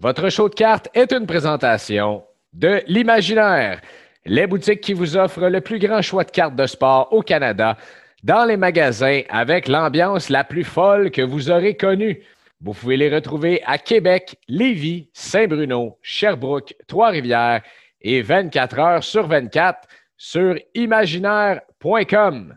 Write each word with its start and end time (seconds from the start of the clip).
Votre 0.00 0.28
show 0.28 0.48
de 0.48 0.54
cartes 0.54 0.88
est 0.94 1.12
une 1.12 1.26
présentation 1.26 2.22
de 2.52 2.82
l'Imaginaire, 2.86 3.80
les 4.24 4.46
boutiques 4.46 4.80
qui 4.80 4.92
vous 4.92 5.16
offrent 5.16 5.48
le 5.48 5.60
plus 5.60 5.80
grand 5.80 6.02
choix 6.02 6.22
de 6.22 6.30
cartes 6.30 6.54
de 6.54 6.66
sport 6.66 7.12
au 7.12 7.20
Canada, 7.20 7.76
dans 8.22 8.44
les 8.44 8.56
magasins 8.56 9.22
avec 9.28 9.66
l'ambiance 9.66 10.28
la 10.28 10.44
plus 10.44 10.62
folle 10.62 11.10
que 11.10 11.22
vous 11.22 11.50
aurez 11.50 11.76
connue. 11.76 12.22
Vous 12.60 12.74
pouvez 12.74 12.96
les 12.96 13.12
retrouver 13.12 13.60
à 13.66 13.76
Québec, 13.76 14.36
Lévis, 14.46 15.10
Saint-Bruno, 15.14 15.98
Sherbrooke, 16.00 16.76
Trois-Rivières 16.86 17.62
et 18.00 18.22
24 18.22 18.78
heures 18.78 19.04
sur 19.04 19.26
24 19.26 19.88
sur 20.16 20.54
imaginaire.com. 20.74 22.56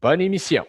Bonne 0.00 0.20
émission. 0.20 0.66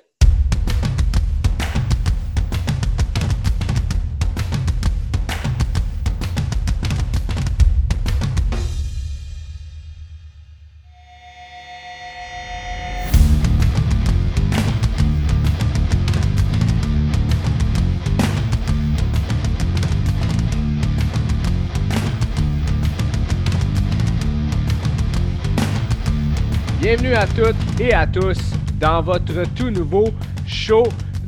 Bienvenue 26.83 27.13
à 27.13 27.25
toutes 27.25 27.79
et 27.79 27.93
à 27.93 28.05
tous 28.05 28.37
dans 28.77 29.01
votre 29.01 29.45
tout 29.55 29.69
nouveau 29.69 30.09
show 30.45 30.83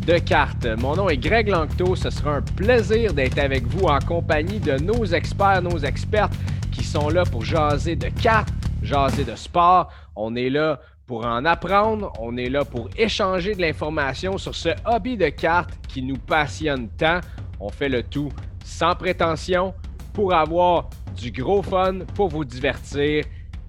de 0.06 0.18
cartes. 0.18 0.68
Mon 0.80 0.98
nom 0.98 1.08
est 1.08 1.16
Greg 1.16 1.48
Lanctot. 1.48 1.96
Ce 1.96 2.10
sera 2.10 2.36
un 2.36 2.42
plaisir 2.42 3.14
d'être 3.14 3.38
avec 3.38 3.66
vous 3.66 3.86
en 3.86 4.00
compagnie 4.00 4.60
de 4.60 4.74
nos 4.74 5.06
experts, 5.06 5.62
nos 5.62 5.78
expertes 5.78 6.34
qui 6.74 6.84
sont 6.84 7.08
là 7.08 7.24
pour 7.24 7.46
jaser 7.46 7.96
de 7.96 8.10
cartes, 8.10 8.50
jaser 8.82 9.24
de 9.24 9.38
sport. 9.38 9.90
On 10.18 10.36
est 10.36 10.50
là 10.50 10.82
pour 11.08 11.26
en 11.26 11.46
apprendre. 11.46 12.12
On 12.20 12.36
est 12.36 12.50
là 12.50 12.66
pour 12.66 12.90
échanger 12.98 13.56
de 13.56 13.62
l'information 13.62 14.38
sur 14.38 14.56
ce 14.56 14.70
hobby 14.84 15.16
de 15.16 15.30
cartes 15.30 15.72
qui 15.88 16.02
nous 16.02 16.18
passionne 16.18 16.90
tant. 16.98 17.22
On 17.62 17.70
fait 17.70 17.88
le 17.88 18.04
tout 18.04 18.30
sans 18.66 18.94
prétention 18.94 19.74
pour 20.12 20.34
avoir 20.34 20.90
du 21.16 21.32
gros 21.32 21.64
fun, 21.64 22.00
pour 22.14 22.28
vous 22.28 22.44
divertir 22.44 23.24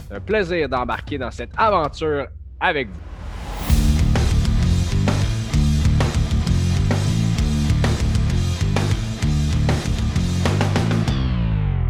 c'est 0.08 0.14
un 0.14 0.20
plaisir 0.20 0.68
d'embarquer 0.68 1.18
dans 1.18 1.30
cette 1.30 1.50
aventure 1.56 2.28
avec 2.60 2.88
vous. 2.88 3.00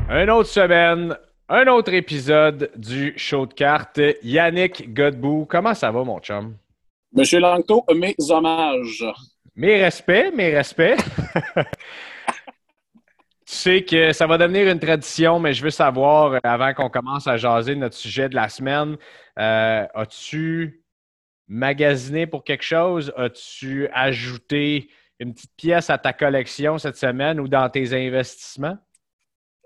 Une 0.09 0.31
autre 0.31 0.49
semaine, 0.49 1.17
un 1.49 1.67
autre 1.67 1.93
épisode 1.93 2.71
du 2.77 3.13
show 3.17 3.45
de 3.45 3.53
cartes. 3.53 4.01
Yannick 4.23 4.95
Godbout, 4.95 5.47
comment 5.49 5.75
ça 5.75 5.91
va, 5.91 6.05
mon 6.05 6.21
chum? 6.21 6.55
Monsieur 7.13 7.41
Langto, 7.41 7.85
mes 7.95 8.15
hommages. 8.31 9.05
Mes 9.57 9.83
respects, 9.83 10.33
mes 10.35 10.55
respects. 10.55 10.97
Tu 13.47 13.55
sais 13.55 13.85
que 13.85 14.13
ça 14.13 14.27
va 14.27 14.39
devenir 14.39 14.69
une 14.69 14.81
tradition, 14.81 15.39
mais 15.39 15.53
je 15.53 15.63
veux 15.63 15.71
savoir, 15.71 16.33
euh, 16.33 16.39
avant 16.43 16.75
qu'on 16.75 16.91
commence 16.91 17.29
à 17.29 17.37
jaser 17.37 17.77
notre 17.77 17.95
sujet 17.95 18.29
de 18.29 18.35
la 18.35 18.49
semaine, 18.49 18.97
euh, 19.39 19.87
as-tu 19.95 20.83
magasiné 21.47 22.27
pour 22.27 22.43
quelque 22.43 22.65
chose? 22.65 23.13
As-tu 23.17 23.87
ajouté 23.93 24.91
une 25.21 25.33
petite 25.33 25.55
pièce 25.57 25.91
à 25.91 25.99
ta 25.99 26.13
collection 26.13 26.77
cette 26.79 26.97
semaine 26.97 27.39
ou 27.39 27.47
dans 27.47 27.71
tes 27.71 27.95
investissements? 27.95 28.79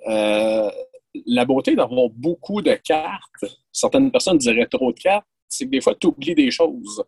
Euh, 0.07 0.71
la 1.25 1.47
beauté 1.47 1.75
d'avoir 1.75 2.11
beaucoup 2.11 2.61
de 2.61 2.75
cartes, 2.75 3.47
certaines 3.73 4.11
personnes 4.11 4.37
diraient 4.37 4.67
trop 4.67 4.93
de 4.93 5.01
cartes, 5.01 5.27
c'est 5.49 5.65
que 5.65 5.71
des 5.71 5.81
fois, 5.81 5.95
tu 5.95 6.09
oublies 6.09 6.35
des 6.35 6.51
choses. 6.51 7.03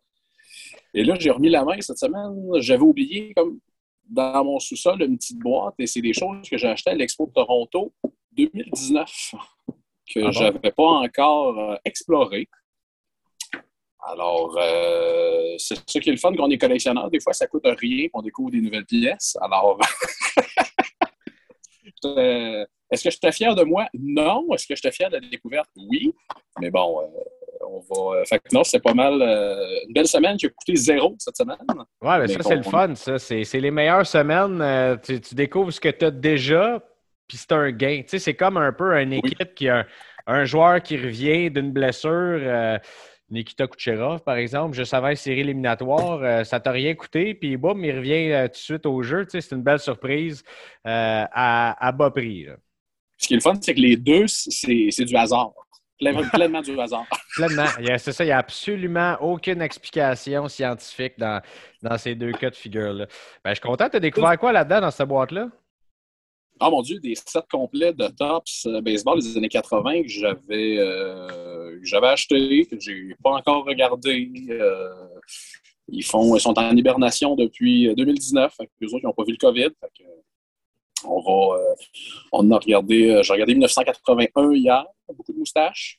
Et 0.95 1.05
là, 1.05 1.17
j'ai 1.19 1.31
remis 1.31 1.51
la 1.51 1.65
main 1.65 1.77
cette 1.81 1.99
semaine. 1.99 2.35
J'avais 2.61 2.83
oublié 2.83 3.35
comme 3.37 3.59
dans 4.09 4.45
mon 4.45 4.59
sous-sol 4.59 5.03
une 5.03 5.17
petite 5.17 5.39
boîte 5.39 5.75
et 5.79 5.87
c'est 5.87 6.01
des 6.01 6.13
choses 6.13 6.49
que 6.49 6.59
j'ai 6.59 6.69
achetées 6.69 6.91
à 6.91 6.95
l'Expo 6.95 7.27
de 7.27 7.33
Toronto 7.33 7.93
2019 8.33 9.35
que 10.13 10.21
ah 10.27 10.31
je 10.31 10.41
n'avais 10.41 10.73
pas 10.73 10.83
encore 10.83 11.59
euh, 11.59 11.77
exploré. 11.85 12.49
Alors, 14.05 14.57
euh, 14.59 15.55
c'est 15.59 15.77
ça 15.77 16.01
qui 16.01 16.09
est 16.09 16.13
le 16.13 16.19
fun 16.19 16.35
quand 16.35 16.45
on 16.45 16.51
est 16.51 16.59
collectionneur. 16.59 17.09
Des 17.09 17.21
fois, 17.21 17.33
ça 17.33 17.47
coûte 17.47 17.63
rien 17.65 18.09
qu'on 18.09 18.21
découvre 18.21 18.51
des 18.51 18.61
nouvelles 18.61 18.85
pièces. 18.85 19.39
Alors, 19.41 19.79
euh, 22.05 22.67
est-ce 22.91 23.05
que 23.05 23.11
je 23.11 23.17
suis 23.17 23.33
fier 23.33 23.55
de 23.55 23.63
moi? 23.63 23.87
Non. 23.95 24.53
Est-ce 24.53 24.67
que 24.67 24.75
je 24.75 24.81
suis 24.81 24.91
fier 24.91 25.09
de 25.09 25.19
la 25.19 25.29
découverte? 25.29 25.71
Oui. 25.77 26.13
Mais 26.61 26.71
bon, 26.71 27.09
on 27.73 27.81
va. 27.81 28.21
Euh, 28.21 28.25
fait 28.25 28.39
que 28.39 28.55
non, 28.55 28.65
c'est 28.65 28.81
pas 28.81 28.95
mal. 28.95 29.21
Euh, 29.21 29.87
une 29.87 29.93
belle 29.93 30.07
semaine 30.07 30.37
qui 30.37 30.47
a 30.47 30.49
coûté 30.51 30.77
zéro 30.77 31.15
cette 31.19 31.37
semaine. 31.37 31.57
Ouais, 32.01 32.19
mais, 32.19 32.29
ça, 32.29 32.43
c'est 32.43 32.57
le 32.57 32.63
fun, 32.63 32.95
ça. 32.95 33.19
C'est 33.19 33.61
les 33.61 33.71
meilleures 33.71 34.07
semaines. 34.07 34.61
Euh, 34.61 34.97
tu, 34.97 35.35
découvres 35.35 35.73
ce 35.73 35.81
que 35.81 35.89
tu 35.89 36.05
as 36.05 36.11
déjà, 36.11 36.83
puis 37.27 37.39
c'est 37.39 37.53
un 37.53 37.71
gain. 37.71 38.03
Tu 38.03 38.09
sais, 38.09 38.19
c'est 38.19 38.35
comme 38.35 38.57
un 38.57 38.73
peu 38.73 38.95
une 39.01 39.13
équipe 39.13 39.55
qui 39.55 39.69
a 39.69 39.87
un, 40.27 40.45
joueur 40.45 40.83
qui 40.83 40.97
revient 40.97 41.51
d'une 41.51 41.73
blessure. 41.73 42.79
Nikita 43.31 43.67
Kucherov, 43.67 44.21
par 44.21 44.37
exemple, 44.37 44.77
je 44.77 44.85
savais 44.85 45.17
série 45.17 45.41
éliminatoire, 45.41 46.45
ça 46.45 46.61
t'a 46.61 46.71
rien 46.71 46.95
coûté, 46.95 47.33
puis 47.33 47.57
boum, 47.57 47.83
il 47.83 47.97
revient 47.97 48.45
tout 48.49 48.51
de 48.51 48.57
suite 48.57 48.85
au 48.85 49.03
jeu. 49.03 49.25
Tu 49.25 49.31
sais, 49.31 49.41
c'est 49.41 49.55
une 49.55 49.63
belle 49.63 49.79
surprise 49.79 50.45
à, 50.85 51.93
bas 51.97 52.11
prix. 52.11 52.49
Ce 53.17 53.27
qui 53.27 53.33
est 53.33 53.37
le 53.37 53.41
fun, 53.41 53.55
c'est 53.59 53.75
que 53.75 53.81
les 53.81 53.97
deux, 53.97 54.27
c'est 54.27 55.05
du 55.07 55.17
hasard. 55.17 55.53
Pleinement 55.99 56.63
du 56.63 56.79
hasard. 56.81 57.07
Pleinement. 57.37 57.67
C'est 57.99 58.13
ça, 58.13 58.25
il 58.25 58.29
n'y 58.29 58.33
a 58.33 58.39
absolument 58.39 59.17
aucune 59.21 59.63
explication 59.63 60.49
scientifique 60.49 61.15
dans, 61.19 61.41
dans 61.83 61.97
ces 61.97 62.15
deux 62.15 62.33
cas 62.33 62.51
de 62.51 62.57
figure-là. 62.57 63.07
Ben, 63.45 63.51
je 63.51 63.55
suis 63.55 63.61
content. 63.61 63.89
Tu 63.89 63.97
as 63.97 64.01
découvert 64.01 64.37
quoi 64.39 64.53
là-dedans, 64.53 64.81
dans 64.81 64.91
cette 64.91 65.09
boîte-là? 65.09 65.49
Oh 66.61 66.71
mon 66.71 66.83
Dieu, 66.83 67.01
des 67.01 67.15
sets 67.17 67.41
complets 67.51 67.93
de 67.93 68.07
tops 68.07 68.67
euh, 68.67 68.81
baseball 68.81 69.21
des 69.21 69.37
années 69.37 69.49
80 69.49 70.03
que 70.03 70.09
j'avais 70.09 70.79
euh, 70.79 71.79
j'avais 71.83 72.09
acheté, 72.09 72.67
que 72.67 72.79
j'ai 72.79 73.17
pas 73.23 73.31
encore 73.31 73.65
regardé. 73.65 74.31
Euh, 74.51 74.89
ils, 75.89 76.05
font, 76.05 76.37
ils 76.37 76.41
sont 76.41 76.57
en 76.57 76.77
hibernation 76.77 77.35
depuis 77.35 77.93
2019. 77.97 78.55
Fait 78.55 78.65
eux 78.65 78.87
autres, 78.87 79.01
ils 79.03 79.07
n'ont 79.07 79.13
pas 79.13 79.25
vu 79.25 79.33
le 79.33 79.39
COVID. 79.39 79.71
On 81.05 81.21
va. 81.21 81.59
on 82.33 82.51
a 82.51 82.59
regardé. 82.59 83.21
J'ai 83.23 83.33
regardé 83.33 83.55
1981 83.55 84.53
hier 84.53 84.85
beaucoup 85.13 85.33
de 85.33 85.39
moustaches. 85.39 85.99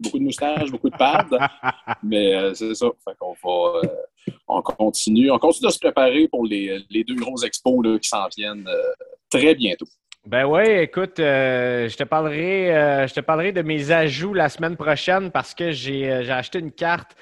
Beaucoup 0.00 0.18
de 0.18 0.24
moustaches, 0.24 0.70
beaucoup 0.70 0.90
de 0.90 0.96
pads. 0.96 1.28
Mais 2.02 2.34
euh, 2.34 2.54
c'est 2.54 2.74
ça. 2.74 2.86
Fait 3.04 3.16
qu'on 3.18 3.34
va. 3.42 3.80
Euh, 3.80 4.32
on 4.48 4.62
continue. 4.62 5.30
On 5.30 5.38
continue 5.38 5.68
de 5.68 5.72
se 5.72 5.78
préparer 5.78 6.28
pour 6.28 6.44
les, 6.44 6.84
deux 6.90 7.14
gros 7.14 7.42
expos 7.44 8.00
qui 8.00 8.08
s'en 8.08 8.26
viennent 8.36 8.66
euh, 8.66 8.92
très 9.30 9.54
bientôt. 9.54 9.86
Ben 10.26 10.46
oui, 10.46 10.62
écoute, 10.66 11.16
je, 11.18 11.94
te 11.94 12.02
parlerai, 12.02 13.06
je 13.06 13.12
te 13.12 13.20
parlerai 13.20 13.52
de 13.52 13.60
mes 13.60 13.90
ajouts 13.90 14.32
la 14.32 14.48
semaine 14.48 14.74
prochaine 14.74 15.30
parce 15.30 15.54
que 15.54 15.70
j'ai 15.70 16.10
acheté 16.10 16.60
une 16.60 16.72
carte 16.72 17.14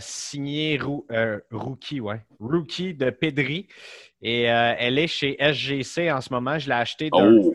signée 0.00 0.76
Rookie, 1.52 2.00
ouais, 2.00 2.20
Rookie 2.40 2.94
de 2.94 3.10
Pedri. 3.10 3.68
Et 4.22 4.42
elle 4.42 4.98
est 4.98 5.06
chez 5.06 5.36
SGC 5.38 6.10
en 6.10 6.20
ce 6.20 6.32
moment. 6.32 6.58
Je 6.58 6.68
l'ai 6.68 6.74
achetée 6.74 7.10
d'un 7.10 7.36
oh 7.36 7.54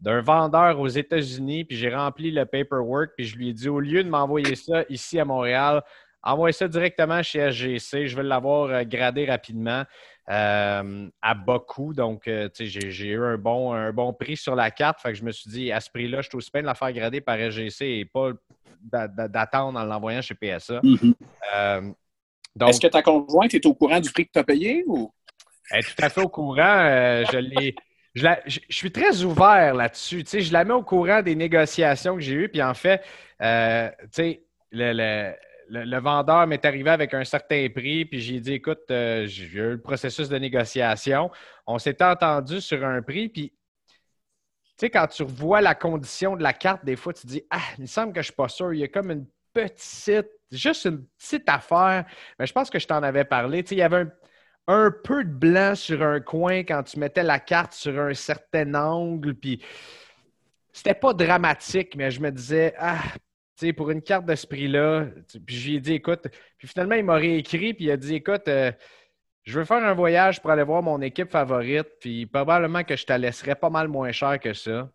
d'un 0.00 0.20
vendeur 0.20 0.80
aux 0.80 0.88
États-Unis, 0.88 1.64
puis 1.64 1.76
j'ai 1.76 1.94
rempli 1.94 2.30
le 2.30 2.44
paperwork, 2.44 3.12
puis 3.16 3.26
je 3.26 3.36
lui 3.36 3.48
ai 3.48 3.52
dit 3.52 3.68
au 3.68 3.80
lieu 3.80 4.04
de 4.04 4.08
m'envoyer 4.08 4.54
ça 4.54 4.84
ici 4.90 5.18
à 5.18 5.24
Montréal, 5.24 5.82
envoie 6.22 6.52
ça 6.52 6.68
directement 6.68 7.22
chez 7.22 7.50
SGC. 7.50 8.06
Je 8.08 8.16
vais 8.16 8.22
l'avoir 8.22 8.70
euh, 8.70 8.82
gradé 8.84 9.24
rapidement 9.26 9.84
euh, 10.30 11.08
à 11.22 11.34
beaucoup. 11.34 11.94
Donc, 11.94 12.28
euh, 12.28 12.48
j'ai 12.58 13.08
eu 13.08 13.22
un 13.22 13.38
bon, 13.38 13.72
un 13.72 13.92
bon 13.92 14.12
prix 14.12 14.36
sur 14.36 14.54
la 14.54 14.70
carte. 14.70 15.00
Fait 15.00 15.12
que 15.12 15.18
je 15.18 15.24
me 15.24 15.32
suis 15.32 15.50
dit, 15.50 15.72
à 15.72 15.80
ce 15.80 15.90
prix-là, 15.90 16.22
je 16.22 16.28
suis 16.28 16.36
aussi 16.36 16.50
bien 16.52 16.62
de 16.62 16.66
la 16.66 16.74
faire 16.74 16.92
grader 16.92 17.20
par 17.20 17.36
SGC 17.36 17.84
et 17.84 18.04
pas 18.04 18.30
d'attendre 18.82 19.78
en 19.78 19.84
l'envoyant 19.84 20.20
chez 20.20 20.34
PSA. 20.34 20.80
Mm-hmm. 20.80 21.94
Est-ce 22.68 22.80
que 22.80 22.86
ta 22.86 23.02
conjointe 23.02 23.54
est 23.54 23.64
au 23.66 23.74
courant 23.74 24.00
du 24.00 24.10
prix 24.10 24.26
que 24.26 24.32
tu 24.32 24.38
as 24.38 24.44
payé 24.44 24.84
ou? 24.86 25.10
Elle 25.70 25.80
est 25.80 25.94
tout 25.94 26.04
à 26.04 26.08
fait 26.08 26.20
au 26.20 26.28
courant. 26.28 27.24
je 27.30 27.38
l'ai 27.38 27.74
je, 28.14 28.60
suis 28.70 28.92
très 28.92 29.22
ouvert 29.22 29.74
là-dessus. 29.74 30.24
Je 30.26 30.52
la 30.52 30.64
mets 30.64 30.74
au 30.74 30.82
courant 30.82 31.22
des 31.22 31.34
négociations 31.34 32.14
que 32.14 32.20
j'ai 32.20 32.34
eues. 32.34 32.48
Puis 32.48 32.62
en 32.62 32.74
fait, 32.74 33.02
euh, 33.42 33.90
tu 34.02 34.08
sais, 34.12 34.42
le, 34.70 35.98
vendeur 35.98 36.46
m'est 36.46 36.64
arrivé 36.64 36.90
avec 36.90 37.12
un 37.14 37.24
certain 37.24 37.68
prix. 37.74 38.04
Puis 38.04 38.20
j'ai 38.20 38.40
dit, 38.40 38.54
écoute, 38.54 38.82
euh, 38.90 39.26
j'ai 39.26 39.44
eu 39.46 39.70
le 39.70 39.80
processus 39.80 40.28
de 40.28 40.38
négociation. 40.38 41.30
On 41.66 41.78
s'est 41.78 42.02
entendu 42.02 42.60
sur 42.60 42.84
un 42.84 43.02
prix. 43.02 43.28
Puis 43.28 43.50
tu 43.50 44.86
sais, 44.86 44.90
quand 44.90 45.06
tu 45.06 45.22
revois 45.22 45.60
la 45.60 45.74
condition 45.74 46.36
de 46.36 46.42
la 46.42 46.52
carte, 46.52 46.84
des 46.84 46.96
fois, 46.96 47.12
tu 47.12 47.26
dis 47.26 47.42
Ah, 47.50 47.60
il 47.78 47.82
me 47.82 47.86
semble 47.86 48.12
que 48.12 48.16
je 48.16 48.28
ne 48.28 48.32
suis 48.32 48.32
pas 48.34 48.48
sûr. 48.48 48.72
Il 48.74 48.80
y 48.80 48.84
a 48.84 48.88
comme 48.88 49.10
une 49.10 49.26
petite, 49.52 50.30
juste 50.50 50.84
une 50.84 51.04
petite 51.18 51.48
affaire. 51.48 52.04
Mais 52.38 52.46
je 52.46 52.52
pense 52.52 52.70
que 52.70 52.78
je 52.78 52.86
t'en 52.86 53.02
avais 53.02 53.24
parlé. 53.24 53.62
Tu 53.62 53.70
sais, 53.70 53.74
il 53.76 53.78
y 53.78 53.82
avait 53.82 53.98
un 53.98 54.10
peu 54.66 55.24
de 55.24 55.30
blanc 55.30 55.74
sur 55.74 56.02
un 56.02 56.20
coin 56.20 56.58
quand 56.60 56.82
tu 56.82 56.98
mettais 56.98 57.22
la 57.22 57.38
carte 57.38 57.72
sur 57.72 57.98
un 57.98 58.14
certain 58.14 58.74
angle. 58.74 59.34
Puis 59.34 59.62
c'était 60.72 60.94
pas 60.94 61.12
dramatique, 61.12 61.94
mais 61.96 62.10
je 62.10 62.20
me 62.20 62.30
disais, 62.30 62.74
ah, 62.78 63.00
tu 63.56 63.66
sais, 63.66 63.72
pour 63.72 63.90
une 63.90 64.02
carte 64.02 64.26
de 64.26 64.34
ce 64.34 64.46
prix-là, 64.46 65.06
puis 65.46 65.56
je 65.56 65.68
lui 65.68 65.76
ai 65.76 65.80
dit, 65.80 65.94
écoute, 65.94 66.26
puis 66.58 66.66
finalement, 66.66 66.96
il 66.96 67.04
m'a 67.04 67.14
réécrit, 67.14 67.74
puis 67.74 67.84
il 67.84 67.90
a 67.90 67.96
dit, 67.96 68.16
écoute, 68.16 68.48
euh, 68.48 68.72
je 69.44 69.58
veux 69.58 69.64
faire 69.64 69.84
un 69.84 69.94
voyage 69.94 70.40
pour 70.40 70.50
aller 70.50 70.64
voir 70.64 70.82
mon 70.82 71.00
équipe 71.00 71.30
favorite, 71.30 71.86
puis 72.00 72.26
probablement 72.26 72.82
que 72.82 72.96
je 72.96 73.04
te 73.04 73.12
laisserais 73.12 73.54
pas 73.54 73.70
mal 73.70 73.88
moins 73.88 74.10
cher 74.10 74.40
que 74.40 74.52
ça. 74.52 74.90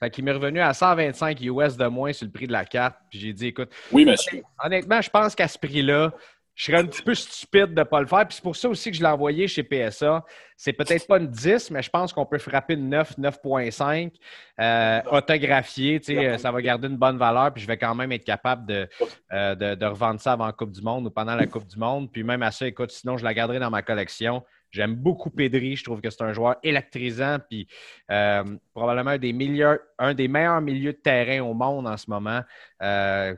Fait 0.00 0.10
qu'il 0.10 0.24
m'est 0.24 0.32
revenu 0.32 0.60
à 0.60 0.72
125 0.72 1.40
US 1.42 1.76
de 1.76 1.86
moins 1.86 2.12
sur 2.12 2.26
le 2.26 2.32
prix 2.32 2.46
de 2.46 2.52
la 2.52 2.64
carte. 2.64 2.96
Puis 3.10 3.20
j'ai 3.20 3.32
dit, 3.32 3.48
écoute, 3.48 3.70
oui, 3.92 4.04
monsieur. 4.04 4.42
honnêtement, 4.64 5.00
je 5.00 5.10
pense 5.10 5.34
qu'à 5.34 5.46
ce 5.46 5.58
prix-là, 5.58 6.12
je 6.54 6.66
serais 6.66 6.78
un 6.78 6.86
petit 6.86 7.02
peu 7.02 7.14
stupide 7.14 7.74
de 7.74 7.80
ne 7.80 7.84
pas 7.84 8.00
le 8.00 8.06
faire. 8.06 8.26
Puis 8.26 8.36
c'est 8.36 8.42
pour 8.42 8.56
ça 8.56 8.68
aussi 8.68 8.90
que 8.90 8.96
je 8.96 9.02
l'ai 9.02 9.08
envoyé 9.08 9.48
chez 9.48 9.62
PSA. 9.62 10.24
C'est 10.56 10.74
peut-être 10.74 11.06
pas 11.06 11.18
une 11.18 11.28
10, 11.28 11.70
mais 11.70 11.82
je 11.82 11.90
pense 11.90 12.12
qu'on 12.12 12.26
peut 12.26 12.38
frapper 12.38 12.74
une 12.74 12.90
9, 12.90 13.18
9.5, 13.18 14.12
euh, 14.60 15.00
autographié. 15.10 16.00
Ça 16.38 16.52
va 16.52 16.62
garder 16.62 16.88
une 16.88 16.98
bonne 16.98 17.16
valeur. 17.16 17.52
Puis 17.54 17.62
je 17.62 17.66
vais 17.66 17.78
quand 17.78 17.94
même 17.94 18.12
être 18.12 18.24
capable 18.24 18.66
de, 18.66 18.88
euh, 19.32 19.54
de, 19.54 19.86
revendre 19.86 20.20
ça 20.20 20.32
avant 20.32 20.46
la 20.46 20.52
Coupe 20.52 20.72
du 20.72 20.82
Monde 20.82 21.06
ou 21.06 21.10
pendant 21.10 21.34
la 21.34 21.46
Coupe 21.46 21.66
du 21.66 21.78
Monde. 21.78 22.12
Puis 22.12 22.22
même 22.22 22.42
à 22.42 22.50
ça, 22.50 22.66
écoute, 22.66 22.90
sinon, 22.90 23.16
je 23.16 23.24
la 23.24 23.32
garderai 23.32 23.58
dans 23.58 23.70
ma 23.70 23.82
collection. 23.82 24.44
J'aime 24.70 24.94
beaucoup 24.94 25.30
Pedri. 25.30 25.76
Je 25.76 25.84
trouve 25.84 26.00
que 26.00 26.10
c'est 26.10 26.22
un 26.22 26.32
joueur 26.32 26.56
électrisant. 26.62 27.38
Puis 27.48 27.66
euh, 28.10 28.44
probablement 28.74 29.10
un 29.10 29.18
des, 29.18 29.32
meilleurs, 29.32 29.78
un 29.98 30.12
des 30.12 30.28
meilleurs 30.28 30.60
milieux 30.60 30.92
de 30.92 30.98
terrain 30.98 31.40
au 31.40 31.54
monde 31.54 31.86
en 31.86 31.96
ce 31.96 32.10
moment, 32.10 32.42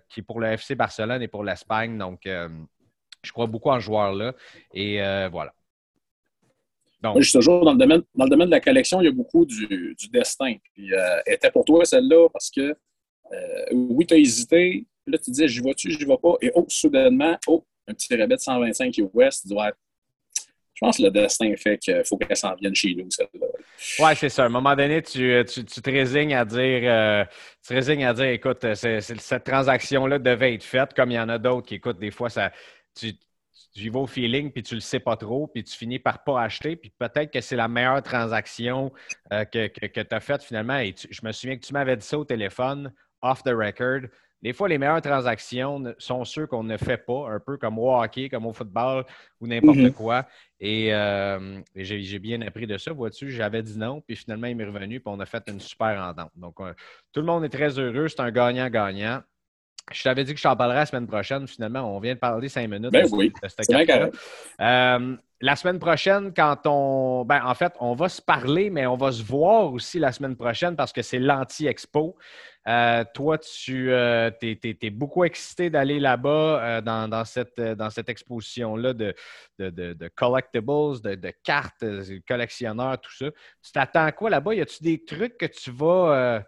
qui 0.09 0.21
est 0.21 0.25
pour 0.27 0.41
le 0.41 0.49
FC 0.49 0.75
Barcelone 0.75 1.23
et 1.23 1.29
pour 1.29 1.45
l'Espagne. 1.45 1.97
Donc, 1.97 2.29
je 3.25 3.33
crois 3.33 3.47
beaucoup 3.47 3.71
en 3.71 3.81
ce 3.81 3.85
joueur-là. 3.85 4.35
Et 4.73 5.03
euh, 5.03 5.29
voilà. 5.29 5.53
Donc, 7.03 7.19
je 7.19 7.29
suis 7.29 7.39
toujours 7.39 7.65
dans 7.65 7.73
le, 7.73 7.79
domaine, 7.79 8.03
dans 8.15 8.25
le 8.25 8.31
domaine 8.31 8.47
de 8.47 8.53
la 8.53 8.61
collection, 8.61 9.01
il 9.03 9.05
y 9.05 9.09
a 9.09 9.13
beaucoup 9.13 9.45
du, 9.45 9.97
destin. 10.11 10.55
Puis, 10.73 10.95
euh, 10.95 11.21
était 11.27 11.51
pour 11.51 11.65
toi 11.65 11.85
celle-là 11.85 12.29
parce 12.33 12.51
que 12.51 12.75
euh, 13.33 13.65
oui, 13.73 14.07
tu 14.07 14.15
as 14.15 14.17
hésité. 14.17 14.87
Là, 15.07 15.19
tu 15.19 15.31
disais, 15.31 15.49
j'y 15.49 15.61
vais-tu, 15.61 15.91
j'y 15.91 16.05
vais 16.05 16.17
pas? 16.17 16.35
Et 16.41 16.51
oh, 16.55 16.65
soudainement, 16.69 17.37
oh, 17.47 17.63
un 17.87 17.93
petit 17.93 18.15
rabais 18.17 18.37
de 18.37 18.41
125 18.41 18.97
US. 18.97 19.43
Tu 19.43 19.49
dis, 19.49 19.55
ouais, 19.55 19.71
je 20.75 20.81
pense 20.81 20.97
que 20.97 21.03
le 21.03 21.11
destin 21.11 21.55
fait 21.57 21.77
qu'il 21.77 22.03
faut 22.07 22.17
qu'elle 22.17 22.37
s'en 22.37 22.55
vienne 22.55 22.75
chez 22.75 22.95
nous, 22.95 23.11
celle-là. 23.11 23.47
Oui, 23.99 24.17
c'est 24.17 24.31
ça. 24.31 24.45
À 24.45 24.47
un 24.47 24.49
moment 24.49 24.75
donné, 24.75 25.03
tu, 25.03 25.45
tu, 25.47 25.65
te 25.65 25.91
résignes 25.91 26.35
à 26.35 26.47
dire, 26.47 27.27
tu 27.63 27.69
te 27.69 27.75
résignes 27.75 28.07
à 28.07 28.15
dire, 28.15 28.27
écoute, 28.27 28.65
cette 28.75 29.45
transaction-là 29.45 30.19
devait 30.19 30.55
être 30.55 30.65
faite, 30.65 30.95
comme 30.95 31.11
il 31.11 31.15
y 31.15 31.21
en 31.21 31.29
a 31.29 31.37
d'autres 31.37 31.67
qui, 31.67 31.75
écoute, 31.75 31.99
des 31.99 32.11
fois, 32.11 32.31
ça, 32.31 32.51
tu, 32.95 33.15
y 33.77 33.89
vas 33.89 34.01
au 34.01 34.07
feeling, 34.07 34.51
puis 34.51 34.63
tu 34.63 34.75
le 34.75 34.81
sais 34.81 35.01
pas 35.01 35.17
trop, 35.17 35.47
puis 35.47 35.65
tu 35.65 35.77
finis 35.77 35.99
par 35.99 36.23
pas 36.23 36.43
acheter, 36.43 36.77
puis 36.77 36.93
peut-être 36.97 37.33
que 37.33 37.41
c'est 37.41 37.57
la 37.57 37.69
meilleure 37.69 38.03
transaction 38.03 38.93
euh, 39.33 39.45
que, 39.45 39.69
tu 39.69 40.15
as 40.15 40.21
faite 40.21 40.43
finalement. 40.43 40.79
Et 40.79 40.95
je 41.11 41.21
me 41.25 41.33
souviens 41.33 41.57
que 41.57 41.65
tu 41.65 41.73
m'avais 41.73 41.97
dit 41.97 42.07
ça 42.07 42.19
au 42.19 42.25
téléphone, 42.25 42.93
off 43.23 43.43
the 43.43 43.51
record. 43.51 44.09
Des 44.45 44.53
fois, 44.53 44.69
les 44.69 44.77
meilleures 44.77 45.01
transactions 45.01 45.95
sont 45.97 46.23
ceux 46.27 46.47
qu'on 46.47 46.65
ne 46.65 46.77
fait 46.77 46.99
pas, 46.99 47.31
un 47.31 47.41
peu 47.41 47.57
comme 47.57 47.79
au 47.79 47.91
hockey, 47.99 48.29
comme 48.29 48.45
au 48.45 48.53
football 48.53 49.07
ou 49.41 49.47
n'importe 49.47 49.79
mm-hmm. 49.79 49.93
quoi. 49.95 50.27
Et, 50.61 50.93
euh, 50.93 51.63
j'ai 51.75 52.19
bien 52.19 52.43
appris 52.43 52.67
de 52.67 52.77
ça, 52.77 52.93
vois-tu. 52.93 53.31
J'avais 53.31 53.63
dit 53.63 53.79
non, 53.79 54.03
puis 54.03 54.17
finalement, 54.17 54.47
il 54.47 54.55
m'est 54.55 54.67
revenu, 54.67 55.01
puis 55.01 55.13
on 55.15 55.19
a 55.19 55.25
fait 55.25 55.43
une 55.49 55.61
super 55.61 55.99
entente. 55.99 56.31
Donc, 56.37 56.61
euh, 56.61 56.75
tout 57.11 57.21
le 57.21 57.27
monde 57.27 57.43
est 57.45 57.49
très 57.49 57.79
heureux. 57.79 58.09
C'est 58.09 58.21
un 58.21 58.31
gagnant-gagnant. 58.31 59.23
Je 59.93 60.03
t'avais 60.03 60.25
dit 60.25 60.33
que 60.33 60.39
je 60.39 60.43
t'en 60.43 60.57
parlerai 60.57 60.79
la 60.79 60.87
semaine 60.87 61.07
prochaine. 61.07 61.47
Finalement, 61.47 61.95
on 61.95 62.01
vient 62.01 62.15
de 62.15 62.19
parler 62.19 62.49
cinq 62.49 62.69
minutes. 62.69 62.91
Ben 62.91 63.07
oui. 63.13 63.33
Euh, 64.61 65.17
la 65.41 65.57
semaine 65.57 65.79
prochaine, 65.79 66.33
quand 66.35 66.61
on. 66.65 67.27
Ben, 67.27 67.45
en 67.45 67.55
fait, 67.55 67.75
on 67.81 67.95
va 67.95 68.09
se 68.09 68.23
parler, 68.23 68.71
mais 68.71 68.87
on 68.87 68.97
va 68.97 69.13
se 69.13 69.23
voir 69.23 69.71
aussi 69.73 69.99
la 69.99 70.11
semaine 70.11 70.37
prochaine 70.37 70.75
parce 70.75 70.93
que 70.93 71.03
c'est 71.03 71.19
l'anti-expo. 71.19 72.17
Euh, 72.67 73.05
toi, 73.13 73.37
tu 73.37 73.93
euh, 73.93 74.31
es, 74.41 74.91
beaucoup 74.91 75.23
excité 75.23 75.69
d'aller 75.69 76.01
là-bas 76.01 76.81
dans, 76.81 77.25
cette, 77.27 77.61
dans 77.61 77.91
cette 77.91 78.09
exposition-là 78.09 78.95
de, 78.95 79.15
de, 79.59 80.09
collectibles, 80.15 81.03
de, 81.03 81.33
cartes, 81.43 81.85
collectionneurs, 82.27 82.99
tout 83.03 83.13
ça. 83.13 83.27
Tu 83.63 83.71
t'attends 83.71 84.07
à 84.07 84.13
quoi 84.13 84.31
là-bas? 84.31 84.55
Y 84.55 84.63
a-tu 84.63 84.83
des 84.83 85.05
trucs 85.05 85.37
que 85.37 85.45
tu 85.45 85.71
vas 85.71 86.43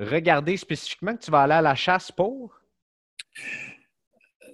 regarder 0.00 0.56
spécifiquement, 0.56 1.14
que 1.14 1.22
tu 1.22 1.30
vas 1.30 1.42
aller 1.42 1.54
à 1.54 1.62
la 1.62 1.76
chasse 1.76 2.10
pour? 2.10 2.63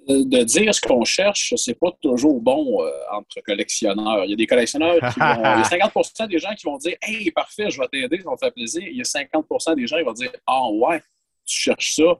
De 0.09 0.43
dire 0.45 0.75
ce 0.75 0.81
qu'on 0.81 1.05
cherche, 1.05 1.55
c'est 1.57 1.79
pas 1.79 1.91
toujours 2.01 2.41
bon 2.41 2.83
euh, 2.83 2.91
entre 3.13 3.41
collectionneurs. 3.41 4.25
Il 4.25 4.31
y 4.31 4.33
a 4.33 4.37
des 4.37 4.47
collectionneurs 4.47 4.97
qui 4.97 5.21
vont. 5.21 5.37
Il 5.37 5.43
y 5.43 5.45
a 5.45 5.63
50% 5.89 6.29
des 6.29 6.39
gens 6.39 6.55
qui 6.55 6.67
vont 6.67 6.79
dire 6.79 6.97
Hey, 7.03 7.31
parfait, 7.31 7.71
je 7.71 7.81
vais 7.81 7.89
t'aider, 7.89 8.21
ça 8.23 8.31
va 8.31 8.37
te 8.37 8.41
faire 8.41 8.53
plaisir. 8.53 8.83
Il 8.83 8.97
y 8.97 9.01
a 9.01 9.05
50% 9.05 9.77
des 9.77 9.87
gens 9.87 9.97
qui 9.99 10.05
vont 10.05 10.13
dire 10.13 10.33
Ah 10.47 10.69
ouais, 10.71 11.01
tu 11.45 11.61
cherches 11.61 11.95
ça, 11.97 12.19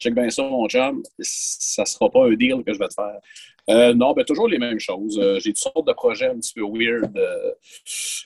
check 0.00 0.14
bien 0.14 0.30
ça, 0.30 0.42
mon 0.42 0.68
chum, 0.68 1.02
ça 1.20 1.84
sera 1.84 2.10
pas 2.10 2.26
un 2.26 2.34
deal 2.34 2.62
que 2.64 2.72
je 2.72 2.78
vais 2.78 2.88
te 2.88 2.94
faire. 2.94 3.20
Euh, 3.70 3.94
non, 3.94 4.12
ben 4.12 4.24
toujours 4.24 4.48
les 4.48 4.58
mêmes 4.58 4.80
choses. 4.80 5.18
Euh, 5.20 5.38
j'ai 5.38 5.52
toutes 5.52 5.62
sortes 5.62 5.86
de 5.86 5.92
projets 5.92 6.26
un 6.26 6.36
petit 6.36 6.52
peu 6.52 6.62
weird 6.62 7.12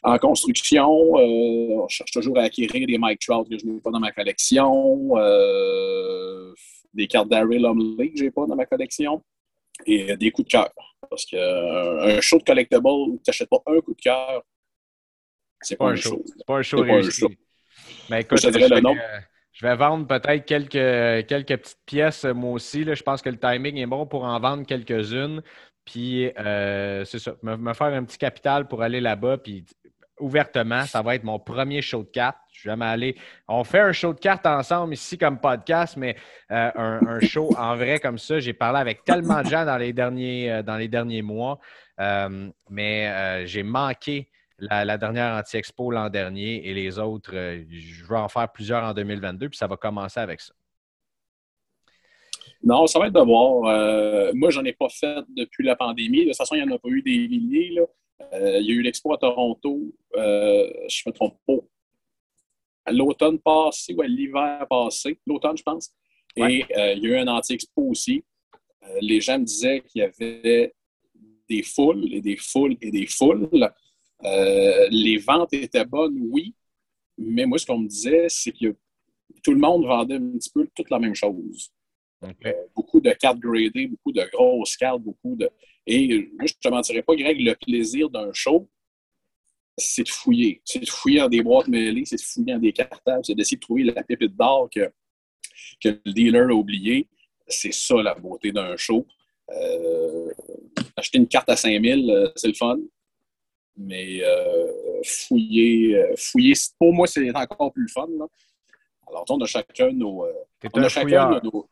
en 0.03 0.17
construction. 0.19 0.89
on 0.91 1.89
cherche 1.89 2.11
toujours 2.11 2.39
à 2.39 2.43
acquérir 2.43 2.87
des 2.87 2.97
Mike 2.97 3.21
Trout 3.21 3.47
que 3.49 3.59
je 3.59 3.67
n'ai 3.67 3.81
pas 3.81 3.91
dans 3.91 4.01
ma 4.01 4.13
collection 4.13 5.11
des 6.97 7.07
cartes 7.07 7.29
Daryl 7.29 7.63
Lumley 7.63 8.11
que 8.11 8.19
j'ai 8.19 8.31
pas 8.31 8.47
dans 8.47 8.57
ma 8.57 8.67
collection 8.67 9.23
et 9.85 10.17
des 10.17 10.31
coups 10.31 10.49
de 10.49 10.53
cœur. 10.53 10.71
Parce 11.09 11.25
qu'un 11.27 11.39
euh, 11.39 12.21
show 12.21 12.39
de 12.39 12.45
collectible 12.45 12.87
où 12.87 13.21
tu 13.23 13.29
n'achètes 13.29 13.49
pas 13.49 13.63
un 13.67 13.81
coup 13.81 13.95
de 13.95 14.01
cœur, 14.01 14.43
c'est 15.61 15.77
pas, 15.77 15.91
un 15.91 15.97
show. 15.97 16.23
C'est 16.27 16.47
pas 16.47 16.57
un 16.57 16.63
show 16.63 16.81
réussi. 16.81 17.25
Mais 18.11 18.23
écoute, 18.23 18.41
je, 18.41 18.49
vais, 18.49 18.69
je, 19.53 19.67
vais, 19.67 19.77
vendre 19.77 20.07
peut-être 20.07 20.45
quelques, 20.45 21.27
quelques 21.27 21.57
petites 21.57 21.81
pièces 21.87 22.25
moi 22.25 22.53
aussi. 22.53 22.85
Là. 22.85 22.95
Je 22.95 23.03
pense 23.03 23.23
que 23.23 23.29
le 23.29 23.39
timing 23.39 23.77
est 23.77 23.87
bon 23.87 24.07
pour 24.07 24.25
en 24.25 24.39
vendre 24.41 24.65
quelques-unes. 24.67 25.43
Puis, 25.85 26.33
euh, 26.39 27.05
c'est 27.05 27.21
ça, 27.21 27.37
me, 27.43 27.57
me, 27.57 27.73
faire 27.73 27.87
un 27.89 28.05
petit 28.05 28.19
capital 28.19 28.67
pour 28.67 28.83
aller 28.83 29.01
là-bas. 29.01 29.39
Puis, 29.39 29.65
ouvertement, 30.21 30.85
ça 30.85 31.03
va 31.03 31.15
être 31.15 31.25
mon 31.25 31.39
premier 31.39 31.83
show 31.83 32.03
de 32.03 32.09
cartes. 32.09 32.39
Je 32.51 32.61
suis 32.61 32.69
jamais 32.69 32.87
allé. 32.87 33.17
On 33.49 33.65
fait 33.65 33.81
un 33.81 33.93
show 33.93 34.13
de 34.13 34.19
cartes 34.19 34.47
ensemble 34.47 34.95
ici 34.95 35.19
comme 35.19 35.39
podcast, 35.41 35.97
mais 35.97 36.17
euh, 36.51 36.71
un, 36.75 37.21
show 37.27 37.51
en 37.59 37.77
vrai 37.77 37.99
comme 38.01 38.19
ça, 38.19 38.39
j'ai 38.41 38.53
parlé 38.53 38.79
avec 38.79 39.05
tellement 39.05 39.43
de 39.43 39.49
gens 39.49 39.65
dans 39.65 39.77
les 39.77 39.93
derniers, 39.93 40.51
euh, 40.51 40.63
dans 40.63 40.77
les 40.77 40.89
derniers 40.89 41.23
mois, 41.23 41.59
euh, 42.01 42.49
mais 42.71 43.47
j'ai 43.47 43.63
manqué 43.63 44.31
la, 44.59 44.97
dernière 44.97 45.37
anti-expo 45.37 45.91
l'an 45.91 46.09
dernier 46.09 46.67
et 46.67 46.73
les 46.73 46.99
autres, 46.99 47.33
je 47.33 48.07
vais 48.09 48.17
en 48.17 48.29
faire 48.29 48.51
plusieurs 48.51 48.85
en 48.85 48.95
2022, 48.95 49.51
puis 49.51 49.59
ça 49.59 49.67
va 49.67 49.77
commencer 49.77 50.21
avec 50.21 50.41
ça. 50.41 50.55
Non, 52.63 52.87
ça 52.87 52.99
va 52.99 53.09
être 53.09 53.13
de 53.13 53.21
voir. 53.21 54.33
moi, 54.35 54.51
j'en 54.51 54.65
ai 54.65 54.73
pas 54.73 54.89
fait 54.89 55.23
depuis 55.37 55.63
la 55.63 55.77
pandémie. 55.77 56.23
De 56.23 56.31
toute 56.31 56.37
façon, 56.39 56.55
il 56.55 56.65
n'y 56.65 56.73
en 56.73 56.75
a 56.75 56.79
pas 56.79 56.89
eu 56.89 57.03
des 57.03 57.29
milliers. 57.29 57.71
Là. 57.75 57.83
Euh, 58.21 58.59
il 58.61 58.67
y 58.67 58.71
a 58.71 58.75
eu 58.75 58.83
l'expo 58.83 59.13
à 59.13 59.19
Toronto, 59.19 59.93
euh, 60.15 60.71
je 60.89 61.03
ne 61.07 61.11
me 61.11 61.15
trompe 61.15 61.39
pas, 61.47 61.59
à 62.87 62.93
l'automne 62.93 63.39
passé 63.39 63.95
ou 63.95 64.03
à 64.03 64.07
l'hiver 64.07 64.67
passé, 64.69 65.19
l'automne, 65.27 65.57
je 65.57 65.63
pense. 65.63 65.93
Et 66.37 66.65
euh, 66.77 66.93
il 66.95 67.03
y 67.03 67.07
a 67.07 67.11
eu 67.11 67.17
un 67.17 67.29
anti-expo 67.29 67.83
aussi. 67.83 68.25
les 69.01 69.21
gens 69.21 69.39
me 69.39 69.45
disaient 69.45 69.81
qu'il 69.83 70.01
y 70.01 70.05
avait 70.05 70.75
des 71.49 71.63
foules 71.63 72.13
et 72.13 72.21
des 72.21 72.37
foules 72.37 72.77
et 72.81 72.91
des 72.91 73.07
foules. 73.07 73.49
les 74.23 75.19
ventes 75.19 75.53
étaient 75.53 75.85
bonnes, 75.85 76.19
oui, 76.31 76.55
mais 77.19 77.47
moi, 77.47 77.59
ce 77.59 77.67
qu'on 77.67 77.79
me 77.79 77.89
disait, 77.89 78.27
c'est 78.29 78.53
que 78.53 78.77
tout 79.43 79.53
le 79.53 79.59
monde 79.59 79.87
vendait 79.87 80.17
un 80.17 80.33
petit 80.33 80.51
peu 80.51 80.69
toute 80.75 80.91
la 80.91 80.99
même 80.99 81.15
chose. 81.15 81.73
Beaucoup 82.75 83.01
de 83.01 83.11
cartes 83.13 83.39
gradées, 83.39 83.87
beaucoup 83.87 84.13
de 84.13 84.23
grosses 84.33 84.77
cartes, 84.77 85.03
beaucoup 85.03 85.37
de. 85.37 85.49
Et 85.87 86.31
moi, 86.37 86.47
je 86.47 86.55
ne 86.55 86.61
te 86.61 86.69
mentirais 86.69 87.03
pas, 87.03 87.15
Greg, 87.15 87.41
le 87.41 87.55
plaisir 87.55 88.11
d'un 88.11 88.33
show, 88.33 88.69
c'est 89.77 90.05
de 90.05 90.09
fouiller. 90.09 90.61
C'est 90.65 90.81
de 90.81 90.89
fouiller 90.89 91.21
dans 91.21 91.29
des 91.29 91.43
boîtes 91.43 91.69
mêlées, 91.69 92.05
c'est 92.05 92.17
de 92.17 92.23
fouiller 92.23 92.55
dans 92.55 92.61
des 92.61 92.73
cartables, 92.73 93.25
c'est 93.25 93.35
d'essayer 93.35 93.57
de 93.57 93.63
trouver 93.63 93.85
la 93.85 94.03
pépite 94.03 94.35
d'or 94.35 94.69
que, 94.75 94.91
que, 95.81 96.01
le 96.05 96.13
dealer 96.13 96.51
a 96.51 96.55
oublié. 96.55 97.09
C'est 97.47 97.73
ça 97.73 97.97
la 97.97 98.15
beauté 98.15 98.51
d'un 98.51 98.77
show. 98.77 99.07
Euh, 99.51 100.33
acheter 100.97 101.19
une 101.19 101.29
carte 101.29 101.49
à 101.51 101.57
5000, 101.57 102.11
euh, 102.11 102.29
c'est 102.35 102.49
le 102.49 102.55
fun. 102.55 102.79
Mais 103.77 104.25
euh, 104.25 104.67
fouiller, 105.05 106.03
fouiller, 106.17 106.55
pour 106.79 106.93
moi, 106.93 107.07
c'est 107.07 107.31
encore 107.37 107.73
plus 107.73 107.89
fun. 107.89 108.09
Alors, 109.07 109.25
on 109.29 109.41
a 109.41 109.47
chacun 109.47 109.93
nos. 109.93 110.27
on 110.73 110.83
a 110.83 110.89
chacun 110.89 111.41
nos, 111.45 111.69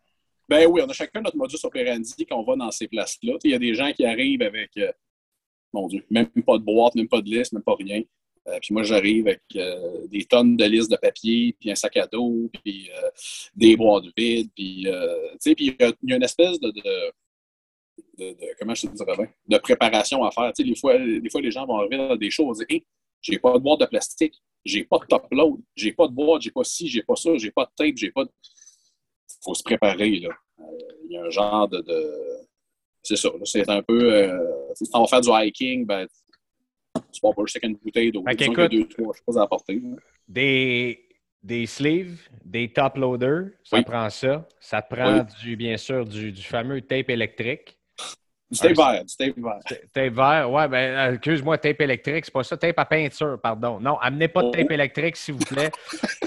ben 0.49 0.67
oui, 0.67 0.83
on 0.85 0.89
a 0.89 0.93
chacun 0.93 1.21
notre 1.21 1.37
modus 1.37 1.65
operandi 1.65 2.27
quand 2.27 2.39
on 2.39 2.45
va 2.45 2.57
dans 2.57 2.71
ces 2.71 2.89
places-là. 2.89 3.35
Il 3.45 3.51
y 3.51 3.55
a 3.55 3.59
des 3.59 3.75
gens 3.75 3.93
qui 3.93 4.05
arrivent 4.05 4.43
avec, 4.43 4.71
euh, 4.77 4.93
mon 5.73 5.89
Dieu, 5.89 6.05
même 6.11 6.29
pas 6.47 6.59
de 6.59 6.63
boîte, 6.63 6.95
même 6.95 7.09
pas 7.09 7.21
de 7.21 7.31
liste, 7.31 7.53
même 7.53 7.63
pas 7.63 7.75
rien. 7.75 8.03
Euh, 8.47 8.59
puis 8.61 8.75
moi, 8.75 8.83
j'arrive 8.83 9.27
avec 9.27 9.43
euh, 9.57 10.07
des 10.09 10.25
tonnes 10.25 10.57
de 10.57 10.65
listes 10.65 10.91
de 10.91 10.97
papier, 10.97 11.57
puis 11.59 11.71
un 11.71 11.75
sac 11.75 11.97
à 11.97 12.07
dos, 12.07 12.51
puis 12.63 12.91
des 13.55 13.77
boîtes 13.77 14.05
vides, 14.17 14.51
puis, 14.55 14.87
il 14.87 14.87
y, 14.87 15.83
a 15.83 16.17
une 16.17 16.23
espèce 16.23 16.61
de, 16.61 16.73
comment 18.59 18.75
je 18.75 18.87
te 18.87 18.95
dirais 18.95 19.17
bien, 19.17 19.29
de 19.49 19.59
préparation 19.59 20.23
à 20.25 20.31
faire. 20.31 20.53
Des 20.53 20.75
fois, 20.77 20.99
des 20.99 21.31
fois, 21.31 21.41
les 21.41 21.51
gens 21.51 21.67
vont 21.67 21.79
arriver 21.79 21.97
dans 21.97 22.17
des 22.17 22.31
choses 22.31 22.63
et 22.69 22.85
j'ai 23.23 23.39
pas 23.39 23.55
de 23.55 23.59
boîte 23.59 23.81
de 23.81 23.87
plastique, 23.87 24.35
j'ai 24.65 24.85
pas 24.85 24.99
de 24.99 25.07
top 25.07 25.27
load, 25.31 25.61
j'ai 25.75 25.93
pas 25.93 26.07
de 26.07 26.13
boîte, 26.13 26.43
j'ai 26.43 26.51
pas 26.51 26.65
ci, 26.65 26.89
j'ai 26.89 27.03
pas 27.03 27.17
ça, 27.17 27.31
j'ai 27.37 27.51
pas 27.51 27.65
de 27.65 27.71
tape, 27.77 27.97
j'ai 27.97 28.11
pas 28.11 28.25
de. 28.25 28.31
Il 29.45 29.51
faut 29.51 29.55
se 29.55 29.63
préparer, 29.63 30.17
là. 30.21 30.31
Euh, 30.61 30.65
il 31.05 31.13
y 31.13 31.19
a 31.19 31.25
un 31.25 31.31
genre 31.31 31.69
de. 31.69 31.85
C'est 33.03 33.17
ça, 33.17 33.29
c'est 33.45 33.69
un 33.69 33.83
peu. 33.83 34.15
Euh, 34.15 34.39
si 34.75 34.89
on 34.95 35.03
va 35.03 35.07
faire 35.07 35.21
du 35.21 35.29
hiking, 35.31 35.85
ben, 35.85 36.07
tu 37.13 37.21
vas 37.23 37.33
pas 37.33 37.43
juste 37.45 37.57
avec 37.57 37.71
une 37.71 37.77
bouteille 37.77 38.11
d'eau. 38.11 38.25
Okay, 38.27 38.47
écoute, 38.47 38.71
deux, 38.71 38.89
trois 38.89 39.13
choses 39.15 39.37
à 39.37 39.43
apporter. 39.43 39.83
Des, 40.27 41.07
des 41.43 41.67
sleeves, 41.67 42.27
des 42.43 42.73
top 42.73 42.97
loaders, 42.97 43.49
ça 43.63 43.83
prend 43.83 44.09
ça. 44.09 44.49
Ça 44.59 44.81
te 44.81 44.95
prend, 44.95 45.27
du, 45.43 45.57
bien 45.57 45.77
sûr, 45.77 46.07
du, 46.07 46.33
du 46.33 46.43
fameux 46.43 46.81
tape 46.81 47.11
électrique. 47.11 47.79
Tape 48.53 48.77
vert, 48.77 49.03
tape 49.19 49.39
vert. 49.39 49.79
Tape 49.93 50.13
vert, 50.13 50.51
ouais, 50.51 50.69
ben, 50.69 50.77
euh, 50.77 51.13
excuse-moi, 51.15 51.59
tape 51.59 51.81
électrique, 51.81 52.27
c'est 52.27 52.33
pas 52.33 52.45
ça. 52.45 52.57
Tape 52.57 52.79
à 52.79 52.85
peinture, 52.85 53.39
pardon. 53.43 53.81
Non, 53.81 53.97
amenez 53.99 54.29
pas 54.29 54.43
de 54.43 54.51
tape 54.51 54.67
oh. 54.69 54.73
électrique, 54.73 55.17
s'il 55.17 55.35
vous 55.35 55.45
plaît. 55.45 55.71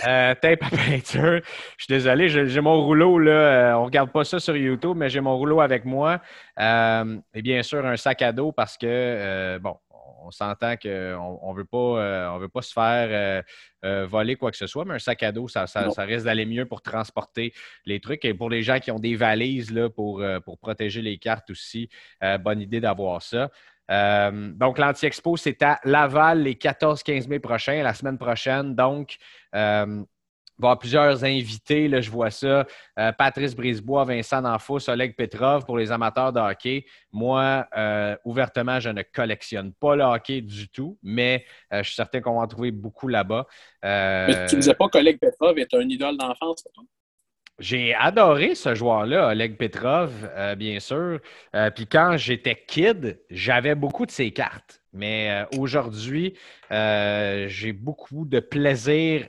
euh, 0.08 0.34
tape 0.36 0.64
à 0.64 0.70
peinture. 0.70 1.42
Je 1.78 1.84
suis 1.84 1.94
désolé, 1.94 2.28
j'ai 2.28 2.62
mon 2.62 2.84
rouleau, 2.84 3.20
là. 3.20 3.32
Euh, 3.32 3.74
on 3.76 3.86
regarde 3.86 4.12
pas 4.12 4.24
ça 4.24 4.40
sur 4.40 4.58
YouTube, 4.58 4.98
mais 4.98 5.10
j'ai 5.10 5.22
mon 5.22 5.38
rouleau 5.38 5.62
avec 5.62 5.86
moi. 5.86 6.20
Euh, 6.60 7.18
et 7.34 7.42
bien 7.42 7.62
sûr, 7.62 7.86
un 7.86 7.98
sac 7.98 8.22
à 8.22 8.32
dos 8.32 8.52
parce 8.52 8.78
que, 8.78 9.60
bon, 9.60 9.76
on 10.24 10.32
s'entend 10.32 10.76
qu'on 10.78 11.52
ne 11.52 11.58
veut, 11.58 11.66
pas, 11.66 11.78
euh, 11.78 12.38
veut 12.40 12.50
pas 12.50 12.62
se 12.62 12.74
faire 12.74 13.08
euh, 13.12 13.42
euh, 13.86 14.06
voler 14.08 14.36
quoi 14.36 14.52
que 14.52 14.58
ce 14.58 14.68
soit, 14.68 14.86
mais 14.86 14.96
un 14.96 15.00
sac 15.00 15.24
à 15.24 15.32
dos, 15.32 15.48
ça, 15.48 15.66
risque 15.98 16.26
d'aller 16.26 16.46
mieux 16.46 16.66
pour 16.66 16.82
transporter 16.82 17.54
les 17.86 18.00
trucs. 18.00 18.26
Et 18.26 18.34
pour 18.34 18.50
les 18.50 18.64
gens 18.64 18.80
qui 18.80 18.92
ont 18.92 19.00
des 19.00 19.16
valises 19.16 19.72
là, 19.72 19.90
pour, 19.90 20.24
pour 20.46 20.58
protéger 20.58 21.02
les 21.02 21.18
cartes 21.18 21.50
aussi, 21.50 21.90
bonne 22.42 22.62
idée 22.62 22.80
d'avoir 22.80 23.22
ça. 23.22 23.50
donc, 23.90 24.78
l'Anti-Expo, 24.78 25.38
c'est 25.38 25.62
à 25.62 25.80
Laval 25.84 26.44
les 26.44 26.56
14-15 26.56 27.28
mai 27.28 27.40
prochains, 27.40 27.84
la 27.84 27.94
semaine 27.94 28.18
prochaine. 28.18 28.76
Donc, 28.76 29.18
va 30.60 30.68
y 30.68 30.70
avoir 30.70 30.80
plusieurs 30.80 31.24
invités, 31.24 31.88
là, 31.88 32.02
je 32.02 32.10
vois 32.10 32.32
ça. 32.32 32.66
Euh, 32.98 33.12
Patrice 33.12 33.56
Brisebois, 33.56 34.06
Vincent 34.06 34.42
Danfous, 34.42 34.90
Oleg 34.90 35.16
Petrov 35.16 35.66
pour 35.66 35.78
les 35.78 35.92
amateurs 35.92 36.34
de 36.34 36.40
hockey. 36.40 36.86
Moi, 37.12 37.68
euh, 37.78 38.16
ouvertement, 38.26 38.80
je 38.80 38.90
ne 38.90 39.04
collectionne 39.04 39.74
pas 39.74 39.96
le 39.96 40.04
hockey 40.04 40.42
du 40.42 40.70
tout, 40.70 40.98
mais 41.04 41.46
euh, 41.74 41.84
je 41.84 41.88
suis 41.88 41.96
certain 41.96 42.22
qu'on 42.22 42.36
va 42.36 42.42
en 42.42 42.48
trouver 42.48 42.72
beaucoup 42.72 43.08
là-bas. 43.08 43.46
Mais 43.84 44.48
tu 44.48 44.56
ne 44.56 44.62
disais 44.62 44.74
pas 44.74 44.88
qu'Oleg 44.90 45.20
Petrov 45.20 45.58
est 45.60 45.74
un 45.74 45.88
idole 45.88 46.18
d'enfance 46.18 46.64
toi? 46.74 46.84
J'ai 47.60 47.96
adoré 47.96 48.54
ce 48.54 48.76
joueur-là, 48.76 49.30
Oleg 49.30 49.58
Petrov, 49.58 50.12
bien 50.58 50.80
sûr. 50.80 51.20
Puis 51.74 51.88
quand 51.88 52.16
j'étais 52.16 52.56
kid, 52.68 53.20
j'avais 53.32 53.74
beaucoup 53.74 54.06
de 54.06 54.12
ses 54.12 54.30
cartes. 54.30 54.84
Mais 54.94 55.44
aujourd'hui, 55.58 56.38
j'ai 56.70 57.74
beaucoup 57.74 58.26
de 58.26 58.40
plaisir 58.40 59.28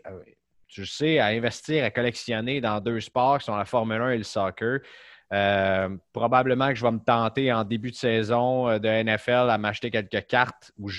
tu 0.69 0.87
sais, 0.87 1.19
à 1.19 1.27
investir, 1.27 1.85
à 1.85 1.91
collectionner 1.91 2.61
dans 2.61 2.81
deux 2.81 3.01
sports 3.01 3.39
qui 3.39 3.47
sont 3.47 3.57
la 3.57 3.65
Formule 3.65 4.01
1 4.01 4.11
et 4.11 4.19
le 4.19 4.25
soccer. 4.25 4.81
Euh, 5.33 5.89
probablement 6.13 6.69
que 6.69 6.75
je 6.75 6.85
vais 6.85 6.93
me 6.93 7.01
tenter 7.05 7.53
en 7.53 7.65
début 7.65 7.91
de 7.91 7.97
saison 7.97 8.69
euh, 8.69 8.79
de 8.79 8.89
NFL 8.89 9.51
à 9.51 9.59
m'acheter 9.59 9.91
quelques 9.91 10.27
cartes. 10.27 10.73
Où 10.79 10.91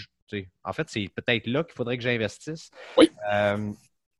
en 0.63 0.73
fait, 0.73 0.87
c'est 0.89 1.09
peut-être 1.15 1.47
là 1.47 1.63
qu'il 1.63 1.73
faudrait 1.73 1.97
que 1.97 2.03
j'investisse. 2.03 2.69
Oui. 2.97 3.09
Euh, 3.31 3.71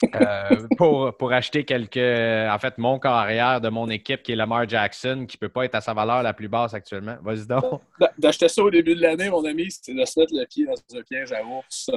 pour, 0.77 1.15
pour, 1.17 1.33
acheter 1.33 1.65
quelques. 1.65 1.97
En 1.97 2.57
fait, 2.57 2.77
mon 2.77 2.99
carrière 2.99 3.59
de 3.59 3.69
mon 3.69 3.89
équipe 3.89 4.23
qui 4.23 4.31
est 4.31 4.35
Lamar 4.35 4.67
Jackson, 4.67 5.25
qui 5.27 5.35
ne 5.35 5.39
peut 5.39 5.49
pas 5.49 5.65
être 5.65 5.75
à 5.75 5.81
sa 5.81 5.93
valeur 5.93 6.23
la 6.23 6.33
plus 6.33 6.47
basse 6.47 6.73
actuellement. 6.73 7.17
Vas-y 7.21 7.45
donc. 7.45 7.81
D'acheter 8.17 8.47
ça 8.47 8.63
au 8.63 8.71
début 8.71 8.95
de 8.95 9.01
l'année, 9.01 9.29
mon 9.29 9.43
ami, 9.45 9.67
c'est 9.69 9.93
de 9.93 10.05
se 10.05 10.19
mettre 10.19 10.33
le 10.33 10.45
pied 10.45 10.65
dans 10.65 10.97
un 10.97 11.03
piège 11.03 11.33
à 11.33 11.43
ours. 11.43 11.91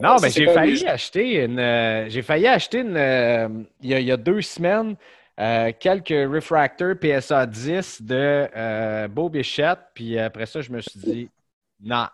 Non, 0.00 0.16
mais 0.20 0.30
j'ai 0.30 0.46
failli, 0.46 0.86
acheter 0.86 1.44
une. 1.44 1.58
Euh, 1.58 2.08
j'ai 2.08 2.22
failli 2.22 2.46
acheter 2.46 2.78
une. 2.80 2.96
Euh, 2.96 3.48
il, 3.80 3.90
y 3.90 4.12
a, 4.12 4.16
deux 4.16 4.42
semaines, 4.42 4.96
euh, 5.40 5.72
quelques 5.78 6.30
refractors 6.30 6.94
PSA 7.00 7.46
10 7.46 8.02
de 8.02 9.06
Beau 9.08 9.28
Bichette. 9.28 9.78
Puis 9.94 10.18
après 10.18 10.46
ça, 10.46 10.60
je 10.60 10.70
me 10.70 10.80
suis 10.80 11.00
dit, 11.00 11.30
non, 11.80 12.06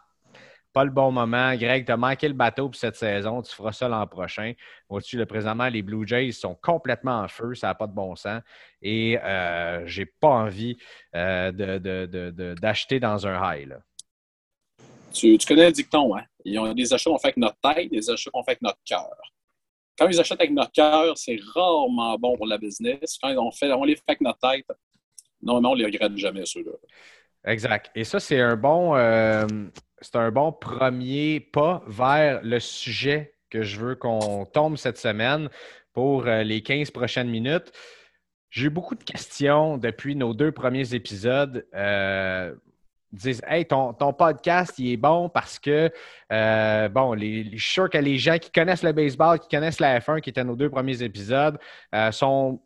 pas 0.73 0.85
le 0.85 0.91
bon 0.91 1.11
moment. 1.11 1.55
Greg, 1.57 1.85
tu 1.85 1.91
as 1.93 1.97
manqué 1.97 2.29
le 2.29 2.35
bateau 2.35 2.69
pour 2.69 2.77
cette 2.79 2.97
saison. 2.97 3.43
Tu 3.43 3.53
feras 3.53 3.73
ça 3.73 3.89
l'an 3.89 4.07
prochain. 4.07 4.53
Au-dessus, 4.89 5.17
le 5.17 5.27
présentement, 5.27 5.69
les 5.69 5.83
Blue 5.83 6.07
Jays 6.07 6.31
sont 6.33 6.55
complètement 6.55 7.23
en 7.23 7.29
feu. 7.29 7.55
Ça 7.55 7.67
n'a 7.69 7.75
pas 7.75 7.89
de 7.89 7.95
bon 7.95 8.15
sens. 8.15 8.43
Et 8.81 9.19
je 9.23 10.01
n'ai 10.01 10.07
pas 10.07 10.29
envie 10.29 10.77
d'acheter 11.13 13.01
dans 13.01 13.27
un 13.27 13.55
high. 13.55 13.69
Là. 13.69 13.79
Tu, 15.13 15.39
connais 15.47 15.67
le 15.67 15.73
dicton, 15.73 16.17
hein? 16.17 16.25
Ils 16.45 16.59
ont 16.59 16.73
des 16.75 16.93
achats 16.93 17.11
qu'on 17.11 17.19
fait 17.19 17.29
avec 17.29 17.37
notre 17.37 17.57
tête, 17.61 17.91
des 17.91 18.11
achats 18.11 18.31
qu'on 18.31 18.43
fait 18.43 18.53
avec 18.53 18.63
notre 18.63 18.79
cœur. 18.85 19.17
Quand 19.99 20.09
ils 20.09 20.19
achètent 20.19 20.41
avec 20.41 20.53
notre 20.53 20.73
cœur, 20.73 21.17
c'est 21.17 21.39
rarement 21.55 22.17
bon 22.19 22.37
pour 22.37 22.47
la 22.47 22.59
business. 22.59 23.19
Quand 23.23 23.35
on, 23.37 23.51
on 23.51 23.85
les 23.85 23.97
fait 23.97 24.03
avec 24.09 24.21
notre 24.21 24.39
tête, 24.39 24.67
non, 25.43 25.57
on 25.57 25.75
ne 25.75 25.79
les 25.79 25.85
regrette 25.85 26.17
jamais, 26.17 26.47
ceux-là. 26.47 26.73
Exact. 27.45 27.91
Et 27.95 28.05
ça, 28.05 28.21
c'est 28.21 28.41
un 28.41 28.57
bon 28.57 28.95
euh, 28.95 29.47
c'est 30.01 30.17
un 30.17 30.31
bon 30.31 30.53
premier 30.53 31.41
pas 31.41 31.83
vers 31.87 32.41
le 32.43 32.61
sujet 32.61 33.35
que 33.51 33.63
je 33.63 33.79
veux 33.79 33.95
qu'on 33.95 34.47
tombe 34.47 34.77
cette 34.77 34.99
semaine 34.99 35.49
pour 35.93 36.27
euh, 36.27 36.43
les 36.43 36.63
15 36.63 36.91
prochaines 36.91 37.29
minutes. 37.29 37.73
J'ai 38.51 38.67
eu 38.67 38.71
beaucoup 38.71 38.95
de 38.95 39.05
questions 39.05 39.79
depuis 39.79 40.15
nos 40.15 40.35
deux 40.35 40.53
premiers 40.53 40.95
épisodes. 40.95 41.67
Euh, 41.75 42.55
disent 43.13 43.43
Hey, 43.47 43.67
ton, 43.67 43.93
podcast, 44.13 44.79
il 44.79 44.93
est 44.93 44.97
bon 44.97 45.29
parce 45.29 45.59
que, 45.59 45.91
euh, 46.33 46.89
bon, 46.89 47.13
les, 47.13 47.45
je 47.45 47.63
suis 47.63 47.73
sûr 47.73 47.91
que 47.91 47.99
les 47.99 48.19
gens 48.19 48.39
qui 48.39 48.51
connaissent 48.51 48.83
le 48.83 48.93
baseball, 48.93 49.39
qui 49.39 49.49
connaissent 49.49 49.81
la 49.81 50.01
F1, 50.01 50.21
qui 50.21 50.31
étaient 50.31 50.45
nos 50.45 50.57
deux 50.57 50.71
premiers 50.71 51.03
épisodes, 51.03 51.59
euh, 51.95 52.11
sont 52.13 52.61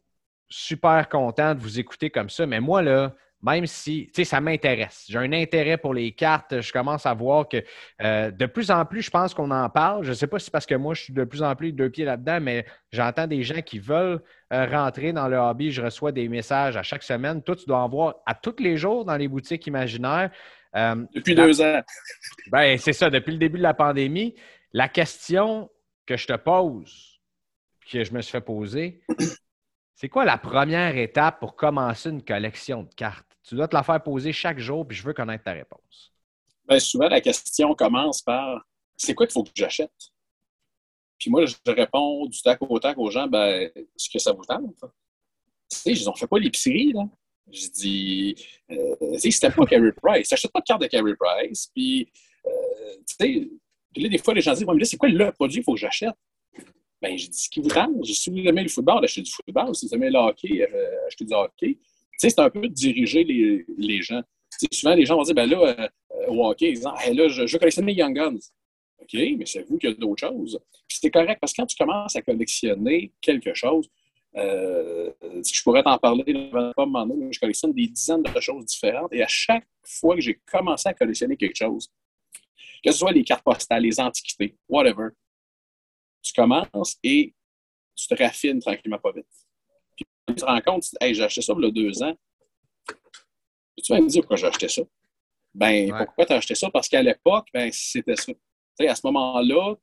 super 0.49 1.09
contents 1.09 1.55
de 1.55 1.61
vous 1.61 1.79
écouter 1.81 2.11
comme 2.11 2.31
ça. 2.31 2.47
Mais 2.47 2.61
moi, 2.61 2.83
là, 2.83 3.12
même 3.47 3.67
si, 3.67 4.07
tu 4.07 4.12
sais, 4.17 4.25
ça 4.25 4.41
m'intéresse. 4.41 5.05
J'ai 5.09 5.19
un 5.19 5.33
intérêt 5.33 5.79
pour 5.79 5.95
les 5.95 6.11
cartes. 6.11 6.61
Je 6.61 6.73
commence 6.73 7.07
à 7.07 7.15
voir 7.15 7.49
que 7.49 7.62
euh, 8.03 8.33
de 8.33 8.47
plus 8.47 8.73
en 8.73 8.85
plus, 8.85 9.03
je 9.03 9.11
pense 9.11 9.35
qu'on 9.35 9.53
en 9.53 9.71
parle. 9.71 10.03
Je 10.03 10.11
ne 10.11 10.15
sais 10.15 10.26
pas 10.26 10.41
si 10.41 10.47
c'est 10.47 10.50
parce 10.50 10.67
que 10.67 10.75
moi, 10.75 10.95
je 10.95 11.03
suis 11.03 11.12
de 11.12 11.23
plus 11.23 11.43
en 11.43 11.55
plus 11.55 11.73
deux 11.73 11.88
pieds 11.88 12.05
là-dedans, 12.05 12.41
mais 12.41 12.67
j'entends 12.91 13.29
des 13.29 13.45
gens 13.45 13.62
qui 13.62 13.79
veulent 13.79 14.21
euh, 14.53 14.67
rentrer 14.67 15.12
dans 15.12 15.29
le 15.29 15.37
hobby. 15.37 15.71
Je 15.71 15.81
reçois 15.81 16.11
des 16.11 16.29
messages 16.29 16.76
à 16.76 16.83
chaque 16.83 17.05
semaine. 17.05 17.41
Toi, 17.41 17.55
tu 17.55 17.67
dois 17.67 17.79
en 17.79 17.88
voir 17.88 18.17
à 18.26 18.35
tous 18.35 18.57
les 18.59 18.76
jours 18.76 19.05
dans 19.05 19.17
les 19.17 19.29
boutiques 19.29 19.67
imaginaires. 19.69 20.31
Euh, 20.75 21.05
depuis 21.15 21.35
deux 21.35 21.61
ans. 21.62 21.81
Ben, 22.50 22.79
c'est 22.79 22.93
ça, 22.93 23.11
depuis 23.11 23.33
le 23.33 23.38
début 23.38 23.59
de 23.59 23.62
la 23.62 23.75
pandémie. 23.75 24.35
La 24.73 24.88
question 24.88 25.71
que 26.05 26.17
je 26.17 26.26
te 26.26 26.37
pose, 26.37 27.21
que 27.91 28.05
je 28.05 28.12
me 28.12 28.21
suis 28.21 28.33
fait 28.33 28.41
poser, 28.41 29.00
c'est 29.97 30.11
quoi 30.11 30.26
la 30.26 30.37
première 30.37 30.97
étape 30.97 31.41
pour 31.41 31.57
commencer 31.57 32.11
une 32.11 32.23
collection 32.23 32.83
de 32.83 32.95
cartes? 32.95 33.25
Tu 33.47 33.55
dois 33.55 33.69
te 33.69 33.76
la 33.76 33.83
faire 33.83 34.03
poser 34.03 34.33
chaque 34.33 34.59
jour, 34.59 34.87
puis 34.87 34.97
je 34.97 35.05
veux 35.05 35.12
connaître 35.12 35.45
ta 35.45 35.53
réponse. 35.53 36.12
Bien, 36.69 36.81
souvent, 36.81 37.09
la 37.09 37.21
question 37.21 37.75
commence 37.75 38.21
par 38.21 38.67
c'est 38.97 39.15
quoi 39.15 39.26
qu'il 39.26 39.35
faut 39.35 39.45
que 39.45 39.50
j'achète? 39.55 39.93
Puis 41.19 41.31
moi, 41.31 41.47
je 41.47 41.55
réponds 41.67 42.26
du 42.26 42.41
tac 42.43 42.61
au 42.61 42.79
tac 42.79 42.99
aux 42.99 43.11
gens, 43.11 43.26
ben, 43.29 43.71
ce 43.97 44.11
que 44.11 44.19
ça 44.19 44.33
vous 44.33 44.45
tente? 44.45 44.75
Tu 45.71 45.79
sais, 45.79 45.93
ils 45.93 46.05
n'ont 46.05 46.15
fait 46.15 46.26
pas 46.26 46.38
l'épicerie, 46.38 46.93
là? 46.93 47.09
Je 47.50 47.69
dis, 47.69 48.35
euh, 48.71 48.97
tu 49.12 49.21
sais, 49.21 49.31
c'était 49.31 49.50
pas 49.50 49.65
Carey 49.71 49.93
Price. 49.93 50.29
J'achète 50.29 50.50
pas 50.50 50.61
de 50.61 50.65
carte 50.65 50.83
de 50.83 50.88
Carey 50.88 51.15
Price. 51.19 51.71
Puis, 51.73 52.11
euh, 52.45 52.50
tu 53.07 53.15
sais, 53.17 53.49
là, 53.97 54.09
des 54.09 54.19
fois, 54.19 54.35
les 54.35 54.41
gens 54.41 54.53
disent, 54.53 54.67
mais 54.67 54.79
là, 54.79 54.85
c'est 54.85 54.97
quoi 54.97 55.09
le 55.09 55.31
produit 55.31 55.59
qu'il 55.59 55.65
faut 55.65 55.75
que 55.75 55.81
j'achète? 55.81 56.15
Ben, 57.00 57.17
j'ai 57.17 57.29
dit, 57.29 57.38
ce 57.38 57.49
qui 57.49 57.61
vous 57.61 57.69
tente. 57.69 58.05
Si 58.05 58.31
vous 58.31 58.38
aimez 58.38 58.65
le 58.65 58.69
football, 58.69 59.05
achetez 59.05 59.23
du 59.23 59.31
football. 59.31 59.75
Si 59.76 59.87
vous 59.87 59.95
aimez 59.95 60.11
le 60.11 60.19
hockey, 60.19 60.62
euh, 60.62 61.07
achetez 61.07 61.25
du 61.25 61.33
hockey. 61.33 61.79
Sais, 62.18 62.30
c'est 62.30 62.40
un 62.40 62.50
peu 62.50 62.68
diriger 62.68 63.25
les, 63.25 64.02
gens. 64.02 64.23
souvent, 64.73 64.94
les 64.94 65.04
gens 65.04 65.16
vont 65.16 65.23
dire, 65.23 65.35
ben 65.35 65.49
là, 65.49 65.90
euh, 66.12 66.26
hockey, 66.28 66.70
ils 66.70 66.75
disent, 66.75 66.88
hey, 67.04 67.14
là, 67.14 67.28
je, 67.28 67.56
collectionne 67.56 67.87
les 67.87 67.94
Young 67.94 68.14
Guns. 68.14 68.38
OK, 68.99 69.12
mais 69.12 69.44
c'est 69.44 69.62
vous 69.68 69.78
qui 69.78 69.87
avez 69.87 69.96
d'autres 69.96 70.26
choses. 70.26 70.58
Puis 70.88 70.99
c'est 71.00 71.11
correct 71.11 71.38
parce 71.40 71.52
que 71.52 71.62
quand 71.62 71.66
tu 71.66 71.76
commences 71.76 72.16
à 72.16 72.23
collectionner 72.23 73.12
quelque 73.20 73.52
chose, 73.54 73.88
euh, 74.37 75.11
je 75.23 75.62
pourrais 75.62 75.82
t'en 75.82 75.96
parler, 75.99 76.25
je 76.26 77.38
collectionne 77.38 77.73
des 77.73 77.87
dizaines 77.87 78.23
de 78.23 78.40
choses 78.40 78.66
différentes 78.66 79.12
et 79.12 79.23
à 79.23 79.28
chaque 79.28 79.66
fois 79.82 80.14
que 80.14 80.20
j'ai 80.20 80.40
commencé 80.46 80.88
à 80.88 80.94
collectionner 80.94 81.37
quelque 81.37 81.56
chose, 81.56 81.88
que 82.85 82.92
ce 82.92 82.99
soit 82.99 83.12
les 83.12 83.25
cartes 83.25 83.44
postales, 83.44 83.82
les 83.82 83.99
antiquités, 83.99 84.54
whatever, 84.68 85.08
tu 86.23 86.32
commences 86.35 86.96
et 87.02 87.35
tu 87.94 88.08
te 88.08 88.23
raffines 88.23 88.61
tranquillement 88.61 88.99
pas 88.99 89.12
vite. 89.12 89.26
Tu 90.28 90.35
te 90.35 90.45
rends 90.45 90.61
compte, 90.61 90.85
hey, 91.00 91.14
j'ai 91.14 91.23
acheté 91.23 91.42
ça 91.42 91.54
il 91.56 91.64
y 91.64 91.66
a 91.66 91.71
deux 91.71 92.02
ans. 92.02 92.14
tu 93.83 93.92
vas 93.92 94.00
me 94.00 94.09
dire 94.09 94.23
pourquoi 94.23 94.37
j'ai 94.37 94.47
acheté 94.47 94.68
ça. 94.68 94.83
Ben, 95.54 95.90
pourquoi 96.04 96.26
tu 96.26 96.33
as 96.33 96.37
acheté 96.37 96.54
ça? 96.54 96.71
Parce 96.71 96.88
qu'à 96.88 97.02
l'époque, 97.02 97.49
ben, 97.52 97.71
c'était 97.73 98.16
ça. 98.16 98.33
sais, 98.78 98.88
à 98.88 98.95
ce 98.95 99.00
moment-là, 99.04 99.75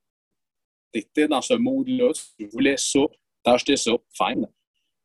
tu 0.94 1.00
étais 1.00 1.28
dans 1.28 1.42
ce 1.42 1.54
mode-là, 1.54 2.12
tu 2.38 2.46
voulais 2.48 2.78
ça, 2.78 3.00
tu 3.44 3.52
as 3.52 3.54
acheté 3.54 3.76
ça, 3.76 3.92
fine. 4.16 4.48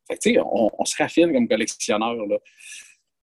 Fait 0.09 0.17
que, 0.17 0.21
tu 0.21 0.35
sais, 0.35 0.41
on, 0.41 0.85
se 0.85 0.97
raffine 0.97 1.33
comme 1.33 1.49
collectionneur. 1.49 2.15
Là. 2.27 2.39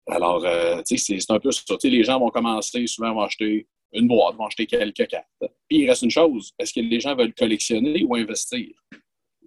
Alors, 0.07 0.45
euh, 0.45 0.81
c'est 0.85 1.31
un 1.31 1.39
peu 1.39 1.51
ça. 1.51 1.63
les 1.83 2.03
gens 2.03 2.19
vont 2.19 2.29
commencer, 2.29 2.85
souvent 2.87 3.13
vont 3.13 3.21
acheter 3.21 3.67
une 3.93 4.07
boîte, 4.07 4.35
vont 4.35 4.45
acheter 4.45 4.65
quelques 4.65 5.07
cartes. 5.07 5.27
Puis 5.67 5.79
il 5.79 5.89
reste 5.89 6.03
une 6.03 6.11
chose, 6.11 6.53
est-ce 6.57 6.73
que 6.73 6.79
les 6.79 6.99
gens 6.99 7.15
veulent 7.15 7.33
collectionner 7.33 8.03
ou 8.03 8.15
investir? 8.15 8.69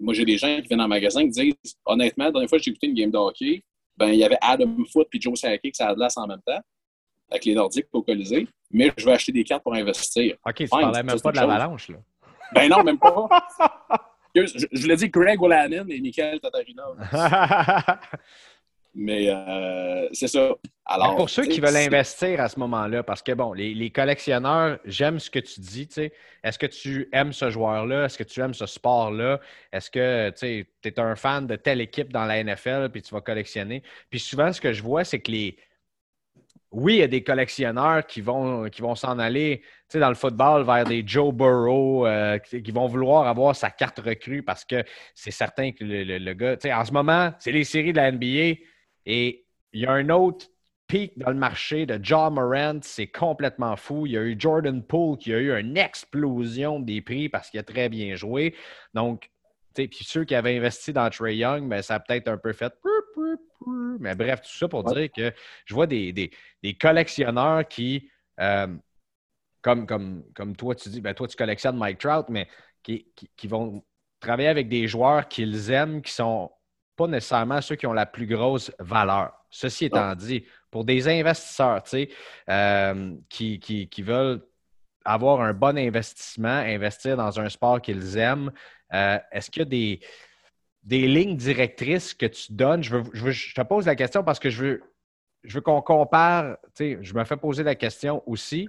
Moi, 0.04 0.14
j'ai 0.14 0.24
des 0.24 0.36
gens 0.36 0.60
qui 0.60 0.68
viennent 0.68 0.82
le 0.82 0.86
magasin 0.86 1.22
qui 1.22 1.30
disent 1.30 1.76
honnêtement, 1.86 2.26
la 2.26 2.30
dernière 2.30 2.48
fois 2.48 2.58
que 2.58 2.64
j'ai 2.64 2.70
écouté 2.70 2.88
une 2.88 2.94
game 2.94 3.10
de 3.10 3.16
hockey, 3.16 3.62
ben, 3.96 4.08
il 4.08 4.16
y 4.16 4.24
avait 4.24 4.38
Adam 4.40 4.76
Foot 4.92 5.08
et 5.12 5.20
Joe 5.20 5.38
Sakic 5.38 5.72
qui 5.72 5.76
s'adlassent 5.76 6.18
en 6.18 6.26
même 6.26 6.42
temps, 6.46 6.60
avec 7.30 7.44
les 7.44 7.54
Nordiques 7.54 7.86
au 7.92 8.02
Colisée, 8.02 8.46
mais 8.70 8.92
je 8.96 9.06
veux 9.06 9.12
acheter 9.12 9.32
des 9.32 9.44
cartes 9.44 9.62
pour 9.62 9.74
investir. 9.74 10.36
OK, 10.46 10.54
tu 10.56 10.68
parlais 10.68 11.02
même 11.02 11.20
pas 11.20 11.32
de 11.32 11.36
l'avalanche, 11.36 11.88
là. 11.88 11.96
Ben 12.54 12.68
non, 12.68 12.84
même 12.84 12.98
pas. 12.98 13.28
je, 14.34 14.66
je 14.70 14.86
l'ai 14.86 14.96
dit 14.96 15.08
Greg 15.08 15.40
Olanin 15.42 15.86
et 15.88 16.00
Michael 16.00 16.38
Tatarino. 16.38 16.82
Mais 18.94 19.28
euh, 19.28 20.08
c'est 20.12 20.28
ça. 20.28 20.54
Alors, 20.86 21.16
pour 21.16 21.30
ceux 21.30 21.46
qui 21.46 21.60
veulent 21.60 21.76
investir 21.76 22.40
à 22.40 22.48
ce 22.48 22.58
moment-là, 22.60 23.02
parce 23.02 23.22
que 23.22 23.32
bon, 23.32 23.52
les, 23.52 23.90
collectionneurs, 23.90 24.78
j'aime 24.84 25.18
ce 25.18 25.30
que 25.30 25.38
tu 25.40 25.60
dis. 25.60 25.88
Est-ce 26.42 26.58
que 26.58 26.66
tu 26.66 27.08
aimes 27.12 27.32
ce 27.32 27.50
joueur-là? 27.50 28.04
Est-ce 28.04 28.18
que 28.18 28.24
tu 28.24 28.40
aimes 28.40 28.54
ce 28.54 28.66
sport-là? 28.66 29.40
Est-ce 29.72 29.90
que 29.90 30.30
tu 30.30 30.66
es 30.84 31.00
un 31.00 31.16
fan 31.16 31.46
de 31.46 31.56
telle 31.56 31.80
équipe 31.80 32.12
dans 32.12 32.24
la 32.24 32.42
NFL 32.42 32.90
puis 32.92 33.02
tu 33.02 33.14
vas 33.14 33.20
collectionner? 33.20 33.82
Puis 34.10 34.20
souvent, 34.20 34.52
ce 34.52 34.60
que 34.60 34.72
je 34.72 34.82
vois, 34.82 35.04
c'est 35.04 35.20
que 35.20 35.32
les. 35.32 35.56
Oui, 36.70 36.94
il 36.94 36.98
y 36.98 37.02
a 37.02 37.08
des 37.08 37.22
collectionneurs 37.22 38.04
qui 38.04 38.20
vont, 38.20 38.68
qui 38.68 38.82
vont 38.82 38.96
s'en 38.96 39.20
aller 39.20 39.62
dans 39.92 40.08
le 40.08 40.16
football 40.16 40.64
vers 40.64 40.84
des 40.84 41.04
Joe 41.06 41.32
Burrow, 41.32 42.04
euh, 42.04 42.38
qui 42.38 42.72
vont 42.72 42.88
vouloir 42.88 43.28
avoir 43.28 43.54
sa 43.54 43.70
carte 43.70 44.00
recrue 44.00 44.42
parce 44.42 44.64
que 44.64 44.84
c'est 45.14 45.30
certain 45.30 45.70
que 45.70 45.84
le, 45.84 46.02
le, 46.02 46.18
le 46.18 46.34
gars. 46.34 46.56
En 46.76 46.84
ce 46.84 46.92
moment, 46.92 47.32
c'est 47.38 47.52
les 47.52 47.62
séries 47.62 47.92
de 47.92 47.98
la 47.98 48.10
NBA 48.10 48.56
et 49.06 49.44
il 49.72 49.80
y 49.80 49.86
a 49.86 49.92
un 49.92 50.08
autre 50.08 50.46
pic 50.86 51.18
dans 51.18 51.30
le 51.30 51.36
marché 51.36 51.86
de 51.86 51.98
John 52.02 52.34
Morant, 52.34 52.80
c'est 52.82 53.06
complètement 53.06 53.76
fou. 53.76 54.06
Il 54.06 54.12
y 54.12 54.18
a 54.18 54.22
eu 54.22 54.36
Jordan 54.38 54.82
Poole 54.82 55.18
qui 55.18 55.32
a 55.32 55.38
eu 55.38 55.52
une 55.58 55.76
explosion 55.76 56.80
des 56.80 57.00
prix 57.00 57.28
parce 57.28 57.50
qu'il 57.50 57.60
a 57.60 57.62
très 57.62 57.88
bien 57.88 58.14
joué. 58.16 58.54
Donc, 58.92 59.30
puis 59.74 60.04
ceux 60.04 60.24
qui 60.24 60.34
avaient 60.34 60.56
investi 60.56 60.92
dans 60.92 61.10
Trey 61.10 61.36
Young, 61.36 61.68
ben, 61.68 61.82
ça 61.82 61.96
a 61.96 62.00
peut-être 62.00 62.28
un 62.28 62.38
peu 62.38 62.52
fait. 62.52 62.72
Mais 63.98 64.14
bref, 64.14 64.42
tout 64.42 64.56
ça 64.56 64.68
pour 64.68 64.84
dire 64.84 65.08
que 65.10 65.32
je 65.64 65.74
vois 65.74 65.86
des, 65.86 66.30
collectionneurs 66.80 67.66
qui, 67.66 68.08
euh, 68.40 68.68
comme, 69.62 69.86
comme, 69.86 70.24
comme 70.34 70.54
toi, 70.54 70.74
tu 70.74 70.88
dis, 70.90 71.00
ben, 71.00 71.14
toi, 71.14 71.26
tu 71.26 71.36
collectionnes 71.36 71.76
Mike 71.76 71.98
Trout, 71.98 72.26
mais 72.28 72.46
qui, 72.82 73.06
qui 73.36 73.48
vont 73.48 73.82
travailler 74.20 74.48
avec 74.48 74.68
des 74.68 74.86
joueurs 74.86 75.26
qu'ils 75.28 75.70
aiment, 75.70 76.02
qui 76.02 76.12
sont 76.12 76.50
pas 76.96 77.06
nécessairement 77.06 77.60
ceux 77.60 77.76
qui 77.76 77.86
ont 77.86 77.92
la 77.92 78.06
plus 78.06 78.26
grosse 78.26 78.72
valeur. 78.78 79.32
Ceci 79.50 79.86
étant 79.86 80.14
dit, 80.14 80.44
pour 80.70 80.84
des 80.84 81.08
investisseurs 81.08 81.82
euh, 82.48 83.14
qui, 83.28 83.58
qui, 83.60 84.02
veulent 84.02 84.44
avoir 85.04 85.40
un 85.40 85.52
bon 85.52 85.78
investissement, 85.78 86.48
investir 86.48 87.16
dans 87.16 87.38
un 87.38 87.48
sport 87.48 87.80
qu'ils 87.80 88.16
aiment, 88.18 88.50
euh, 88.92 89.18
est-ce 89.32 89.50
qu'il 89.50 89.60
y 89.60 89.62
a 89.62 89.68
des, 89.68 90.00
des 90.82 91.06
lignes 91.06 91.36
directrices 91.36 92.14
que 92.14 92.26
tu 92.26 92.52
donnes? 92.52 92.82
Je, 92.82 92.96
je, 93.12 93.54
te 93.54 93.62
pose 93.62 93.86
la 93.86 93.94
question 93.94 94.24
parce 94.24 94.38
que 94.38 94.50
je 94.50 94.64
veux, 94.64 94.82
je 95.44 95.54
veux 95.54 95.60
qu'on 95.60 95.82
compare, 95.82 96.56
je 96.78 97.14
me 97.14 97.24
fais 97.24 97.36
poser 97.36 97.62
la 97.62 97.74
question 97.74 98.22
aussi 98.26 98.68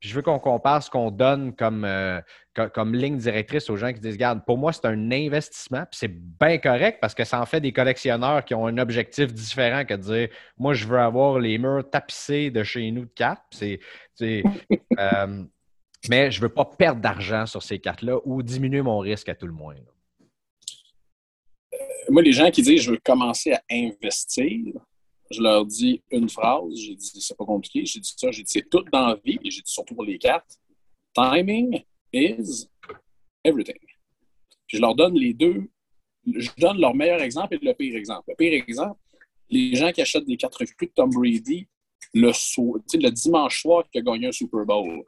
je 0.00 0.14
veux 0.14 0.22
qu'on 0.22 0.38
compare 0.38 0.82
ce 0.82 0.90
qu'on 0.90 1.10
donne 1.10 1.54
comme, 1.54 1.84
euh, 1.84 2.20
comme, 2.54 2.94
ligne 2.94 3.16
directrice 3.16 3.70
aux 3.70 3.76
gens 3.76 3.92
qui 3.92 4.00
disent 4.00 4.14
Regarde, 4.14 4.44
pour 4.44 4.58
moi, 4.58 4.72
c'est 4.72 4.86
un 4.86 5.10
investissement, 5.10 5.84
puis 5.90 5.98
c'est 5.98 6.12
bien 6.12 6.58
correct 6.58 6.98
parce 7.00 7.14
que 7.14 7.24
ça 7.24 7.40
en 7.40 7.46
fait 7.46 7.60
des 7.60 7.72
collectionneurs 7.72 8.44
qui 8.44 8.54
ont 8.54 8.66
un 8.66 8.78
objectif 8.78 9.32
différent 9.32 9.84
que 9.84 9.94
de 9.94 10.02
dire 10.02 10.28
Moi, 10.58 10.74
je 10.74 10.86
veux 10.86 10.98
avoir 10.98 11.38
les 11.38 11.58
murs 11.58 11.88
tapissés 11.88 12.50
de 12.50 12.62
chez 12.62 12.90
nous 12.90 13.06
de 13.06 13.12
cartes. 13.14 13.42
C'est, 13.50 13.80
euh, 14.98 15.44
mais 16.08 16.30
je 16.30 16.38
ne 16.38 16.42
veux 16.42 16.52
pas 16.52 16.64
perdre 16.64 17.00
d'argent 17.00 17.46
sur 17.46 17.62
ces 17.62 17.78
cartes-là 17.78 18.18
ou 18.24 18.42
diminuer 18.42 18.82
mon 18.82 18.98
risque 18.98 19.28
à 19.28 19.34
tout 19.34 19.46
le 19.46 19.52
moins. 19.52 19.74
Euh, 21.74 21.78
moi, 22.10 22.22
les 22.22 22.32
gens 22.32 22.50
qui 22.50 22.62
disent 22.62 22.82
Je 22.82 22.90
veux 22.92 23.00
commencer 23.02 23.52
à 23.52 23.62
investir, 23.70 24.74
je 25.30 25.42
leur 25.42 25.66
dis 25.66 26.02
une 26.10 26.28
phrase, 26.28 26.74
j'ai 26.76 26.94
dit 26.94 27.20
c'est 27.20 27.36
pas 27.36 27.44
compliqué, 27.44 27.84
j'ai 27.84 28.00
dit 28.00 28.14
ça, 28.16 28.30
j'ai 28.30 28.42
dit 28.42 28.50
c'est 28.50 28.68
tout 28.68 28.84
dans 28.92 29.08
la 29.08 29.14
vie, 29.24 29.38
et 29.42 29.50
j'ai 29.50 29.62
dit 29.62 29.72
surtout 29.72 29.94
pour 29.94 30.04
les 30.04 30.18
cartes. 30.18 30.58
Timing 31.14 31.82
is 32.12 32.68
everything. 33.42 33.78
Puis 34.66 34.76
je 34.76 34.80
leur 34.80 34.94
donne 34.94 35.14
les 35.14 35.32
deux, 35.34 35.70
je 36.26 36.50
donne 36.58 36.78
leur 36.78 36.94
meilleur 36.94 37.20
exemple 37.22 37.54
et 37.54 37.58
le 37.64 37.74
pire 37.74 37.96
exemple. 37.96 38.24
Le 38.28 38.34
pire 38.34 38.52
exemple, 38.52 39.00
les 39.48 39.74
gens 39.74 39.92
qui 39.92 40.02
achètent 40.02 40.26
des 40.26 40.36
cartes 40.36 40.56
recrues 40.56 40.86
de 40.86 40.92
Tom 40.92 41.10
Brady 41.10 41.66
le, 42.14 42.28
le 42.28 43.10
dimanche 43.10 43.62
soir 43.62 43.84
qui 43.90 43.98
a 43.98 44.02
gagné 44.02 44.28
un 44.28 44.32
Super 44.32 44.64
Bowl. 44.64 45.04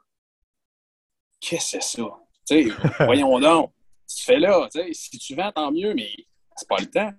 Qu'est-ce 1.41 1.77
que 1.77 1.83
c'est 1.83 2.03
ça? 2.03 3.05
voyons 3.05 3.39
donc. 3.39 3.73
Tu 4.07 4.25
fais 4.25 4.39
là, 4.39 4.69
si 4.93 5.19
tu 5.19 5.35
vends, 5.35 5.53
tant 5.53 5.71
mieux, 5.71 5.95
mais 5.95 6.11
c'est 6.57 6.69
pas 6.69 6.79
le 6.79 6.87
temps. 6.87 7.13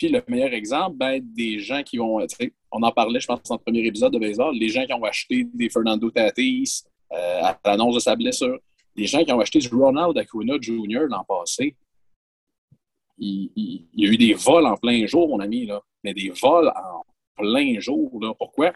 Puis 0.00 0.08
le 0.08 0.22
meilleur 0.28 0.54
exemple, 0.54 0.96
ben, 0.96 1.20
des 1.22 1.58
gens 1.58 1.82
qui 1.82 2.00
ont, 2.00 2.26
on 2.72 2.82
en 2.82 2.90
parlait, 2.90 3.20
je 3.20 3.26
pense, 3.26 3.42
dans 3.42 3.56
le 3.56 3.60
premier 3.60 3.86
épisode 3.86 4.14
de 4.14 4.18
baseball, 4.18 4.56
les 4.56 4.70
gens 4.70 4.86
qui 4.86 4.94
ont 4.94 5.04
acheté 5.04 5.46
des 5.52 5.68
Fernando 5.68 6.10
Tatis 6.10 6.84
euh, 7.12 7.42
à 7.42 7.60
l'annonce 7.66 7.96
de 7.96 8.00
sa 8.00 8.16
blessure, 8.16 8.58
les 8.96 9.04
gens 9.04 9.22
qui 9.22 9.30
ont 9.30 9.40
acheté 9.40 9.58
du 9.58 9.68
Ronald 9.68 10.16
Acuna 10.16 10.54
Jr. 10.58 11.00
l'an 11.06 11.22
passé. 11.28 11.76
Il, 13.18 13.50
y 13.94 14.06
a 14.06 14.10
eu 14.10 14.16
des 14.16 14.32
vols 14.32 14.64
en 14.64 14.76
plein 14.78 15.04
jour, 15.04 15.28
mon 15.28 15.38
ami, 15.38 15.66
là, 15.66 15.82
mais 16.02 16.14
des 16.14 16.30
vols 16.30 16.68
en 16.68 17.04
plein 17.36 17.78
jour. 17.78 18.10
Là. 18.22 18.32
Pourquoi? 18.38 18.72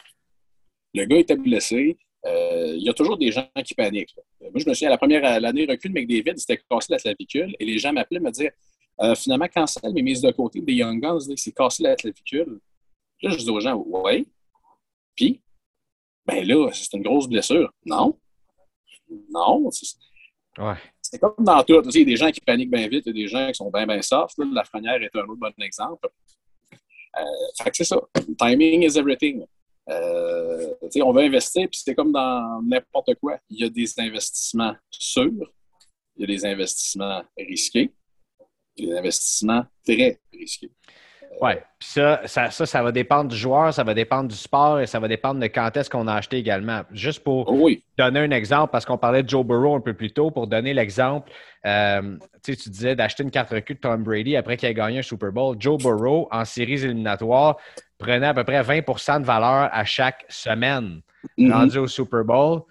Le 0.92 1.06
gars 1.06 1.16
était 1.16 1.36
blessé. 1.36 1.96
Euh, 2.26 2.74
il 2.76 2.82
y 2.82 2.90
a 2.90 2.92
toujours 2.92 3.16
des 3.16 3.32
gens 3.32 3.48
qui 3.64 3.72
paniquent. 3.72 4.14
Moi, 4.42 4.50
je 4.56 4.68
me 4.68 4.74
souviens, 4.74 4.90
la 4.90 4.98
première 4.98 5.24
année 5.24 5.64
recul 5.64 5.90
de 5.90 5.98
McDavid, 5.98 6.38
c'était 6.38 6.60
cassé 6.68 6.88
la 6.90 6.98
clavicule 6.98 7.56
et 7.58 7.64
les 7.64 7.78
gens 7.78 7.94
m'appelaient 7.94 8.20
me 8.20 8.30
disaient 8.30 8.52
euh, 9.00 9.14
finalement, 9.14 9.48
quand 9.52 9.66
ça 9.66 9.80
m'est 9.90 10.02
mise 10.02 10.20
de 10.20 10.30
côté 10.30 10.60
des 10.60 10.74
Young 10.74 11.00
Guns, 11.00 11.20
c'est 11.36 11.52
cassé 11.52 11.82
la 11.82 11.96
clavicule. 11.96 12.60
Là, 13.22 13.30
je 13.30 13.38
dis 13.38 13.50
aux 13.50 13.60
gens, 13.60 13.74
ouais. 13.76 14.24
Puis, 15.16 15.40
ben 16.26 16.46
là, 16.46 16.70
c'est 16.72 16.92
une 16.94 17.02
grosse 17.02 17.28
blessure. 17.28 17.72
Non. 17.84 18.18
Non. 19.30 19.70
Ouais. 20.58 20.74
C'est 21.02 21.18
comme 21.18 21.34
dans 21.38 21.62
tout. 21.62 21.82
Il 21.90 21.98
y 21.98 22.02
a 22.02 22.04
des 22.04 22.16
gens 22.16 22.30
qui 22.30 22.40
paniquent 22.40 22.70
bien 22.70 22.88
vite, 22.88 23.04
il 23.06 23.16
y 23.16 23.22
a 23.22 23.24
des 23.24 23.28
gens 23.28 23.48
qui 23.48 23.54
sont 23.54 23.70
bien, 23.70 23.86
bien 23.86 24.02
soft. 24.02 24.36
La 24.52 24.64
frenière 24.64 25.02
est 25.02 25.14
un 25.14 25.22
autre 25.22 25.36
bon 25.36 25.52
exemple. 25.58 26.08
Euh, 26.72 27.22
fait 27.62 27.70
que 27.70 27.76
c'est 27.76 27.84
ça. 27.84 28.00
Timing 28.38 28.82
is 28.82 28.98
everything. 28.98 29.44
Euh, 29.90 30.74
on 31.02 31.12
veut 31.12 31.22
investir, 31.22 31.68
puis 31.68 31.80
c'est 31.82 31.94
comme 31.94 32.12
dans 32.12 32.62
n'importe 32.62 33.14
quoi. 33.16 33.38
Il 33.50 33.60
y 33.60 33.64
a 33.64 33.68
des 33.68 33.92
investissements 33.98 34.74
sûrs, 34.90 35.52
il 36.16 36.20
y 36.20 36.24
a 36.24 36.26
des 36.26 36.46
investissements 36.46 37.22
risqués, 37.36 37.92
des 38.76 38.96
investissements 38.96 39.64
très 39.84 40.18
risqués. 40.32 40.70
Oui, 41.40 41.52
puis 41.78 41.88
ça 41.88 42.20
ça, 42.26 42.50
ça, 42.50 42.82
va 42.82 42.92
dépendre 42.92 43.30
du 43.30 43.36
joueur, 43.36 43.74
ça 43.74 43.82
va 43.82 43.94
dépendre 43.94 44.28
du 44.28 44.36
sport 44.36 44.80
et 44.80 44.86
ça 44.86 45.00
va 45.00 45.08
dépendre 45.08 45.40
de 45.40 45.46
quand 45.46 45.76
est-ce 45.76 45.90
qu'on 45.90 46.06
a 46.06 46.14
acheté 46.14 46.36
également. 46.38 46.82
Juste 46.92 47.24
pour 47.24 47.50
oh 47.50 47.68
donner 47.98 48.20
un 48.20 48.30
exemple, 48.30 48.70
parce 48.70 48.84
qu'on 48.84 48.98
parlait 48.98 49.22
de 49.22 49.28
Joe 49.28 49.44
Burrow 49.44 49.74
un 49.74 49.80
peu 49.80 49.94
plus 49.94 50.12
tôt, 50.12 50.30
pour 50.30 50.46
donner 50.46 50.74
l'exemple, 50.74 51.30
euh, 51.66 52.16
tu 52.42 52.54
disais 52.54 52.94
d'acheter 52.94 53.24
une 53.24 53.30
carte 53.30 53.50
recul 53.50 53.76
de 53.76 53.80
Tom 53.80 54.02
Brady 54.04 54.36
après 54.36 54.56
qu'il 54.56 54.68
ait 54.68 54.74
gagné 54.74 55.00
un 55.00 55.02
Super 55.02 55.32
Bowl. 55.32 55.56
Joe 55.58 55.82
Burrow, 55.82 56.28
en 56.30 56.44
séries 56.44 56.84
éliminatoires, 56.84 57.56
prenait 57.98 58.28
à 58.28 58.34
peu 58.34 58.44
près 58.44 58.62
20% 58.62 59.20
de 59.20 59.26
valeur 59.26 59.68
à 59.72 59.84
chaque 59.84 60.24
semaine 60.28 61.00
mm-hmm. 61.36 61.52
rendu 61.52 61.78
au 61.78 61.88
Super 61.88 62.24
Bowl. 62.24 62.62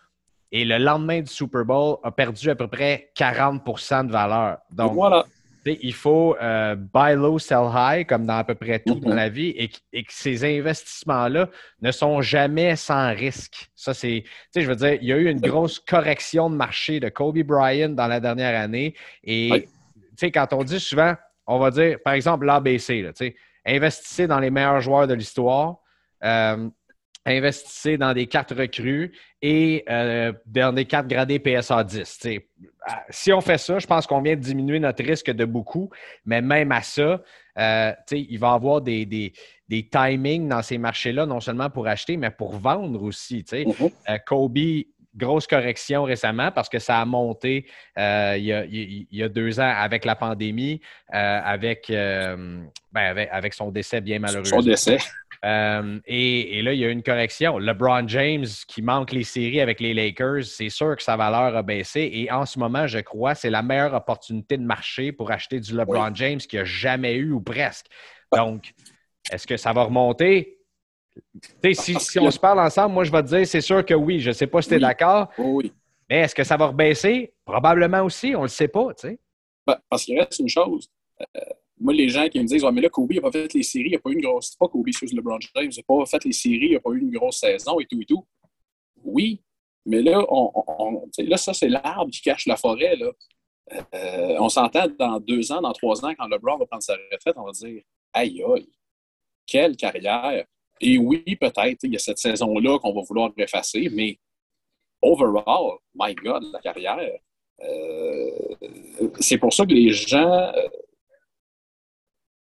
Et 0.51 0.63
le 0.65 0.77
lendemain 0.77 1.21
du 1.21 1.31
Super 1.31 1.65
Bowl, 1.65 1.97
a 2.03 2.11
perdu 2.11 2.49
à 2.49 2.55
peu 2.55 2.67
près 2.67 3.11
40% 3.17 4.07
de 4.07 4.11
valeur. 4.11 4.59
Donc, 4.71 4.93
voilà 4.93 5.25
il 5.65 5.93
faut 5.93 6.35
euh, 6.41 6.75
buy 6.75 7.15
low, 7.15 7.39
sell 7.39 7.69
high, 7.73 8.05
comme 8.05 8.25
dans 8.25 8.37
à 8.37 8.43
peu 8.43 8.55
près 8.55 8.79
tout 8.79 8.95
dans 8.95 9.11
mm-hmm. 9.11 9.15
la 9.15 9.29
vie, 9.29 9.49
et, 9.49 9.67
que 10.03 10.11
ces 10.13 10.59
investissements-là 10.59 11.49
ne 11.81 11.91
sont 11.91 12.21
jamais 12.21 12.75
sans 12.75 13.13
risque. 13.13 13.69
Ça, 13.75 13.93
c'est, 13.93 14.23
je 14.55 14.61
veux 14.61 14.75
dire, 14.75 14.97
il 15.01 15.07
y 15.07 15.13
a 15.13 15.17
eu 15.17 15.29
une 15.29 15.39
grosse 15.39 15.79
correction 15.79 16.49
de 16.49 16.55
marché 16.55 16.99
de 16.99 17.09
Kobe 17.09 17.39
Bryant 17.39 17.89
dans 17.89 18.07
la 18.07 18.19
dernière 18.19 18.59
année. 18.59 18.93
Et, 19.23 19.67
quand 20.21 20.53
on 20.53 20.63
dit 20.63 20.79
souvent, 20.79 21.15
on 21.47 21.59
va 21.59 21.71
dire, 21.71 21.97
par 22.03 22.13
exemple, 22.13 22.45
l'ABC, 22.45 23.11
investissez 23.65 24.27
dans 24.27 24.39
les 24.39 24.49
meilleurs 24.49 24.81
joueurs 24.81 25.07
de 25.07 25.13
l'histoire. 25.13 25.77
Euh, 26.23 26.69
investissez 27.25 27.97
dans 27.97 28.13
des 28.13 28.27
cartes 28.27 28.51
recrues 28.51 29.13
et 29.41 29.83
euh, 29.89 30.33
dans 30.45 30.73
des 30.73 30.85
cartes 30.85 31.07
gradées 31.07 31.39
PSA 31.39 31.83
10. 31.83 32.27
Ah, 32.85 33.03
si 33.09 33.31
on 33.31 33.41
fait 33.41 33.57
ça, 33.57 33.79
je 33.79 33.87
pense 33.87 34.07
qu'on 34.07 34.21
vient 34.21 34.35
de 34.35 34.41
diminuer 34.41 34.79
notre 34.79 35.03
risque 35.03 35.31
de 35.31 35.45
beaucoup, 35.45 35.89
mais 36.25 36.41
même 36.41 36.71
à 36.71 36.81
ça, 36.81 37.21
euh, 37.57 37.93
il 38.11 38.37
va 38.39 38.51
y 38.51 38.55
avoir 38.55 38.81
des, 38.81 39.05
des, 39.05 39.33
des, 39.69 39.87
timings 39.87 40.49
dans 40.49 40.61
ces 40.61 40.77
marchés-là, 40.77 41.25
non 41.25 41.39
seulement 41.39 41.69
pour 41.69 41.87
acheter, 41.87 42.17
mais 42.17 42.31
pour 42.31 42.57
vendre 42.57 43.01
aussi. 43.03 43.41
Mm-hmm. 43.41 43.91
Euh, 44.09 44.17
Kobe, 44.25 44.57
grosse 45.15 45.45
correction 45.45 46.03
récemment 46.03 46.51
parce 46.51 46.67
que 46.69 46.79
ça 46.79 46.99
a 46.99 47.05
monté 47.05 47.67
il, 47.95 48.01
y 48.01 48.51
a, 48.51 48.65
il, 48.65 49.07
y 49.11 49.21
a, 49.21 49.29
deux 49.29 49.59
ans 49.59 49.73
avec 49.77 50.05
la 50.05 50.15
pandémie, 50.15 50.81
avec, 51.09 51.85
ben, 51.89 52.71
avec, 52.95 53.29
avec, 53.31 53.53
son 53.53 53.69
décès 53.69 54.01
bien 54.01 54.17
malheureux. 54.17 54.45
Son 54.45 54.61
décès. 54.61 54.97
Euh, 55.43 55.99
et, 56.05 56.61
là, 56.61 56.73
il 56.73 56.79
y 56.79 56.85
a 56.85 56.89
une 56.89 57.03
correction. 57.03 57.57
LeBron 57.57 58.07
James 58.07 58.45
qui 58.67 58.81
manque 58.81 59.11
les 59.11 59.23
séries 59.23 59.59
avec 59.59 59.79
les 59.79 59.93
Lakers, 59.93 60.45
c'est 60.45 60.69
sûr 60.69 60.95
que 60.95 61.03
sa 61.03 61.17
valeur 61.17 61.55
a 61.55 61.61
baissé. 61.61 62.09
Et 62.13 62.31
en 62.31 62.45
ce 62.45 62.59
moment, 62.59 62.87
je 62.87 62.99
crois, 62.99 63.35
c'est 63.35 63.49
la 63.49 63.61
meilleure 63.61 63.93
opportunité 63.93 64.57
de 64.57 64.63
marché 64.63 65.11
pour 65.11 65.31
acheter 65.31 65.59
du 65.59 65.75
LeBron 65.75 66.15
James 66.15 66.39
qu'il 66.39 66.59
a 66.59 66.63
jamais 66.63 67.15
eu 67.15 67.31
ou 67.31 67.41
presque. 67.41 67.87
Donc, 68.31 68.73
est-ce 69.31 69.45
que 69.45 69.57
ça 69.57 69.73
va 69.73 69.83
remonter? 69.83 70.59
Si, 71.73 71.95
si, 71.95 72.19
on 72.19 72.31
se 72.31 72.39
parle 72.39 72.59
ensemble, 72.59 72.93
moi, 72.93 73.03
je 73.03 73.11
vais 73.11 73.21
te 73.21 73.27
dire, 73.27 73.45
c'est 73.45 73.61
sûr 73.61 73.85
que 73.85 73.93
oui. 73.93 74.19
Je 74.19 74.29
ne 74.29 74.33
sais 74.33 74.47
pas 74.47 74.61
si 74.61 74.69
tu 74.69 74.75
es 74.75 74.79
d'accord. 74.79 75.29
Oui. 75.37 75.71
Mais 76.09 76.21
est-ce 76.21 76.35
que 76.35 76.43
ça 76.43 76.57
va 76.57 76.67
rebaisser? 76.67 77.33
Probablement 77.45 78.01
aussi. 78.01 78.33
On 78.35 78.39
ne 78.39 78.43
le 78.45 78.49
sait 78.49 78.67
pas. 78.67 78.87
Parce 79.89 80.05
qu'il 80.05 80.19
reste 80.19 80.39
une 80.39 80.49
chose. 80.49 80.89
Euh, 81.21 81.41
moi, 81.83 81.93
les 81.93 82.07
gens 82.07 82.29
qui 82.29 82.39
me 82.39 82.45
disent, 82.45 82.65
mais 82.71 82.79
là, 82.79 82.87
Kobe 82.87 83.11
n'a 83.11 83.19
pas 83.19 83.31
fait 83.31 83.53
les 83.53 83.61
séries, 83.61 83.89
il 83.89 83.91
n'a 83.91 83.99
pas 83.99 84.09
eu 84.09 84.13
une 84.13 84.21
grosse. 84.21 84.51
C'est 84.51 84.57
pas 84.57 84.69
Kobe, 84.69 84.87
le 84.87 85.15
LeBron 85.17 85.39
James, 85.41 85.69
il 85.69 85.77
n'a 85.77 85.83
pas 85.85 86.05
fait 86.05 86.23
les 86.23 86.31
séries, 86.31 86.67
il 86.67 86.73
n'a 86.73 86.79
pas 86.79 86.91
eu 86.91 86.99
une 86.99 87.11
grosse 87.11 87.39
saison 87.39 87.77
et 87.81 87.85
tout 87.85 88.01
et 88.01 88.05
tout. 88.05 88.25
Oui, 89.03 89.41
mais 89.85 90.01
là, 90.01 90.25
on, 90.29 91.05
là 91.17 91.35
ça, 91.35 91.53
c'est 91.53 91.67
l'arbre 91.67 92.09
qui 92.09 92.21
cache 92.21 92.45
la 92.45 92.55
forêt. 92.55 92.95
Là. 92.95 93.11
Euh, 93.95 94.37
on 94.39 94.47
s'entend 94.47 94.87
dans 94.97 95.19
deux 95.19 95.51
ans, 95.51 95.59
dans 95.59 95.73
trois 95.73 96.05
ans, 96.05 96.13
quand 96.17 96.27
LeBron 96.27 96.57
va 96.57 96.65
prendre 96.65 96.83
sa 96.83 96.95
retraite, 97.11 97.35
on 97.35 97.43
va 97.43 97.51
dire 97.51 97.83
Aïe, 98.13 98.41
aïe, 98.41 98.69
quelle 99.45 99.75
carrière! 99.75 100.45
Et 100.79 100.97
oui, 100.97 101.21
peut-être, 101.35 101.83
il 101.83 101.91
y 101.91 101.95
a 101.97 101.99
cette 101.99 102.17
saison-là 102.17 102.79
qu'on 102.79 102.93
va 102.93 103.01
vouloir 103.01 103.31
effacer, 103.37 103.89
mais 103.91 104.17
overall, 105.01 105.79
my 105.95 106.15
God, 106.15 106.43
la 106.53 106.59
carrière. 106.61 107.19
Euh, 107.61 108.31
c'est 109.19 109.37
pour 109.37 109.53
ça 109.53 109.65
que 109.65 109.73
les 109.73 109.91
gens, 109.91 110.51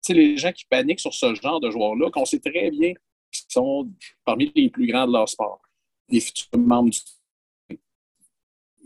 les 0.09 0.37
gens 0.37 0.53
qui 0.53 0.65
paniquent 0.65 1.01
sur 1.01 1.15
ce 1.15 1.35
genre 1.35 1.61
de 1.61 1.71
joueurs-là, 1.71 2.11
qu'on 2.11 2.25
sait 2.25 2.41
très 2.41 2.71
bien 2.71 2.95
qu'ils 3.31 3.47
sont 3.49 3.91
parmi 4.25 4.51
les 4.55 4.71
plus 4.71 4.87
grands 4.87 5.07
de 5.07 5.13
leur 5.13 5.29
sport, 5.29 5.61
les 6.09 6.21
futurs 6.21 6.59
membres 6.59 6.91
du 6.91 6.99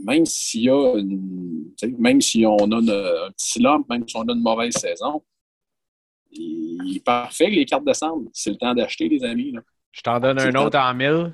même 0.04 0.26
s'il 0.26 0.62
y 0.62 0.68
a 0.68 0.94
même 1.98 2.20
si 2.20 2.44
on 2.44 2.56
a 2.72 2.76
un 2.76 3.30
petit 3.30 3.60
lump, 3.60 3.88
même 3.88 4.08
si 4.08 4.16
on 4.16 4.22
a 4.22 4.32
une 4.32 4.42
mauvaise 4.42 4.74
saison, 4.74 5.22
il 6.32 6.96
est 6.96 7.04
parfait 7.04 7.48
les 7.48 7.64
cartes 7.64 7.84
descendent. 7.84 8.28
C'est 8.32 8.50
le 8.50 8.56
temps 8.56 8.74
d'acheter, 8.74 9.08
les 9.08 9.22
amis. 9.24 9.54
Je 9.92 10.00
t'en 10.00 10.18
donne 10.18 10.40
un 10.40 10.54
autre 10.54 10.78
en 10.78 10.94
mille. 10.94 11.32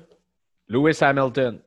Lewis 0.67 0.97
Hamilton. 1.01 1.59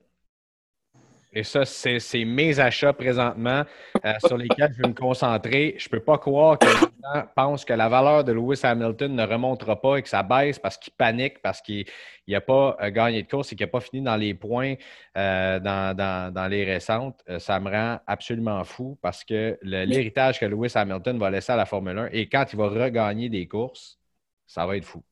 Et 1.35 1.45
ça, 1.45 1.65
c'est 1.65 2.25
mes 2.27 2.61
achats 2.61 2.93
présentement 2.93 3.65
euh, 4.05 4.13
sur 4.27 4.37
lesquels 4.37 4.71
je 4.77 4.83
vais 4.83 4.89
me 4.89 4.95
concentrer. 4.95 5.75
Je 5.79 5.87
ne 5.87 5.91
peux 5.91 6.01
pas 6.01 6.19
croire 6.19 6.59
que 6.59 6.67
les 6.67 6.73
gens 6.73 7.27
pensent 7.35 7.65
que 7.65 7.73
la 7.73 7.89
valeur 7.89 8.23
de 8.23 8.33
Lewis 8.33 8.61
Hamilton 8.63 9.15
ne 9.15 9.27
remontera 9.27 9.81
pas 9.81 9.97
et 9.97 10.03
que 10.03 10.11
ça 10.11 10.23
baisse 10.23 10.59
parce 10.59 10.77
qu'il 10.77 10.93
panique, 10.93 11.41
parce 11.41 11.63
qu'il 11.63 11.87
n'a 12.29 12.43
pas 12.43 12.77
euh, 12.83 12.91
gagné 12.91 13.23
de 13.23 13.29
course 13.29 13.51
et 13.51 13.57
qu'il 13.57 13.65
n'a 13.65 13.71
pas 13.71 13.81
fini 13.81 14.03
dans 14.03 14.17
les 14.17 14.35
points 14.35 14.75
euh, 15.17 15.59
dans, 15.59 16.51
les 16.51 16.65
récentes. 16.65 17.23
ça 17.39 17.59
me 17.61 17.71
rend 17.71 17.99
absolument 18.07 18.63
fou 18.65 18.99
parce 19.01 19.25
que 19.25 19.59
l'héritage 19.63 20.39
que 20.39 20.45
Lewis 20.45 20.73
Hamilton 20.75 21.19
va 21.19 21.31
laisser 21.31 21.53
à 21.53 21.57
la 21.57 21.65
Formule 21.65 21.97
1 21.97 22.09
et 22.13 22.29
quand 22.29 22.45
il 22.53 22.57
va 22.59 22.69
regagner 22.69 23.31
des 23.31 23.47
courses, 23.47 23.99
ça 24.47 24.67
va 24.67 24.77
être 24.77 24.85
fou. 24.85 25.03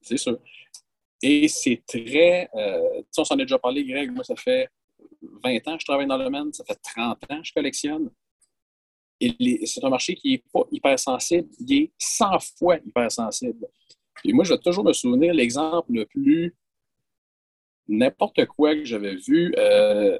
C'est 0.00 0.16
sûr. 0.16 0.38
Et 1.22 1.48
c'est 1.48 1.82
très. 1.86 2.48
on 2.54 3.24
s'en 3.24 3.34
a 3.34 3.42
déjà 3.42 3.58
parlé, 3.58 3.84
Greg. 3.84 4.10
Moi, 4.10 4.24
ça 4.24 4.34
fait 4.36 4.70
20 5.22 5.68
ans 5.68 5.74
que 5.74 5.80
je 5.80 5.86
travaille 5.86 6.06
dans 6.06 6.16
le 6.16 6.24
domaine, 6.24 6.52
ça 6.52 6.64
fait 6.64 6.78
30 6.94 7.18
ans 7.30 7.40
que 7.40 7.46
je 7.46 7.52
collectionne. 7.52 8.10
Et 9.20 9.66
c'est 9.66 9.84
un 9.84 9.90
marché 9.90 10.14
qui 10.14 10.30
n'est 10.32 10.44
pas 10.52 10.64
hypersensible, 10.70 11.48
il 11.60 11.82
est 11.82 11.92
100 11.98 12.38
fois 12.58 12.78
hypersensible. 12.84 13.66
Et 14.24 14.32
moi, 14.32 14.44
je 14.44 14.54
vais 14.54 14.58
toujours 14.58 14.84
me 14.84 14.92
souvenir 14.92 15.34
l'exemple 15.34 15.92
le 15.92 16.06
plus 16.06 16.54
n'importe 17.90 18.46
quoi 18.46 18.74
que 18.74 18.84
j'avais 18.84 19.16
vu 19.16 19.52
euh, 19.58 20.16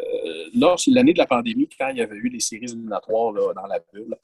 lors 0.55 0.77
de 0.77 0.95
l'année 0.95 1.13
de 1.13 1.19
la 1.19 1.27
pandémie, 1.27 1.69
quand 1.79 1.89
il 1.89 1.99
y 1.99 2.01
avait 2.01 2.17
eu 2.17 2.29
les 2.29 2.41
séries 2.41 2.65
éliminatoires 2.65 3.33
dans 3.55 3.67
la 3.67 3.79
bulle. 3.93 4.17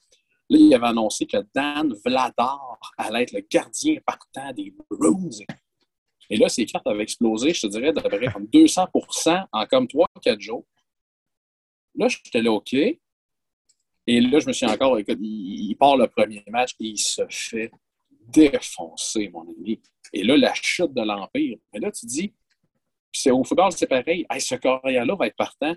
Là, 0.49 0.57
il 0.59 0.73
avait 0.73 0.87
annoncé 0.87 1.25
que 1.25 1.37
Dan 1.53 1.93
Vladar 2.05 2.79
allait 2.97 3.23
être 3.23 3.31
le 3.33 3.41
gardien 3.49 3.97
partant 4.05 4.51
des 4.53 4.73
Bruins. 4.89 5.29
Et 6.29 6.37
là, 6.37 6.49
ces 6.49 6.65
cartes 6.65 6.87
avaient 6.87 7.03
explosé, 7.03 7.53
je 7.53 7.61
te 7.61 7.67
dirais, 7.67 7.93
d'à 7.93 8.01
peu 8.01 8.09
près 8.09 8.31
comme 8.31 8.45
200% 8.45 9.45
en 9.51 9.65
comme 9.65 9.85
3-4 9.85 10.39
jours. 10.39 10.65
Là, 11.95 12.07
j'étais 12.07 12.41
là, 12.41 12.51
OK. 12.51 12.73
Et 12.73 14.21
là, 14.21 14.39
je 14.39 14.47
me 14.47 14.53
suis 14.53 14.65
encore. 14.65 14.99
Il, 14.99 15.75
part 15.77 15.97
le 15.97 16.07
premier 16.07 16.43
match 16.47 16.71
et 16.79 16.85
il 16.85 16.97
se 16.97 17.23
fait 17.29 17.71
défoncer, 18.27 19.29
mon 19.29 19.41
ami. 19.41 19.81
Et 20.13 20.23
là, 20.23 20.37
la 20.37 20.53
chute 20.53 20.93
de 20.93 21.01
l'Empire. 21.01 21.57
Mais 21.73 21.79
là, 21.79 21.91
tu 21.91 22.05
dis, 22.05 22.33
c'est 23.11 23.31
au 23.31 23.43
football, 23.43 23.71
c'est 23.71 23.87
pareil. 23.87 24.25
ce 24.39 24.55
carrière-là 24.55 25.15
va 25.15 25.27
être 25.27 25.35
partant. 25.35 25.75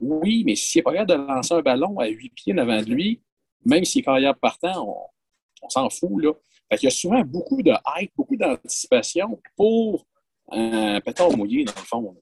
Oui, 0.00 0.44
mais 0.44 0.54
s'il 0.54 0.78
n'est 0.78 0.82
pas 0.84 0.92
capable 0.92 1.10
de 1.10 1.32
lancer 1.32 1.54
un 1.54 1.62
ballon 1.62 1.98
à 1.98 2.06
8 2.06 2.30
pieds 2.30 2.54
devant 2.54 2.80
de 2.80 2.90
lui, 2.90 3.20
même 3.64 3.84
s'il 3.84 4.00
est 4.00 4.04
carrière 4.04 4.36
partant, 4.36 5.08
on 5.62 5.68
s'en 5.68 5.90
fout, 5.90 6.22
là. 6.22 6.32
Il 6.70 6.84
y 6.84 6.86
a 6.86 6.90
souvent 6.90 7.22
beaucoup 7.22 7.62
de 7.62 7.72
hype, 7.96 8.12
beaucoup 8.16 8.36
d'anticipation 8.36 9.40
pour 9.56 10.06
un 10.50 11.00
pétard 11.00 11.36
mouillé, 11.36 11.64
dans 11.64 11.72
le 11.76 11.86
fond. 11.86 12.14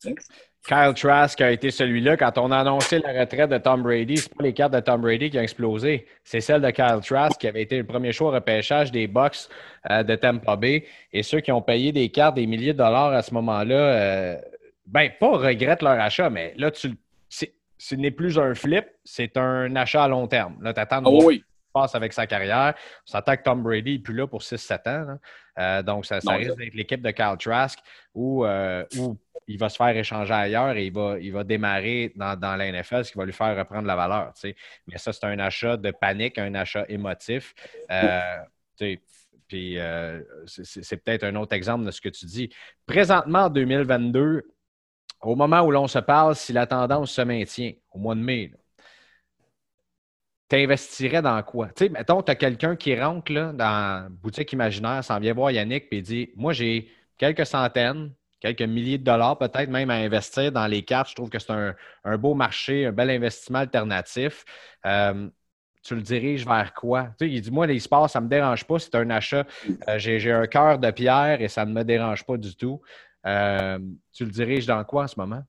Kyle 0.66 0.94
Trask 0.94 1.40
a 1.40 1.52
été 1.52 1.70
celui-là. 1.70 2.16
Quand 2.16 2.38
on 2.38 2.50
a 2.50 2.58
annoncé 2.58 2.98
la 2.98 3.20
retraite 3.20 3.50
de 3.50 3.58
Tom 3.58 3.82
Brady, 3.82 4.16
ce 4.16 4.28
pas 4.28 4.42
les 4.42 4.52
cartes 4.52 4.72
de 4.72 4.80
Tom 4.80 5.00
Brady 5.00 5.30
qui 5.30 5.38
ont 5.38 5.42
explosé. 5.42 6.06
C'est 6.24 6.40
celle 6.40 6.60
de 6.60 6.70
Kyle 6.70 7.00
Trask 7.04 7.40
qui 7.40 7.46
avait 7.46 7.62
été 7.62 7.78
le 7.78 7.84
premier 7.84 8.12
choix 8.12 8.30
au 8.30 8.32
repêchage 8.32 8.90
des 8.90 9.06
Bucks 9.06 9.48
euh, 9.90 10.02
de 10.02 10.16
Tampa 10.16 10.56
Bay. 10.56 10.84
Et 11.12 11.22
ceux 11.22 11.40
qui 11.40 11.52
ont 11.52 11.62
payé 11.62 11.92
des 11.92 12.08
cartes 12.08 12.34
des 12.34 12.46
milliers 12.46 12.72
de 12.72 12.78
dollars 12.78 13.12
à 13.12 13.22
ce 13.22 13.32
moment-là, 13.34 13.74
euh, 13.74 14.36
ben, 14.86 15.10
pas 15.20 15.36
regrettent 15.36 15.82
leur 15.82 16.00
achat, 16.00 16.30
mais 16.30 16.52
là, 16.56 16.72
tu, 16.72 16.94
ce 17.28 17.94
n'est 17.94 18.10
plus 18.10 18.38
un 18.38 18.54
flip, 18.54 18.86
c'est 19.04 19.36
un 19.36 19.76
achat 19.76 20.04
à 20.04 20.08
long 20.08 20.26
terme. 20.26 20.56
Là, 20.62 20.72
tu 20.72 20.80
attends 20.80 21.02
de 21.02 21.08
oh, 21.08 21.20
oui 21.24 21.44
passe 21.76 21.94
avec 21.94 22.12
sa 22.12 22.26
carrière. 22.26 22.74
On 23.06 23.10
s'entend 23.10 23.36
que 23.36 23.42
Tom 23.42 23.62
Brady 23.62 23.94
n'est 23.94 23.98
plus 23.98 24.14
là 24.14 24.26
pour 24.26 24.42
6-7 24.42 24.88
ans. 24.88 25.18
Euh, 25.58 25.82
donc, 25.82 26.06
ça, 26.06 26.18
risque 26.18 26.56
d'être 26.56 26.74
l'équipe 26.74 27.02
de 27.02 27.10
Kyle 27.10 27.36
Trask 27.38 27.78
euh, 28.16 28.84
où, 28.98 29.18
il 29.48 29.58
va 29.58 29.68
se 29.68 29.76
faire 29.76 29.96
échanger 29.96 30.32
ailleurs 30.32 30.76
et 30.76 30.86
il 30.86 30.92
va, 30.92 31.18
il 31.20 31.32
va 31.32 31.44
démarrer 31.44 32.12
dans, 32.16 32.36
dans 32.36 32.56
la 32.56 32.72
NFL, 32.72 33.04
ce 33.04 33.12
qui 33.12 33.18
va 33.18 33.24
lui 33.24 33.32
faire 33.32 33.56
reprendre 33.56 33.86
la 33.86 33.94
valeur. 33.94 34.32
Mais 34.88 34.98
ça, 34.98 35.12
c'est 35.12 35.24
un 35.24 35.38
achat 35.38 35.76
de 35.76 35.92
panique, 35.92 36.38
un 36.38 36.54
achat 36.54 36.84
émotif. 36.88 37.54
Euh, 37.90 38.20
puis 38.76 39.78
c'est 40.46 40.96
peut-être 40.96 41.24
un 41.24 41.36
autre 41.36 41.54
exemple 41.54 41.84
de 41.84 41.90
ce 41.92 42.00
que 42.00 42.08
tu 42.08 42.26
dis. 42.26 42.50
Présentement, 42.86 43.44
en 43.44 43.50
2022, 43.50 44.42
au 45.22 45.36
moment 45.36 45.60
où 45.62 45.70
l'on 45.70 45.86
se 45.86 46.00
parle, 46.00 46.34
si 46.34 46.52
la 46.52 46.66
tendance 46.66 47.12
se 47.12 47.22
maintient, 47.22 47.72
au 47.92 47.98
mois 47.98 48.14
de 48.14 48.20
mai, 48.20 48.50
t'investirais 50.48 51.22
dans 51.22 51.42
quoi? 51.42 51.68
Tu 51.68 51.84
sais, 51.84 51.88
mettons, 51.88 52.22
tu 52.22 52.30
as 52.30 52.34
quelqu'un 52.34 52.76
qui 52.76 52.98
rentre 52.98 53.32
là, 53.32 53.52
dans 53.52 54.08
boutique 54.10 54.52
imaginaire, 54.52 55.02
s'en 55.04 55.18
vient 55.18 55.34
voir 55.34 55.50
Yannick, 55.50 55.88
puis 55.88 56.02
dit 56.02 56.30
Moi, 56.36 56.52
j'ai 56.52 56.90
quelques 57.18 57.46
centaines, 57.46 58.12
quelques 58.40 58.62
milliers 58.62 58.98
de 58.98 59.04
dollars 59.04 59.38
peut-être 59.38 59.70
même 59.70 59.90
à 59.90 59.94
investir 59.94 60.52
dans 60.52 60.66
les 60.66 60.82
cartes. 60.82 61.10
Je 61.10 61.14
trouve 61.14 61.30
que 61.30 61.38
c'est 61.38 61.52
un, 62.04 62.18
beau 62.18 62.34
marché, 62.34 62.86
un 62.86 62.92
bel 62.92 63.10
investissement 63.10 63.60
alternatif. 63.60 64.44
Euh, 64.84 65.28
tu 65.82 65.94
le 65.94 66.02
diriges 66.02 66.44
vers 66.46 66.74
quoi? 66.74 67.10
Tu 67.18 67.26
sais, 67.26 67.30
il 67.32 67.40
dit 67.40 67.50
Moi, 67.50 67.66
les 67.66 67.78
sports, 67.80 68.10
ça 68.10 68.20
ne 68.20 68.26
me 68.26 68.30
dérange 68.30 68.64
pas. 68.64 68.78
C'est 68.78 68.94
un 68.94 69.10
achat. 69.10 69.46
Euh, 69.88 69.98
j'ai 69.98 70.32
un 70.32 70.46
cœur 70.46 70.78
de 70.78 70.90
pierre 70.90 71.40
et 71.40 71.48
ça 71.48 71.64
ne 71.64 71.72
me 71.72 71.84
dérange 71.84 72.24
pas 72.24 72.36
du 72.36 72.54
tout. 72.56 72.80
Euh, 73.26 73.78
tu 74.12 74.24
le 74.24 74.30
diriges 74.30 74.66
dans 74.66 74.82
quoi 74.84 75.04
en 75.04 75.08
ce 75.08 75.18
moment? 75.18 75.42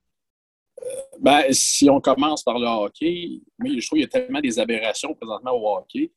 Ben, 1.19 1.45
si 1.51 1.89
on 1.89 1.99
commence 1.99 2.43
par 2.43 2.59
le 2.59 2.67
hockey, 2.67 3.41
oui, 3.59 3.81
je 3.81 3.87
trouve 3.87 3.97
qu'il 3.97 4.01
y 4.01 4.05
a 4.05 4.07
tellement 4.07 4.39
des 4.39 4.59
aberrations 4.59 5.13
présentement 5.15 5.51
au 5.51 5.77
hockey. 5.77 6.11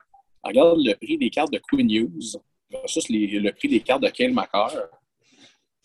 regarde 0.44 0.78
le 0.78 0.94
prix 0.94 1.16
des 1.16 1.30
cartes 1.30 1.52
de 1.52 1.58
Queen 1.58 1.86
News 1.86 2.40
versus 2.70 3.08
le 3.08 3.50
prix 3.52 3.68
des 3.68 3.80
cartes 3.80 4.02
de 4.02 4.08
Kale 4.08 4.32
McCarr. 4.32 4.76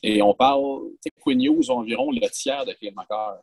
Et 0.03 0.21
on 0.21 0.33
parle, 0.33 0.91
Queen 1.23 1.39
News 1.39 1.71
environ 1.71 2.11
le 2.11 2.29
tiers 2.29 2.65
de 2.65 2.73
Kale 2.73 2.93
McCarr. 2.95 3.37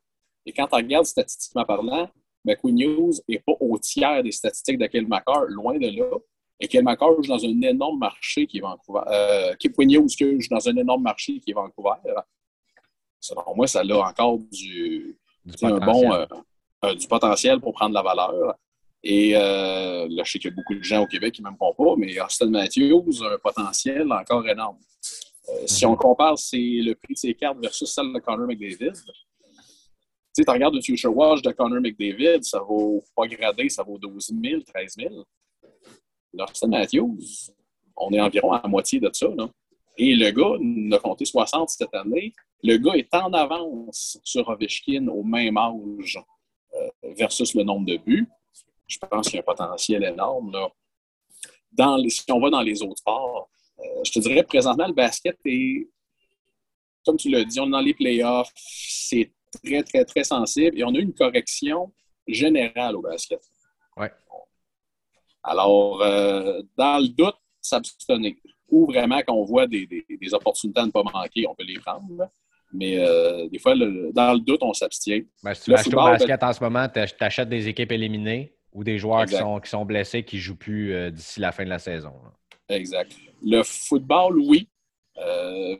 Et 0.44 0.52
quand 0.52 0.68
on 0.72 0.76
regarde 0.76 1.06
statistiquement 1.06 1.64
parlant, 1.64 2.10
ben 2.44 2.56
Queen 2.56 2.74
News 2.74 3.12
n'est 3.28 3.38
pas 3.38 3.52
au 3.58 3.78
tiers 3.78 4.22
des 4.22 4.32
statistiques 4.32 4.78
de 4.78 4.86
Kale 4.86 5.06
McCarr, 5.06 5.46
loin 5.48 5.78
de 5.78 5.88
là. 5.88 6.18
Et 6.60 6.68
Kale 6.68 6.84
McCarr 6.84 7.14
joue 7.22 7.28
dans 7.28 7.44
un 7.44 7.62
énorme 7.62 7.98
marché 7.98 8.46
qui 8.46 8.58
est 8.58 8.60
Vancouver. 8.60 9.00
Euh, 9.08 9.54
Queen 9.58 9.90
News 9.90 10.08
joue 10.08 10.48
dans 10.50 10.68
un 10.68 10.76
énorme 10.76 11.02
marché 11.02 11.40
qui 11.40 11.50
est 11.50 11.54
Vancouver. 11.54 11.94
Selon 13.18 13.54
moi, 13.56 13.66
ça 13.66 13.80
a 13.80 14.08
encore 14.08 14.38
du, 14.38 15.16
du. 15.44 15.64
Un 15.64 15.78
bon, 15.78 16.12
euh, 16.12 16.26
euh, 16.84 16.94
du 16.94 17.06
potentiel 17.06 17.60
pour 17.60 17.72
prendre 17.74 17.94
la 17.94 18.02
valeur. 18.02 18.56
Et 19.04 19.36
euh, 19.36 20.06
là, 20.08 20.22
je 20.24 20.32
sais 20.32 20.38
qu'il 20.38 20.50
y 20.50 20.52
a 20.52 20.56
beaucoup 20.56 20.74
de 20.74 20.82
gens 20.82 21.02
au 21.02 21.06
Québec 21.06 21.34
qui 21.34 21.42
ne 21.42 21.48
m'aiment 21.48 21.56
pas, 21.58 21.96
mais 21.96 22.20
Austin 22.20 22.50
Matthews 22.50 23.22
a 23.22 23.34
un 23.34 23.38
potentiel 23.38 24.10
encore 24.12 24.46
énorme. 24.48 24.78
Si 25.66 25.84
on 25.84 25.92
mhm. 25.92 25.96
compare 25.96 26.34
le 26.52 26.94
prix 26.94 27.14
de 27.14 27.18
ses 27.18 27.34
cartes 27.34 27.58
versus 27.60 27.92
celle 27.92 28.12
de 28.12 28.18
Connor 28.20 28.46
McDavid, 28.46 28.92
tu 30.34 30.40
sais, 30.40 30.44
tu 30.44 30.50
regardes 30.50 30.74
le 30.74 30.80
Future 30.80 31.14
Watch 31.14 31.42
de 31.42 31.50
Connor 31.50 31.80
McDavid, 31.80 32.42
ça 32.42 32.60
vaut 32.60 33.02
pas 33.14 33.26
gradé, 33.26 33.68
ça 33.68 33.82
vaut 33.82 33.98
12 33.98 34.32
000, 34.42 34.62
13 34.62 34.94
000. 34.96 35.24
Austin 36.38 36.68
Matthews, 36.68 37.18
on 37.96 38.10
est 38.12 38.20
environ 38.20 38.52
à 38.52 38.62
la 38.62 38.68
moitié 38.68 38.98
de 38.98 39.10
ça. 39.12 39.28
Là. 39.28 39.48
Et 39.98 40.14
le 40.14 40.30
gars 40.30 40.56
il 40.60 40.94
a 40.94 40.98
compté 40.98 41.24
60 41.24 41.68
cette 41.68 41.94
année. 41.94 42.32
Le 42.62 42.76
gars 42.76 42.94
est 42.94 43.12
en 43.14 43.32
avance 43.32 44.18
sur 44.22 44.48
Ovechkin 44.48 45.08
au 45.08 45.22
même 45.22 45.56
âge 45.56 46.18
euh, 46.74 46.88
versus 47.16 47.54
le 47.54 47.64
nombre 47.64 47.86
de 47.86 47.96
buts. 47.96 48.28
Je 48.86 48.98
pense 48.98 49.26
qu'il 49.26 49.36
y 49.36 49.38
a 49.38 49.42
un 49.42 49.44
potentiel 49.44 50.04
énorme. 50.04 50.52
Là. 50.52 50.68
Dans 51.72 51.98
si 52.08 52.22
on 52.30 52.40
va 52.40 52.50
dans 52.50 52.60
les 52.60 52.82
autres 52.82 52.98
sports, 52.98 53.50
euh, 53.78 53.82
je 54.04 54.12
te 54.12 54.18
dirais 54.20 54.42
présentement, 54.42 54.86
le 54.86 54.92
basket 54.92 55.38
est, 55.44 55.88
comme 57.04 57.16
tu 57.16 57.30
l'as 57.30 57.44
dit, 57.44 57.58
on 57.58 57.66
est 57.66 57.70
dans 57.70 57.80
les 57.80 57.94
playoffs. 57.94 58.52
C'est 58.54 59.32
très, 59.64 59.82
très, 59.82 60.04
très 60.04 60.24
sensible 60.24 60.78
et 60.78 60.84
on 60.84 60.94
a 60.94 60.98
eu 60.98 61.02
une 61.02 61.14
correction 61.14 61.92
générale 62.26 62.96
au 62.96 63.02
basket. 63.02 63.40
Ouais. 63.96 64.12
Alors, 65.42 66.00
euh, 66.02 66.62
dans 66.76 66.98
le 66.98 67.08
doute, 67.08 67.36
s'abstenir. 67.60 68.34
Ou 68.68 68.86
vraiment, 68.86 69.20
quand 69.26 69.34
on 69.34 69.44
voit 69.44 69.66
des, 69.66 69.86
des, 69.86 70.34
opportunités 70.34 70.80
à 70.80 70.86
ne 70.86 70.90
pas 70.90 71.02
manquer, 71.02 71.46
on 71.46 71.54
peut 71.54 71.64
les 71.64 71.78
prendre. 71.78 72.30
Mais 72.72 72.98
euh, 72.98 73.48
des 73.48 73.58
fois, 73.58 73.74
dans 73.74 74.32
le 74.32 74.40
doute, 74.40 74.62
on 74.62 74.72
s'abstient. 74.72 75.26
Ben, 75.42 75.54
si 75.54 75.64
tu 75.64 75.74
achètes 75.74 75.94
au 75.94 75.96
basket 75.96 76.42
en 76.42 76.52
ce 76.52 76.62
moment, 76.62 76.88
tu 76.88 77.00
achètes 77.20 77.48
des 77.48 77.68
équipes 77.68 77.92
éliminées 77.92 78.54
ou 78.72 78.82
des 78.82 78.98
joueurs 78.98 79.26
qui 79.26 79.34
sont, 79.34 79.60
qui 79.60 79.68
sont, 79.68 79.84
blessés 79.84 80.24
qui 80.24 80.36
ne 80.36 80.40
jouent 80.40 80.56
plus 80.56 80.94
euh, 80.94 81.10
d'ici 81.10 81.40
la 81.40 81.52
fin 81.52 81.64
de 81.64 81.68
la 81.68 81.78
saison. 81.78 82.14
Exact. 82.68 83.12
Le 83.44 83.62
football, 83.62 84.38
oui. 84.38 84.68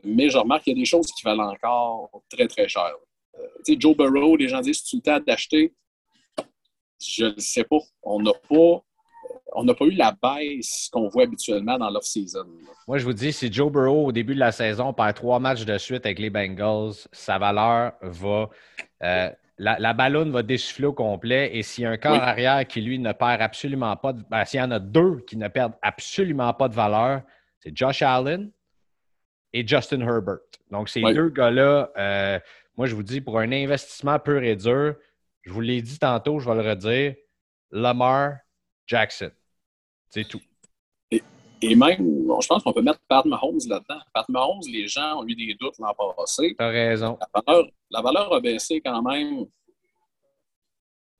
mais 0.03 0.29
je 0.29 0.37
remarque 0.37 0.63
qu'il 0.63 0.73
y 0.73 0.79
a 0.79 0.81
des 0.81 0.85
choses 0.85 1.11
qui 1.11 1.23
valent 1.23 1.51
encore 1.51 2.11
très, 2.29 2.47
très 2.47 2.67
cher. 2.67 2.91
tu 3.65 3.73
sais, 3.73 3.79
Joe 3.79 3.97
Burrow, 3.97 4.35
les 4.35 4.47
gens 4.47 4.61
disent 4.61 4.83
tu 4.83 4.97
le 4.97 5.01
temps 5.01 5.19
d'acheter 5.25 5.73
je 7.03 7.25
ne 7.25 7.39
sais 7.39 7.63
pas. 7.63 7.79
On 8.01 8.21
n'a 8.21 8.33
pas. 8.49 8.83
On 9.55 9.63
n'a 9.63 9.73
pas 9.73 9.85
eu 9.85 9.91
la 9.91 10.15
baisse 10.21 10.89
qu'on 10.91 11.07
voit 11.07 11.23
habituellement 11.23 11.77
dans 11.77 11.89
l'off-season. 11.89 12.45
Moi, 12.87 12.97
je 12.97 13.05
vous 13.05 13.13
dis, 13.13 13.31
si 13.31 13.51
Joe 13.51 13.71
Burrow, 13.71 14.07
au 14.07 14.11
début 14.11 14.33
de 14.33 14.39
la 14.39 14.51
saison, 14.51 14.93
perd 14.93 15.15
trois 15.15 15.39
matchs 15.39 15.65
de 15.65 15.77
suite 15.77 16.05
avec 16.05 16.19
les 16.19 16.29
Bengals, 16.29 16.93
sa 17.11 17.37
valeur 17.37 17.93
va. 18.01 18.49
Euh, 19.03 19.29
la, 19.57 19.77
la 19.79 19.93
ballonne 19.93 20.31
va 20.31 20.43
dessouffler 20.43 20.87
au 20.87 20.93
complet. 20.93 21.55
Et 21.55 21.63
s'il 21.63 21.83
y 21.83 21.87
a 21.87 21.91
un 21.91 21.97
corps 21.97 22.13
arrière 22.13 22.65
qui, 22.67 22.81
lui, 22.81 22.99
ne 22.99 23.11
perd 23.11 23.41
absolument 23.41 23.95
pas 23.95 24.13
de. 24.13 24.23
Ben, 24.29 24.43
s'il 24.45 24.59
y 24.59 24.63
en 24.63 24.71
a 24.71 24.79
deux 24.79 25.21
qui 25.27 25.37
ne 25.37 25.47
perdent 25.47 25.75
absolument 25.81 26.53
pas 26.53 26.67
de 26.67 26.73
valeur, 26.73 27.21
c'est 27.59 27.75
Josh 27.75 28.01
Allen 28.01 28.51
et 29.53 29.65
Justin 29.65 30.01
Herbert. 30.01 30.39
Donc, 30.71 30.89
ces 30.89 31.01
deux 31.01 31.29
gars-là, 31.29 31.91
euh, 31.97 32.39
moi, 32.75 32.87
je 32.87 32.95
vous 32.95 33.03
dis, 33.03 33.21
pour 33.21 33.39
un 33.39 33.51
investissement 33.51 34.17
pur 34.19 34.41
et 34.41 34.55
dur, 34.55 34.95
je 35.43 35.51
vous 35.51 35.61
l'ai 35.61 35.81
dit 35.81 35.99
tantôt, 35.99 36.39
je 36.39 36.49
vais 36.49 36.55
le 36.55 36.69
redire. 36.69 37.15
Lamar 37.71 38.37
Jackson. 38.85 39.31
C'est 40.13 40.27
tout. 40.27 40.41
Et, 41.09 41.75
même, 41.75 41.97
je 41.97 42.47
pense 42.47 42.61
qu'on 42.61 42.73
peut 42.73 42.83
mettre 42.83 42.99
Pat 43.07 43.25
Mahomes 43.25 43.57
là-dedans. 43.67 43.99
Pat 44.13 44.29
Mahomes, 44.29 44.61
les 44.69 44.85
gens 44.87 45.21
ont 45.21 45.25
eu 45.25 45.33
des 45.33 45.55
doutes 45.59 45.79
l'an 45.79 45.95
passé. 46.15 46.53
T'as 46.55 46.67
raison. 46.69 47.17
La 47.89 48.01
valeur, 48.01 48.31
a 48.31 48.39
baissé 48.39 48.79
quand 48.79 49.01
même 49.01 49.39
de 49.39 49.49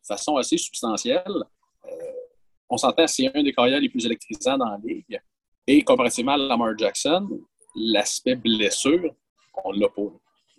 façon 0.05 0.35
assez 0.35 0.57
substantielle. 0.57 1.23
Euh, 1.85 1.89
on 2.69 2.77
s'entend, 2.77 3.07
c'est 3.07 3.35
un 3.35 3.41
des 3.41 3.53
carrières 3.53 3.79
les 3.79 3.89
plus 3.89 4.05
électrisants 4.05 4.57
dans 4.57 4.69
la 4.69 4.77
ligue. 4.83 5.19
Et 5.65 5.81
comparativement 5.81 6.33
à 6.33 6.37
Lamar 6.37 6.77
Jackson, 6.77 7.27
l'aspect 7.75 8.35
blessure, 8.35 9.15
on 9.63 9.71
l'a 9.71 9.89
pas. 9.89 10.01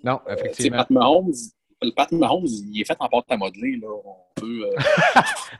Non, 0.02 0.20
euh, 0.26 0.34
effectivement. 0.34 0.78
Pat 0.78 0.90
Mahomes, 0.90 1.34
le 1.84 1.92
Pat 1.92 2.10
Mahomes, 2.12 2.46
il 2.46 2.80
est 2.80 2.84
fait 2.84 2.96
en 2.98 3.08
porte 3.08 3.30
à 3.30 3.36
modeler. 3.36 3.76
Là. 3.80 3.88
Euh, 4.42 4.70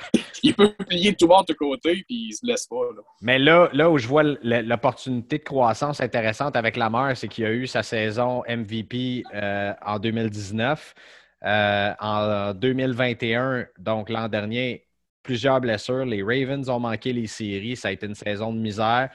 il 0.43 0.55
peut 0.55 0.73
plier 0.73 1.15
tout 1.15 1.27
bord 1.27 1.45
de 1.45 1.53
côté, 1.53 2.05
puis 2.07 2.29
il 2.29 2.33
se 2.33 2.47
laisse 2.47 2.67
pas. 2.67 2.77
Mais 3.23 3.39
là, 3.39 3.69
là 3.73 3.91
où 3.91 3.99
je 3.99 4.07
vois 4.07 4.23
l'opportunité 4.23 5.39
de 5.39 5.45
croissance 5.45 6.01
intéressante 6.01 6.57
avec 6.57 6.77
Lamar, 6.77 7.17
c'est 7.17 7.29
qu'il 7.29 7.45
a 7.45 7.53
eu 7.53 7.67
sa 7.67 7.83
saison 7.83 8.43
MVP 8.49 9.25
euh, 9.35 9.73
en 9.85 9.99
2019. 9.99 10.95
Euh, 11.47 11.93
en 12.01 12.55
2021, 12.55 13.67
donc 13.79 14.09
l'an 14.09 14.29
dernier, 14.29 14.87
plusieurs 15.23 15.61
blessures. 15.61 16.07
Les 16.07 16.23
Ravens 16.23 16.71
ont 16.71 16.81
manqué 16.81 17.13
les 17.13 17.27
séries. 17.27 17.77
Ça 17.77 17.89
a 17.89 17.91
été 17.91 18.07
une 18.07 18.15
saison 18.15 18.53
de 18.53 18.59
misère. 18.59 19.11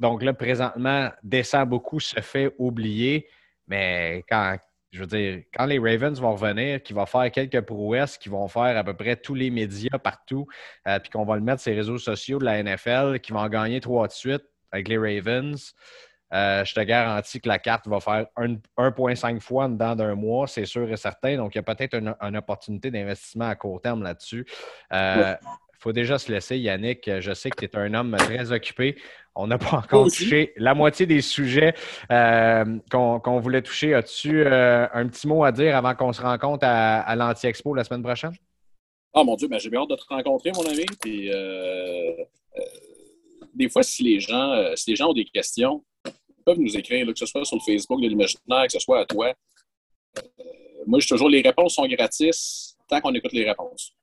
donc 0.00 0.22
là, 0.22 0.32
présentement, 0.32 1.10
descend 1.22 1.68
beaucoup, 1.68 2.00
se 2.00 2.20
fait 2.20 2.54
oublier. 2.58 3.28
Mais 3.68 4.24
quand, 4.28 4.56
je 4.96 5.00
veux 5.02 5.06
dire, 5.06 5.42
quand 5.54 5.66
les 5.66 5.78
Ravens 5.78 6.18
vont 6.20 6.34
revenir, 6.34 6.82
qui 6.82 6.92
vont 6.92 7.06
faire 7.06 7.30
quelques 7.30 7.60
prouesses, 7.60 8.16
qui 8.16 8.28
vont 8.28 8.48
faire 8.48 8.76
à 8.76 8.82
peu 8.82 8.94
près 8.94 9.16
tous 9.16 9.34
les 9.34 9.50
médias 9.50 9.98
partout, 9.98 10.46
euh, 10.88 10.98
puis 10.98 11.10
qu'on 11.10 11.24
va 11.24 11.36
le 11.36 11.42
mettre 11.42 11.60
sur 11.60 11.70
les 11.70 11.76
réseaux 11.76 11.98
sociaux 11.98 12.38
de 12.38 12.44
la 12.44 12.62
NFL, 12.62 13.20
qui 13.20 13.32
vont 13.32 13.46
gagner 13.48 13.80
trois 13.80 14.08
de 14.08 14.12
suite 14.12 14.42
avec 14.72 14.88
les 14.88 14.96
Ravens, 14.96 15.74
euh, 16.32 16.64
je 16.64 16.74
te 16.74 16.80
garantis 16.80 17.40
que 17.40 17.48
la 17.48 17.58
carte 17.58 17.86
va 17.86 18.00
faire 18.00 18.26
1,5 18.36 19.40
fois 19.40 19.68
dedans 19.68 19.94
d'un 19.94 20.14
mois, 20.14 20.46
c'est 20.46 20.64
sûr 20.64 20.90
et 20.90 20.96
certain. 20.96 21.36
Donc, 21.36 21.54
il 21.54 21.58
y 21.58 21.60
a 21.60 21.62
peut-être 21.62 21.94
une, 21.94 22.36
opportunité 22.36 22.90
d'investissement 22.90 23.48
à 23.48 23.54
court 23.54 23.80
terme 23.80 24.02
là-dessus. 24.02 24.44
Euh, 24.92 25.34
il 25.42 25.65
faut 25.86 25.92
déjà 25.92 26.18
se 26.18 26.32
laisser, 26.32 26.58
Yannick. 26.58 27.08
Je 27.20 27.32
sais 27.32 27.48
que 27.48 27.64
tu 27.64 27.64
es 27.64 27.78
un 27.78 27.94
homme 27.94 28.16
très 28.18 28.50
occupé. 28.50 28.96
On 29.36 29.46
n'a 29.46 29.56
pas 29.56 29.76
encore 29.76 30.06
touché 30.06 30.52
la 30.56 30.74
moitié 30.74 31.06
des 31.06 31.20
sujets 31.20 31.74
euh, 32.10 32.64
qu'on 32.90 33.38
voulait 33.38 33.62
toucher. 33.62 33.94
As-tu 33.94 34.44
euh, 34.44 34.88
un 34.92 35.06
petit 35.06 35.28
mot 35.28 35.44
à 35.44 35.52
dire 35.52 35.76
avant 35.76 35.94
qu'on 35.94 36.12
se 36.12 36.20
rencontre 36.20 36.66
à, 36.66 37.14
l'Anti-Expo 37.14 37.72
la 37.72 37.84
semaine 37.84 38.02
prochaine? 38.02 38.32
Ah 39.14 39.22
mon 39.22 39.36
Dieu, 39.36 39.46
ben, 39.46 39.60
j'ai 39.60 39.70
bien 39.70 39.82
hâte 39.82 39.90
de 39.90 39.94
te 39.94 40.04
rencontrer, 40.08 40.50
mon 40.56 40.66
ami. 40.66 40.84
Euh, 41.06 42.24
des 43.54 43.68
fois, 43.68 43.84
si 43.84 44.02
les, 44.02 44.18
gens, 44.18 44.60
si 44.74 44.90
les 44.90 44.96
gens 44.96 45.10
ont 45.10 45.14
des 45.14 45.24
questions, 45.24 45.84
ils 46.04 46.42
peuvent 46.44 46.58
nous 46.58 46.76
écrire, 46.76 47.06
que 47.06 47.16
ce 47.16 47.26
soit 47.26 47.44
sur 47.44 47.58
le 47.58 47.62
Facebook 47.62 48.02
de 48.02 48.08
l'imaginaire, 48.08 48.64
que 48.66 48.72
ce 48.72 48.80
soit 48.80 49.02
à 49.02 49.04
toi. 49.04 49.32
moi, 50.84 50.98
je 50.98 51.06
toujours 51.06 51.28
les 51.28 51.42
réponses 51.42 51.76
sont 51.76 51.86
gratis 51.86 52.76
tant 52.88 53.00
qu'on 53.00 53.14
écoute 53.14 53.32
les 53.32 53.48
réponses. 53.48 53.95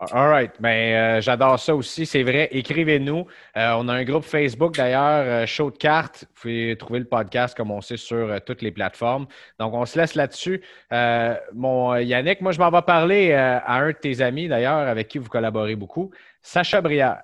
All 0.00 0.30
right. 0.30 0.52
Ben, 0.58 0.94
euh, 0.94 1.20
j'adore 1.20 1.60
ça 1.60 1.76
aussi. 1.76 2.06
C'est 2.06 2.22
vrai. 2.22 2.48
Écrivez-nous. 2.52 3.26
Euh, 3.58 3.74
on 3.76 3.86
a 3.86 3.92
un 3.92 4.04
groupe 4.04 4.24
Facebook 4.24 4.74
d'ailleurs, 4.74 5.26
euh, 5.26 5.46
Show 5.46 5.70
de 5.70 5.76
cartes. 5.76 6.24
Vous 6.34 6.40
pouvez 6.40 6.76
trouver 6.78 7.00
le 7.00 7.04
podcast 7.04 7.54
comme 7.54 7.70
on 7.70 7.82
sait 7.82 7.98
sur 7.98 8.40
toutes 8.46 8.62
les 8.62 8.70
plateformes. 8.70 9.26
Donc, 9.58 9.74
on 9.74 9.84
se 9.84 9.98
laisse 9.98 10.14
là-dessus. 10.14 10.62
mon 11.52 11.96
Yannick, 11.96 12.40
moi, 12.40 12.52
je 12.52 12.58
m'en 12.58 12.70
vais 12.70 12.80
parler 12.80 13.32
à 13.34 13.74
un 13.74 13.88
de 13.88 13.92
tes 13.92 14.22
amis 14.22 14.48
d'ailleurs 14.48 14.88
avec 14.88 15.08
qui 15.08 15.18
vous 15.18 15.28
collaborez 15.28 15.76
beaucoup, 15.76 16.10
Sacha 16.40 16.80
Briard. 16.80 17.18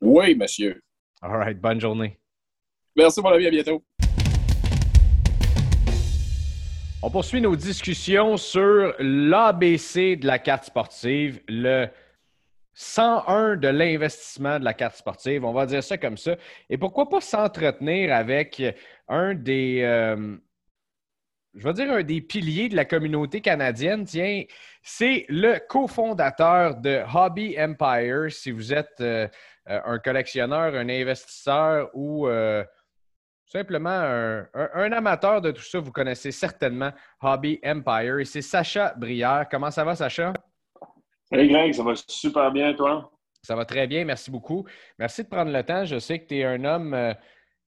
Oui, 0.00 0.34
monsieur. 0.34 0.82
All 1.22 1.36
right. 1.36 1.60
Bonne 1.60 1.80
journée. 1.80 2.18
Merci, 2.96 3.20
mon 3.22 3.30
ami. 3.30 3.46
À 3.46 3.50
bientôt. 3.50 3.84
On 7.00 7.10
poursuit 7.10 7.40
nos 7.40 7.54
discussions 7.54 8.36
sur 8.36 8.92
l'ABC 8.98 10.16
de 10.16 10.26
la 10.26 10.40
carte 10.40 10.64
sportive, 10.64 11.40
le 11.46 11.86
101 12.80 13.56
de 13.56 13.66
l'investissement 13.66 14.60
de 14.60 14.64
la 14.64 14.72
carte 14.72 14.94
sportive. 14.94 15.44
On 15.44 15.52
va 15.52 15.66
dire 15.66 15.82
ça 15.82 15.98
comme 15.98 16.16
ça. 16.16 16.36
Et 16.70 16.78
pourquoi 16.78 17.08
pas 17.08 17.20
s'entretenir 17.20 18.14
avec 18.14 18.62
un 19.08 19.34
des, 19.34 19.80
euh, 19.82 20.36
je 21.54 21.64
vais 21.64 21.72
dire 21.72 21.92
un 21.92 22.04
des 22.04 22.20
piliers 22.20 22.68
de 22.68 22.76
la 22.76 22.84
communauté 22.84 23.40
canadienne. 23.40 24.04
Tiens, 24.04 24.44
c'est 24.80 25.26
le 25.28 25.58
cofondateur 25.58 26.76
de 26.76 27.02
Hobby 27.12 27.56
Empire. 27.60 28.30
Si 28.30 28.52
vous 28.52 28.72
êtes 28.72 29.00
euh, 29.00 29.26
un 29.66 29.98
collectionneur, 29.98 30.76
un 30.76 30.88
investisseur 30.88 31.90
ou 31.94 32.28
euh, 32.28 32.62
simplement 33.44 33.90
un, 34.54 34.92
amateur 34.92 35.40
de 35.40 35.50
tout 35.50 35.62
ça, 35.62 35.80
vous 35.80 35.90
connaissez 35.90 36.30
certainement 36.30 36.92
Hobby 37.20 37.58
Empire. 37.64 38.20
Et 38.20 38.24
c'est 38.24 38.40
Sacha 38.40 38.94
Brière. 38.96 39.48
Comment 39.50 39.72
ça 39.72 39.82
va, 39.82 39.96
Sacha? 39.96 40.32
Salut 41.30 41.48
Greg, 41.48 41.74
ça 41.74 41.82
va 41.82 41.92
super 41.94 42.50
bien, 42.50 42.72
toi? 42.72 43.12
Ça 43.42 43.54
va 43.54 43.66
très 43.66 43.86
bien, 43.86 44.04
merci 44.04 44.30
beaucoup. 44.30 44.66
Merci 44.98 45.24
de 45.24 45.28
prendre 45.28 45.52
le 45.52 45.62
temps. 45.62 45.84
Je 45.84 45.98
sais 45.98 46.18
que 46.20 46.26
tu 46.26 46.38
es 46.38 46.44
un 46.44 46.64
homme 46.64 46.94
euh, 46.94 47.12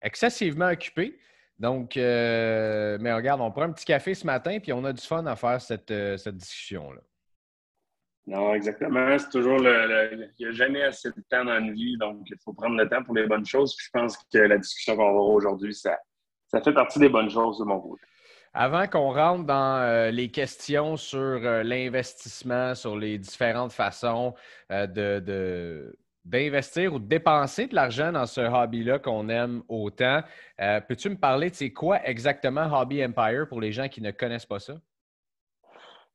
excessivement 0.01 0.69
occupé. 0.69 1.19
Donc, 1.57 1.97
euh, 1.97 2.97
mais 3.01 3.11
regarde, 3.11 3.41
on 3.41 3.51
prend 3.51 3.63
un 3.63 3.73
petit 3.73 3.83
café 3.83 4.13
ce 4.13 4.25
matin, 4.25 4.59
puis 4.59 4.71
on 4.71 4.85
a 4.85 4.93
du 4.93 5.05
fun 5.05 5.25
à 5.25 5.35
faire 5.35 5.59
cette, 5.59 5.91
euh, 5.91 6.15
cette 6.15 6.37
discussion-là. 6.37 7.01
Non, 8.27 8.53
exactement. 8.53 9.17
C'est 9.17 9.29
toujours 9.29 9.59
le, 9.59 10.29
Il 10.39 10.45
n'y 10.45 10.45
a 10.45 10.51
jamais 10.51 10.83
assez 10.83 11.09
de 11.09 11.21
temps 11.29 11.43
dans 11.43 11.59
une 11.59 11.73
vie, 11.73 11.97
donc 11.97 12.21
il 12.27 12.37
faut 12.41 12.53
prendre 12.53 12.77
le 12.77 12.87
temps 12.87 13.03
pour 13.03 13.15
les 13.15 13.27
bonnes 13.27 13.45
choses. 13.45 13.75
je 13.77 13.89
pense 13.91 14.17
que 14.31 14.37
la 14.37 14.57
discussion 14.57 14.95
qu'on 14.95 15.03
va 15.03 15.09
avoir 15.09 15.27
aujourd'hui, 15.27 15.73
ça, 15.73 15.99
ça 16.47 16.61
fait 16.61 16.73
partie 16.73 16.99
des 16.99 17.09
bonnes 17.09 17.29
choses 17.29 17.59
de 17.59 17.65
mon 17.65 17.81
côté. 17.81 18.05
Avant 18.53 18.87
qu'on 18.87 19.13
rentre 19.13 19.45
dans 19.45 19.77
euh, 19.77 20.09
les 20.11 20.29
questions 20.29 20.97
sur 20.97 21.19
euh, 21.19 21.61
l'investissement, 21.61 22.73
sur 22.73 22.97
les 22.97 23.19
différentes 23.19 23.71
façons 23.71 24.33
euh, 24.71 24.87
d'investir 26.25 26.95
ou 26.95 26.99
de 26.99 27.05
dépenser 27.07 27.67
de 27.67 27.75
l'argent 27.75 28.11
dans 28.11 28.25
ce 28.25 28.41
hobby-là 28.41 28.97
qu'on 28.97 29.29
aime 29.29 29.61
autant, 29.67 30.21
peux-tu 30.87 31.09
me 31.09 31.15
parler 31.15 31.51
de 31.51 31.55
c'est 31.55 31.71
quoi 31.71 32.03
exactement 32.05 32.65
Hobby 32.79 33.03
Empire 33.05 33.47
pour 33.47 33.61
les 33.61 33.71
gens 33.71 33.87
qui 33.87 34.01
ne 34.01 34.11
connaissent 34.11 34.45
pas 34.45 34.59
ça? 34.59 34.73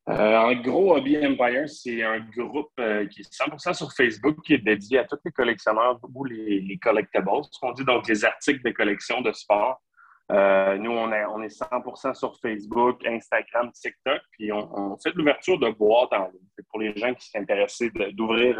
En 0.07 0.53
gros, 0.57 0.95
Hobby 0.95 1.17
Empire, 1.17 1.67
c'est 1.67 2.03
un 2.03 2.21
groupe 2.21 2.73
qui 3.11 3.23
est 3.23 3.33
100% 3.33 3.73
sur 3.73 3.91
Facebook 3.93 4.37
qui 4.45 4.55
est 4.55 4.59
dédié 4.59 4.99
à 4.99 5.05
tous 5.05 5.19
les 5.25 5.33
collectionneurs 5.33 5.99
ou 6.15 6.25
les, 6.25 6.61
les 6.61 6.79
collectibles, 6.79 7.31
ce 7.51 7.59
qu'on 7.59 7.73
dit 7.73 7.85
donc 7.85 8.07
les 8.07 8.25
articles 8.25 8.63
de 8.63 8.71
collection 8.71 9.23
de 9.23 9.33
sport. 9.33 9.81
Euh, 10.33 10.79
nous, 10.79 10.91
on 10.91 11.13
est, 11.13 11.25
on 11.27 11.43
est 11.43 11.61
100% 11.61 12.15
sur 12.15 12.37
Facebook, 12.41 13.07
Instagram, 13.07 13.71
TikTok, 13.73 14.21
puis 14.31 14.51
on, 14.53 14.97
fait 14.97 15.13
l'ouverture 15.15 15.59
de 15.59 15.71
boîtes 15.71 16.13
en 16.13 16.29
ligne. 16.29 16.65
Pour 16.71 16.81
les 16.81 16.97
gens 16.97 17.13
qui 17.15 17.29
sont 17.29 17.39
intéressés 17.39 17.91
d'ouvrir 18.13 18.59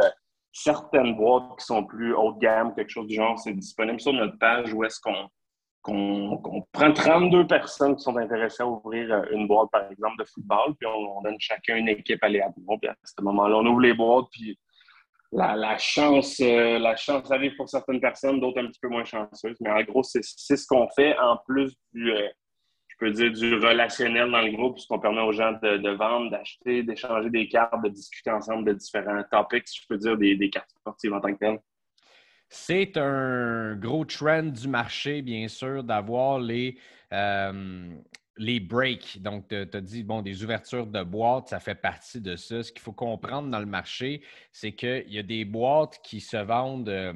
certaines 0.53 1.17
boîtes 1.17 1.59
qui 1.59 1.65
sont 1.65 1.85
plus 1.85 2.15
haut 2.15 2.33
de 2.33 2.39
gamme, 2.39 2.75
quelque 2.75 2.91
chose 2.91 3.07
du 3.07 3.15
genre, 3.15 3.39
c'est 3.39 3.55
disponible 3.55 4.01
sur 4.01 4.13
notre 4.13 4.39
page 4.39 4.73
où 4.75 4.85
est-ce 4.85 5.01
qu'on 5.01 5.29
qu'on 5.85 6.67
prend 6.73 6.93
32 6.93 7.47
personnes 7.47 7.95
qui 7.95 8.03
sont 8.03 8.17
intéressées 8.17 8.63
à 8.63 8.67
ouvrir 8.67 9.13
euh, 9.13 9.23
une 9.33 9.47
boîte, 9.47 9.71
par 9.71 9.91
exemple, 9.91 10.17
de 10.19 10.25
football, 10.25 10.75
puis 10.81 10.89
on, 10.89 11.21
donne 11.21 11.37
chacun 11.39 11.77
une 11.77 11.91
équipe 11.91 12.25
aléatoire. 12.25 12.79
Puis 12.81 12.89
à 12.89 12.97
ce 13.05 13.23
moment-là, 13.23 13.57
on 13.59 13.67
ouvre 13.67 13.81
les 13.81 13.93
boîtes, 13.93 14.25
puis 14.33 14.59
la, 15.33 15.79
chance, 15.79 16.41
euh, 16.41 16.79
la 16.79 16.97
chance 16.97 17.31
arrive 17.31 17.57
pour 17.57 17.69
certaines 17.69 18.01
personnes, 18.01 18.41
d'autres 18.41 18.61
un 18.61 18.67
petit 18.67 18.81
peu 18.81 18.89
moins 18.89 19.05
chanceuses. 19.05 19.57
Mais 19.61 19.71
en 19.71 19.83
gros, 19.83 20.03
c'est 20.03 20.23
ce 20.23 20.67
qu'on 20.67 20.89
fait 20.91 21.17
en 21.19 21.39
plus 21.47 21.75
du, 21.93 22.13
euh, 22.13 22.29
je 22.89 22.97
peux 22.99 23.11
dire, 23.11 23.33
du 23.33 23.55
relationnel 23.55 24.31
dans 24.31 24.43
le 24.43 24.53
groupe, 24.53 24.75
puisqu'on 24.75 25.01
permet 25.01 25.23
aux 25.23 25.33
gens 25.33 25.53
de, 25.63 25.91
vendre, 25.97 26.31
d'acheter, 26.31 26.83
d'échanger 26.83 27.31
des 27.31 27.49
cartes, 27.49 27.83
de 27.83 27.89
discuter 27.89 28.31
ensemble 28.31 28.65
de 28.65 28.73
différents 28.75 29.23
topics, 29.31 29.67
je 29.67 29.87
peux 29.89 29.99
dire, 29.99 30.17
des, 30.17 30.37
des 30.37 30.51
cartes 30.51 30.71
sportives 30.71 31.13
en 31.13 31.21
tant 31.21 31.33
que 31.33 31.39
telles. 31.39 31.59
C'est 32.49 32.97
un 32.97 33.75
gros 33.75 34.05
trend 34.05 34.45
du 34.45 34.69
marché, 34.69 35.23
bien 35.23 35.49
sûr, 35.49 35.83
d'avoir 35.83 36.39
les, 36.39 36.79
euh, 37.13 37.89
les 38.37 38.61
breaks. 38.61 39.23
Donc, 39.23 39.49
tu 39.49 39.57
as 39.57 39.81
dit, 39.81 40.03
bon, 40.03 40.23
des 40.23 40.43
ouvertures 40.43 40.87
de 40.87 41.03
boîtes, 41.03 41.49
ça 41.49 41.61
fait 41.61 41.75
partie 41.75 42.21
de 42.21 42.37
ça. 42.37 42.63
Ce 42.63 42.73
qu'il 42.73 42.81
faut 42.81 42.93
comprendre 42.93 43.49
dans 43.49 43.59
le 43.59 43.67
marché, 43.67 44.23
c'est 44.53 44.73
qu'il 44.73 45.13
y 45.13 45.19
a 45.19 45.23
des 45.23 45.45
boîtes 45.45 46.01
qui 46.03 46.21
se 46.21 46.37
vendent 46.37 46.89
euh, 46.89 47.13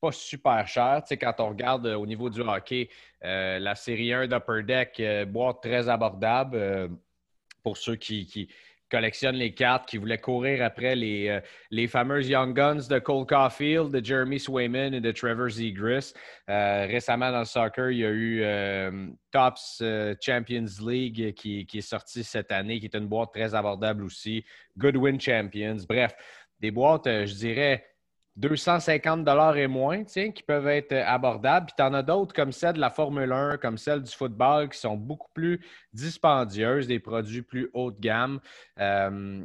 pas 0.00 0.12
super 0.12 0.66
cher. 0.66 1.02
Tu 1.02 1.08
sais, 1.08 1.16
quand 1.16 1.34
on 1.38 1.50
regarde 1.50 1.86
euh, 1.86 1.96
au 1.96 2.06
niveau 2.06 2.30
du 2.30 2.40
hockey, 2.40 2.88
la 3.22 3.74
série 3.74 4.12
1 4.12 4.28
d'Upper 4.28 4.62
Deck, 4.62 5.02
boîte 5.28 5.60
très 5.62 5.88
abordable 5.88 6.90
pour 7.64 7.76
ceux 7.76 7.96
qui, 7.96 8.48
collectionne 8.90 9.36
les 9.36 9.52
cartes, 9.52 9.88
qui 9.88 9.96
voulait 9.96 10.18
courir 10.18 10.64
après 10.64 10.94
les, 10.94 11.28
euh, 11.28 11.40
les 11.70 11.88
fameuses 11.88 12.28
Young 12.28 12.54
Guns 12.54 12.86
de 12.88 12.98
Cole 12.98 13.26
Caulfield, 13.26 13.90
de 13.90 14.04
Jeremy 14.04 14.38
Swayman 14.38 14.94
et 14.94 15.00
de 15.00 15.10
Trevor 15.12 15.48
Zegris. 15.48 16.12
Euh, 16.48 16.86
récemment 16.86 17.30
dans 17.32 17.40
le 17.40 17.44
soccer, 17.44 17.90
il 17.90 17.98
y 17.98 18.04
a 18.04 18.10
eu 18.10 18.42
euh, 18.42 19.08
Tops 19.32 19.82
Champions 20.20 20.66
League 20.86 21.34
qui, 21.34 21.66
qui, 21.66 21.78
est 21.78 21.80
sorti 21.80 22.22
cette 22.22 22.52
année, 22.52 22.78
qui 22.78 22.86
est 22.86 22.94
une 22.94 23.08
boîte 23.08 23.32
très 23.32 23.54
abordable 23.54 24.04
aussi. 24.04 24.44
Goodwin 24.76 25.20
Champions. 25.20 25.78
Bref, 25.88 26.14
des 26.60 26.70
boîtes, 26.70 27.06
je 27.06 27.34
dirais, 27.34 27.84
250 28.36 29.24
dollars 29.24 29.56
et 29.56 29.66
moins, 29.66 30.04
qui 30.04 30.42
peuvent 30.46 30.68
être 30.68 30.92
abordables. 30.92 31.66
Puis 31.66 31.74
tu 31.76 31.82
en 31.82 31.94
as 31.94 32.02
d'autres 32.02 32.34
comme 32.34 32.52
celle 32.52 32.74
de 32.74 32.80
la 32.80 32.90
Formule 32.90 33.32
1, 33.32 33.56
comme 33.58 33.78
celle 33.78 34.02
du 34.02 34.12
football, 34.12 34.68
qui 34.68 34.78
sont 34.78 34.96
beaucoup 34.96 35.30
plus 35.32 35.60
dispendieuses, 35.92 36.86
des 36.86 36.98
produits 37.00 37.42
plus 37.42 37.70
haut 37.72 37.90
de 37.90 37.98
gamme. 37.98 38.40
Euh, 38.78 39.44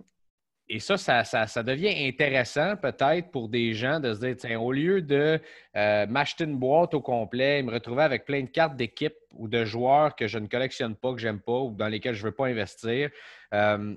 et 0.74 0.80
ça 0.80 0.98
ça, 0.98 1.64
devient 1.64 2.08
intéressant 2.08 2.78
peut-être 2.78 3.30
pour 3.32 3.50
des 3.50 3.74
gens 3.74 4.00
de 4.00 4.14
se 4.14 4.20
dire, 4.20 4.36
tiens, 4.38 4.60
au 4.60 4.72
lieu 4.72 5.02
de 5.02 5.38
euh, 5.76 6.08
m'acheter 6.08 6.46
une 6.46 6.58
boîte 6.58 6.94
au 6.94 7.02
complet 7.02 7.60
et 7.60 7.64
me 7.64 7.74
retrouver 7.74 8.04
avec 8.04 8.24
plein 8.24 8.44
de 8.44 8.50
cartes 8.50 8.78
d'équipe 8.78 9.16
ou 9.34 9.50
de 9.50 9.66
joueurs 9.66 10.16
que 10.16 10.28
je 10.28 10.40
ne 10.40 10.48
collectionne 10.48 10.96
pas, 10.96 11.14
que 11.14 11.20
j'aime 11.20 11.42
pas 11.42 11.60
ou 11.60 11.72
dans 11.72 11.90
lesquels 11.90 12.14
je 12.14 12.22
ne 12.22 12.30
veux 12.30 12.36
pas 12.36 12.46
investir, 12.46 13.10
euh, 13.54 13.96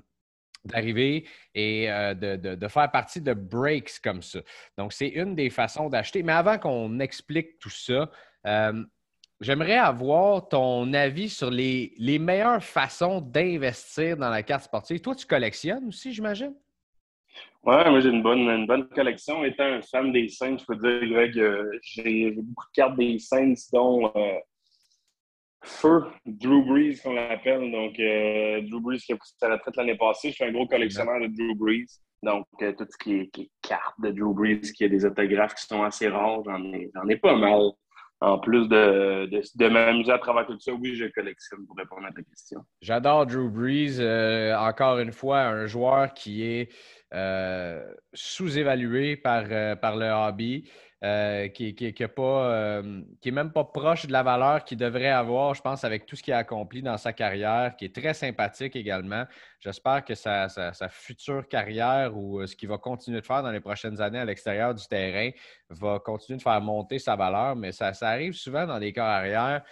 d'arriver 0.65 1.25
et 1.53 1.91
euh, 1.91 2.13
de, 2.13 2.67
faire 2.67 2.91
partie 2.91 3.21
de 3.21 3.33
breaks 3.33 3.99
comme 4.03 4.21
ça. 4.21 4.39
Donc, 4.77 4.93
c'est 4.93 5.07
une 5.07 5.35
des 5.35 5.49
façons 5.49 5.89
d'acheter. 5.89 6.23
Mais 6.23 6.33
avant 6.33 6.57
qu'on 6.57 6.99
explique 6.99 7.59
tout 7.59 7.69
ça, 7.69 8.09
euh, 8.45 8.83
j'aimerais 9.39 9.77
avoir 9.77 10.47
ton 10.47 10.91
avis 10.93 11.29
sur 11.29 11.49
les, 11.49 11.93
meilleures 12.19 12.63
façons 12.63 13.21
d'investir 13.21 14.17
dans 14.17 14.29
la 14.29 14.43
carte 14.43 14.63
sportive. 14.63 15.01
Toi, 15.01 15.15
tu 15.15 15.25
collectionnes 15.25 15.87
aussi, 15.87 16.13
j'imagine? 16.13 16.53
Oui, 17.63 17.73
moi 17.89 17.99
j'ai 17.99 18.09
une 18.09 18.21
bonne, 18.21 18.47
une 18.47 18.67
bonne 18.67 18.87
collection. 18.89 19.43
Étant 19.43 19.63
un 19.63 19.81
fan 19.81 20.11
des 20.11 20.29
Saints, 20.29 20.57
je 20.57 20.65
peux 20.65 20.75
dire, 20.75 21.09
Greg, 21.09 21.37
euh, 21.39 21.79
j'ai 21.81 22.31
beaucoup 22.31 22.65
de 22.67 22.71
cartes 22.73 22.95
des 22.95 23.17
Saints, 23.17 23.55
dont 23.73 24.13
Feu, 25.65 26.03
Drew 26.25 26.63
Brees, 26.63 26.99
qu'on 27.03 27.13
l'appelle. 27.13 27.71
Donc, 27.71 27.99
euh, 27.99 28.61
Drew 28.61 28.79
Brees 28.81 28.99
qui 28.99 29.13
a 29.13 29.17
pris 29.17 29.29
sa 29.37 29.51
retraite 29.51 29.75
l'année 29.75 29.97
passée. 29.97 30.29
Je 30.29 30.35
suis 30.35 30.43
un 30.43 30.51
gros 30.51 30.67
collectionneur 30.67 31.19
de 31.19 31.27
Drew 31.27 31.55
Brees. 31.55 31.87
Donc, 32.23 32.45
euh, 32.61 32.71
tout 32.77 32.85
ce 32.89 32.97
qui 32.97 33.15
est, 33.15 33.27
qui 33.27 33.51
carte 33.61 33.99
de 33.99 34.11
Drew 34.11 34.33
Brees, 34.33 34.61
qui 34.61 34.83
a 34.85 34.89
des 34.89 35.05
autographes 35.05 35.55
qui 35.55 35.65
sont 35.65 35.83
assez 35.83 36.07
rares, 36.07 36.43
j'en 36.45 36.63
ai, 36.73 36.91
ai, 37.09 37.17
pas 37.17 37.35
mal. 37.35 37.61
En 38.21 38.39
plus 38.39 38.69
de, 38.69 39.25
de, 39.25 39.67
m'amuser 39.67 40.11
à 40.11 40.17
travers 40.17 40.47
tout 40.47 40.57
ça, 40.59 40.71
oui, 40.71 40.95
je 40.95 41.05
collectionne 41.07 41.65
pour 41.67 41.75
répondre 41.75 42.07
à 42.07 42.11
ta 42.11 42.21
question. 42.23 42.61
J'adore 42.81 43.25
Drew 43.25 43.49
Brees. 43.49 43.99
Euh, 43.99 44.55
encore 44.57 44.99
une 44.99 45.11
fois, 45.11 45.41
un 45.41 45.65
joueur 45.65 46.13
qui 46.13 46.43
est 46.43 46.71
sous-évalué 48.13 49.17
par, 49.17 49.43
par 49.79 49.97
le 49.97 50.09
hobby. 50.09 50.69
Euh, 51.03 51.49
qui, 51.49 51.73
pas, 52.15 52.51
euh, 52.51 53.01
est 53.23 53.31
même 53.31 53.51
pas 53.51 53.65
proche 53.65 54.07
de 54.07 54.13
la 54.13 54.23
valeur 54.23 54.63
qu'il 54.63 54.77
devrait 54.77 55.09
avoir, 55.09 55.53
je 55.53 55.61
pense, 55.61 55.83
avec 55.83 56.05
tout 56.05 56.15
ce 56.15 56.23
qu'il 56.23 56.33
a 56.33 56.37
accompli 56.37 56.81
dans 56.81 56.97
sa 56.97 57.11
carrière, 57.11 57.75
qui 57.75 57.85
est 57.85 57.93
très 57.93 58.13
sympathique 58.13 58.77
également. 58.77 59.25
J'espère 59.59 60.05
que 60.05 60.15
sa, 60.15 60.47
future 60.89 61.47
carrière 61.49 62.17
ou 62.17 62.39
euh, 62.39 62.47
ce 62.47 62.55
qu'il 62.55 62.69
va 62.69 62.77
continuer 62.77 63.19
de 63.19 63.25
faire 63.25 63.43
dans 63.43 63.51
les 63.51 63.59
prochaines 63.59 63.99
années 64.01 64.19
à 64.19 64.25
l'extérieur 64.25 64.73
du 64.73 64.87
terrain 64.87 65.31
va 65.69 65.99
continuer 65.99 66.37
de 66.37 66.43
faire 66.43 66.61
monter 66.61 66.97
sa 66.97 67.17
valeur, 67.17 67.57
mais 67.57 67.73
ça, 67.73 67.91
arrive 68.01 68.33
souvent 68.33 68.65
dans 68.65 68.79
des 68.79 68.93
carrières. 68.93 69.63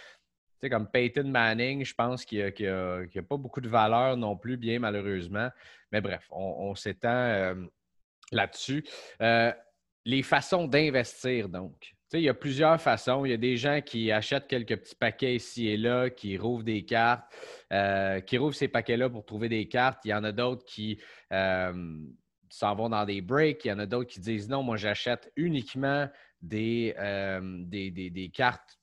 Comme 0.70 0.88
Peyton 0.88 1.24
Manning, 1.24 1.84
je 1.84 1.94
pense 1.94 2.24
qu'il 2.24 2.44
n'a 2.44 3.22
pas 3.22 3.36
beaucoup 3.36 3.60
de 3.60 3.68
valeur 3.68 4.16
non 4.16 4.36
plus, 4.36 4.56
bien 4.56 4.78
malheureusement. 4.78 5.48
Mais 5.90 6.00
bref, 6.00 6.26
on, 6.30 6.74
s'étend 6.74 7.54
là-dessus 8.32 8.84
les 10.04 10.22
façons 10.22 10.66
d'investir, 10.66 11.48
donc. 11.48 11.94
il 12.12 12.20
y 12.20 12.28
a 12.28 12.34
plusieurs 12.34 12.80
façons. 12.80 13.24
Il 13.24 13.30
y 13.30 13.34
a 13.34 13.38
des 13.38 13.56
gens 13.56 13.80
qui 13.80 14.12
achètent 14.12 14.46
quelques 14.46 14.76
petits 14.76 14.94
paquets 14.94 15.36
ici 15.36 15.68
et 15.68 15.76
là, 15.76 16.10
qui 16.10 16.36
rouvrent 16.36 16.62
des 16.62 16.84
cartes, 16.84 17.24
euh, 17.72 18.20
qui 18.20 18.38
rouvrent 18.38 18.54
ces 18.54 18.68
paquets-là 18.68 19.08
pour 19.08 19.24
trouver 19.24 19.48
des 19.48 19.66
cartes. 19.66 20.04
Il 20.04 20.10
y 20.10 20.14
en 20.14 20.24
a 20.24 20.32
d'autres 20.32 20.64
qui 20.64 21.00
euh, 21.32 21.98
s'en 22.50 22.74
vont 22.74 22.90
dans 22.90 23.04
des 23.04 23.20
breaks. 23.20 23.64
Il 23.64 23.68
y 23.68 23.72
en 23.72 23.78
a 23.78 23.86
d'autres 23.86 24.10
qui 24.10 24.20
disent 24.20 24.48
non, 24.48 24.62
moi 24.62 24.76
j'achète 24.76 25.32
uniquement 25.36 26.08
des, 26.42 26.94
euh, 26.98 27.64
cartes 28.32 28.78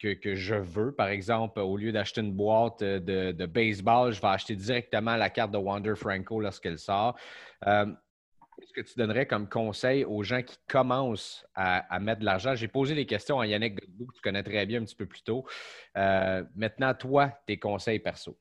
que, 0.00 0.34
je 0.34 0.54
veux. 0.54 0.92
Par 0.92 1.08
exemple, 1.08 1.60
au 1.60 1.76
lieu 1.76 1.92
d'acheter 1.92 2.20
une 2.20 2.32
boîte 2.32 2.82
de, 2.82 3.32
de, 3.32 3.46
baseball, 3.46 4.12
je 4.12 4.20
vais 4.20 4.28
acheter 4.28 4.54
directement 4.54 5.16
la 5.16 5.30
carte 5.30 5.50
de 5.50 5.58
Wander 5.58 5.94
Franco 5.96 6.40
lorsqu'elle 6.40 6.78
sort. 6.78 7.16
Qu'est-ce 8.56 8.72
que 8.72 8.80
tu 8.80 8.98
donnerais 8.98 9.26
comme 9.26 9.48
conseil 9.48 10.04
aux 10.04 10.22
gens 10.22 10.42
qui 10.42 10.56
commencent 10.66 11.46
à, 11.54 11.98
mettre 12.00 12.20
de 12.20 12.24
l'argent? 12.24 12.54
J'ai 12.54 12.68
posé 12.68 12.94
des 12.94 13.04
questions 13.04 13.38
à 13.38 13.46
Yannick 13.46 13.74
Godbout, 13.74 14.06
que 14.06 14.14
tu 14.14 14.22
connais 14.22 14.42
très 14.42 14.64
bien 14.64 14.80
un 14.80 14.84
petit 14.84 14.94
peu 14.94 15.04
plus 15.04 15.22
tôt. 15.22 15.44
Euh, 15.96 16.42
maintenant, 16.54 16.94
toi, 16.94 17.30
tes 17.46 17.58
conseils 17.58 17.98
perso. 17.98 18.38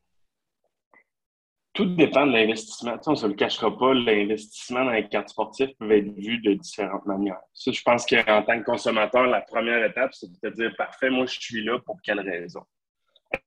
Tout 1.74 1.94
dépend 1.96 2.26
de 2.26 2.32
l'investissement. 2.32 2.98
on 3.06 3.12
ne 3.12 3.16
se 3.18 3.28
le 3.28 3.34
cachera 3.34 3.78
pas, 3.78 3.94
l'investissement 3.94 4.86
dans 4.86 4.92
les 4.92 5.10
cartes 5.10 5.28
sportives 5.28 5.76
peut 5.78 5.92
être 5.92 6.14
vu 6.16 6.38
de 6.38 6.54
différentes 6.54 7.06
manières. 7.06 7.42
Je 7.54 7.82
pense 7.84 8.06
qu'en 8.06 8.44
tant 8.44 8.58
que 8.60 8.64
consommateur, 8.64 9.28
la 9.28 9.42
première 9.42 9.84
étape, 9.84 10.14
c'est 10.14 10.32
de 10.32 10.38
te 10.38 10.56
dire 10.56 10.74
parfait, 10.78 11.10
moi, 11.10 11.26
je 11.26 11.38
suis 11.38 11.66
là 11.66 11.78
pour 11.80 12.02
quelle 12.02 12.22
raison? 12.22 12.62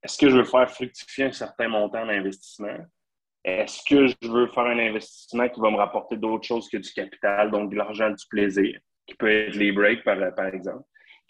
Est-ce 0.03 0.19
que 0.19 0.29
je 0.29 0.37
veux 0.37 0.45
faire 0.45 0.71
fructifier 0.71 1.25
un 1.25 1.33
certain 1.33 1.69
montant 1.69 2.05
d'investissement? 2.05 2.77
Est-ce 3.45 3.83
que 3.89 4.07
je 4.07 4.29
veux 4.29 4.49
faire 4.49 4.65
un 4.65 4.79
investissement 4.79 5.49
qui 5.49 5.61
va 5.61 5.71
me 5.71 5.77
rapporter 5.77 6.17
d'autres 6.17 6.47
choses 6.47 6.69
que 6.69 6.77
du 6.77 6.91
capital, 6.91 7.51
donc 7.51 7.71
de 7.71 7.77
l'argent, 7.77 8.11
du 8.11 8.27
plaisir, 8.29 8.79
qui 9.07 9.15
peut 9.15 9.31
être 9.31 9.55
les 9.55 9.73
breaks, 9.73 10.05
par, 10.05 10.47
exemple? 10.47 10.85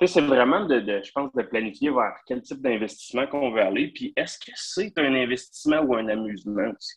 C'est 0.04 0.20
vraiment, 0.20 0.64
de, 0.64 0.80
je 0.80 1.10
pense, 1.12 1.32
de 1.32 1.42
planifier 1.42 1.90
vers 1.90 2.14
quel 2.26 2.40
type 2.42 2.60
d'investissement 2.62 3.26
qu'on 3.26 3.50
veut 3.50 3.62
aller. 3.62 3.88
Puis, 3.88 4.12
est-ce 4.16 4.38
que 4.38 4.52
c'est 4.54 4.96
un 4.98 5.14
investissement 5.14 5.80
ou 5.80 5.94
un 5.96 6.08
amusement 6.08 6.70
aussi? 6.76 6.94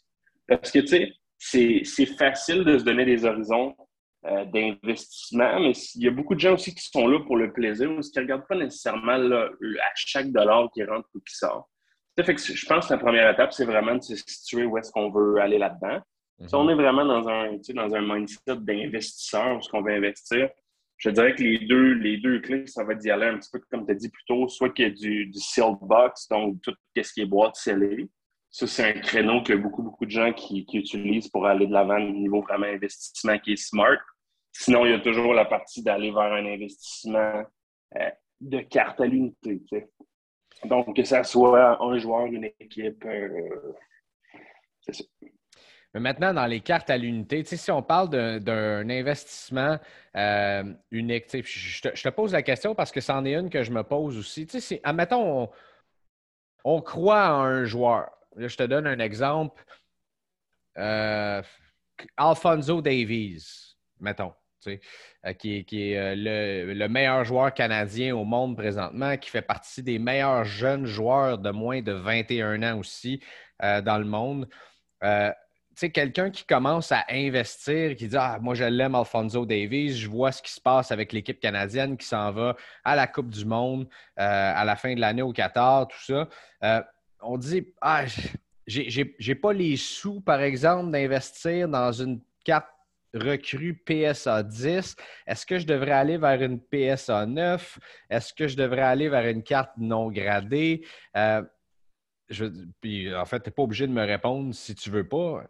Parce 0.47 0.71
que, 0.71 0.79
tu 0.79 1.13
sais, 1.37 1.83
c'est 1.83 2.05
facile 2.05 2.63
de 2.63 2.77
se 2.77 2.83
donner 2.83 3.05
des 3.05 3.25
horizons 3.25 3.75
euh, 4.27 4.45
d'investissement, 4.45 5.59
mais 5.59 5.71
il 5.95 6.03
y 6.03 6.07
a 6.07 6.11
beaucoup 6.11 6.35
de 6.35 6.39
gens 6.39 6.53
aussi 6.53 6.75
qui 6.75 6.85
sont 6.85 7.07
là 7.07 7.19
pour 7.25 7.37
le 7.37 7.51
plaisir 7.51 7.89
ou 7.89 7.99
qui 8.01 8.11
ne 8.15 8.21
regardent 8.21 8.47
pas 8.47 8.55
nécessairement 8.55 9.13
à 9.13 9.91
chaque 9.95 10.31
dollar 10.31 10.69
qui 10.71 10.83
rentre 10.83 11.09
ou 11.15 11.19
qui 11.19 11.35
sort 11.35 11.67
je 12.17 12.65
pense 12.65 12.87
que 12.87 12.93
la 12.93 12.99
première 12.99 13.29
étape, 13.31 13.53
c'est 13.53 13.65
vraiment 13.65 13.95
de 13.95 14.01
se 14.01 14.15
situer 14.15 14.65
où 14.65 14.77
est-ce 14.77 14.91
qu'on 14.91 15.11
veut 15.11 15.39
aller 15.39 15.57
là-dedans. 15.57 15.99
Si 16.47 16.55
on 16.55 16.63
mhm. 16.63 16.71
est 16.71 16.75
vraiment 16.75 17.05
dans 17.05 17.27
un, 17.29 17.57
dans 17.75 17.95
un 17.95 18.01
mindset 18.01 18.55
d'investisseur, 18.57 19.57
où 19.57 19.61
ce 19.61 19.69
qu'on 19.69 19.81
veut 19.81 19.93
investir, 19.93 20.49
je 20.97 21.09
dirais 21.09 21.35
que 21.35 21.43
les 21.43 21.59
deux, 21.59 21.93
les 21.93 22.17
deux 22.17 22.39
clés, 22.41 22.67
ça 22.67 22.83
va 22.83 22.95
d'y 22.95 23.09
aller 23.09 23.25
un 23.25 23.37
petit 23.37 23.49
peu 23.51 23.59
comme 23.71 23.85
tu 23.85 23.91
as 23.91 23.95
dit 23.95 24.09
plus 24.09 24.23
tôt, 24.27 24.47
soit 24.47 24.69
qu'il 24.69 24.85
y 24.85 24.87
a 24.87 24.91
du, 24.91 25.27
du 25.27 25.39
sealed 25.39 25.77
box, 25.81 26.27
donc 26.29 26.61
tout 26.61 26.73
ce 26.95 27.13
qui 27.13 27.21
est 27.21 27.25
boîte 27.25 27.55
scellée, 27.55 28.09
ça, 28.51 28.67
c'est 28.67 28.83
un 28.83 28.99
créneau 28.99 29.41
que 29.41 29.53
beaucoup, 29.53 29.81
beaucoup 29.81 30.05
de 30.05 30.11
gens 30.11 30.33
qui, 30.33 30.67
utilisent 30.73 31.29
pour 31.29 31.47
aller 31.47 31.67
de 31.67 31.71
l'avant 31.71 32.01
au 32.01 32.11
niveau 32.11 32.41
vraiment 32.41 32.65
investissement 32.65 33.39
qui 33.39 33.53
est 33.53 33.55
smart. 33.55 33.97
Sinon, 34.51 34.85
il 34.85 34.91
y 34.91 34.93
a 34.93 34.99
toujours 34.99 35.33
la 35.33 35.45
partie 35.45 35.81
d'aller 35.81 36.11
vers 36.11 36.33
un 36.33 36.45
investissement 36.45 37.43
euh, 37.95 38.09
de 38.41 38.59
carte 38.59 38.99
à 38.99 39.05
l'unité. 39.05 39.61
Donc, 40.65 40.95
que 40.95 41.03
ça 41.03 41.23
soit 41.23 41.81
un 41.81 41.97
joueur, 41.97 42.25
une 42.27 42.45
équipe, 42.59 43.03
euh, 43.05 43.73
c'est 44.81 44.93
ça. 44.93 45.03
Mais 45.93 45.99
maintenant, 45.99 46.33
dans 46.33 46.45
les 46.45 46.61
cartes 46.61 46.89
à 46.89 46.97
l'unité, 46.97 47.43
si 47.43 47.69
on 47.69 47.83
parle 47.83 48.09
d'un 48.39 48.89
investissement 48.89 49.77
euh, 50.15 50.63
unique, 50.89 51.25
je 51.45 51.81
te, 51.81 52.09
pose 52.09 52.31
la 52.31 52.43
question 52.43 52.73
parce 52.75 52.91
que 52.91 53.01
c'en 53.01 53.25
est 53.25 53.33
une 53.33 53.49
que 53.49 53.63
je 53.63 53.71
me 53.71 53.83
pose 53.83 54.17
aussi. 54.17 54.47
Admettons, 54.83 55.43
on, 55.43 55.49
on 56.63 56.81
croit 56.81 57.35
en 57.35 57.41
un 57.41 57.65
joueur. 57.65 58.09
je 58.37 58.55
te 58.55 58.63
donne 58.63 58.87
un 58.87 58.99
exemple. 58.99 59.61
Euh, 60.77 61.41
Alfonso 62.15 62.81
Davies, 62.81 63.75
mettons, 63.99 64.33
euh, 64.67 65.33
qui, 65.33 65.65
est 65.71 66.15
le, 66.15 66.87
meilleur 66.87 67.23
joueur 67.23 67.53
canadien 67.53 68.15
au 68.15 68.23
monde 68.23 68.55
présentement, 68.55 69.17
qui 69.17 69.29
fait 69.29 69.41
partie 69.41 69.83
des 69.83 69.99
meilleurs 69.99 70.43
jeunes 70.43 70.85
joueurs 70.85 71.37
de 71.37 71.51
moins 71.51 71.81
de 71.81 71.91
21 71.91 72.63
ans 72.63 72.79
aussi 72.79 73.21
dans 73.59 73.97
le 73.99 74.05
monde 74.05 74.47
quelqu'un 75.89 76.29
qui 76.29 76.43
commence 76.45 76.91
à 76.91 77.05
investir, 77.09 77.95
qui 77.95 78.07
dit 78.07 78.17
Ah, 78.17 78.37
moi, 78.41 78.53
je 78.53 78.63
l'aime, 78.63 78.95
Alfonso 78.95 79.45
Davies, 79.45 79.95
je 79.95 80.09
vois 80.09 80.31
ce 80.31 80.41
qui 80.41 80.51
se 80.51 80.61
passe 80.61 80.91
avec 80.91 81.13
l'équipe 81.13 81.39
canadienne 81.39 81.97
qui 81.97 82.05
s'en 82.05 82.31
va 82.31 82.55
à 82.83 82.95
la 82.95 83.07
Coupe 83.07 83.29
du 83.29 83.45
Monde 83.45 83.87
euh, 84.19 84.53
à 84.55 84.63
la 84.65 84.75
fin 84.75 84.93
de 84.93 84.99
l'année 84.99 85.21
au 85.21 85.31
Qatar, 85.31 85.87
tout 85.87 86.03
ça. 86.05 86.27
Euh, 86.63 86.81
on 87.21 87.37
dit 87.37 87.65
Ah, 87.81 88.05
j'ai 88.67 89.35
pas 89.35 89.53
les 89.53 89.77
sous, 89.77 90.21
par 90.21 90.41
exemple, 90.41 90.91
d'investir 90.91 91.67
dans 91.67 91.91
une 91.91 92.21
carte 92.43 92.67
recrue 93.13 93.73
PSA 93.85 94.43
10. 94.43 94.95
Est-ce 95.27 95.45
que 95.45 95.59
je 95.59 95.65
devrais 95.65 95.91
aller 95.91 96.17
vers 96.17 96.41
une 96.41 96.59
PSA 96.59 97.25
9? 97.25 97.79
Est-ce 98.09 98.33
que 98.33 98.47
je 98.47 98.55
devrais 98.55 98.81
aller 98.81 99.09
vers 99.09 99.27
une 99.27 99.43
carte 99.43 99.71
non 99.77 100.09
gradée? 100.09 100.85
Euh, 101.17 101.43
puis, 102.79 103.13
en 103.13 103.25
fait, 103.25 103.41
tu 103.41 103.49
n'es 103.49 103.53
pas 103.53 103.63
obligé 103.63 103.87
de 103.87 103.91
me 103.91 104.05
répondre 104.05 104.53
si 104.55 104.75
tu 104.75 104.89
ne 104.89 104.95
veux 104.95 105.07
pas. 105.07 105.43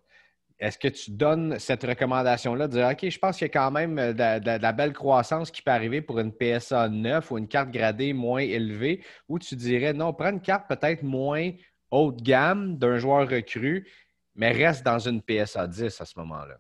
Est-ce 0.59 0.78
que 0.78 0.88
tu 0.88 1.12
donnes 1.12 1.57
cette 1.57 1.84
recommandation-là 1.84 2.68
de 2.68 2.74
dire 2.74 2.88
OK, 2.88 3.09
je 3.09 3.18
pense 3.18 3.38
qu'il 3.38 3.45
y 3.45 3.49
a 3.49 3.53
quand 3.53 3.72
même 3.72 3.97
euh, 3.97 4.14
de, 4.14 4.62
la 4.62 4.72
belle 4.74 4.93
croissance 4.93 5.49
qui 5.49 5.64
peut 5.64 5.72
arriver 5.72 6.01
pour 6.01 6.20
une 6.20 6.32
PSA 6.32 6.88
9 6.88 7.32
ou 7.32 7.38
une 7.39 7.47
carte 7.47 7.72
gradée 7.72 8.14
moins 8.14 8.41
élevée, 8.41 9.03
ou 9.28 9.39
tu 9.39 9.55
dirais 9.55 9.93
non, 9.93 10.14
prends 10.14 10.30
une 10.30 10.41
carte 10.41 10.68
peut-être 10.70 11.01
moins 11.01 11.51
haut 11.89 12.12
de 12.12 12.22
gamme 12.22 12.78
d'un 12.78 12.97
joueur 12.97 13.28
recru, 13.28 13.88
mais 14.36 14.51
reste 14.51 14.86
dans 14.86 14.99
une 14.99 15.22
PSA 15.22 15.68
10 15.68 15.99
à 15.99 16.05
ce 16.05 16.20
moment-là? 16.20 16.57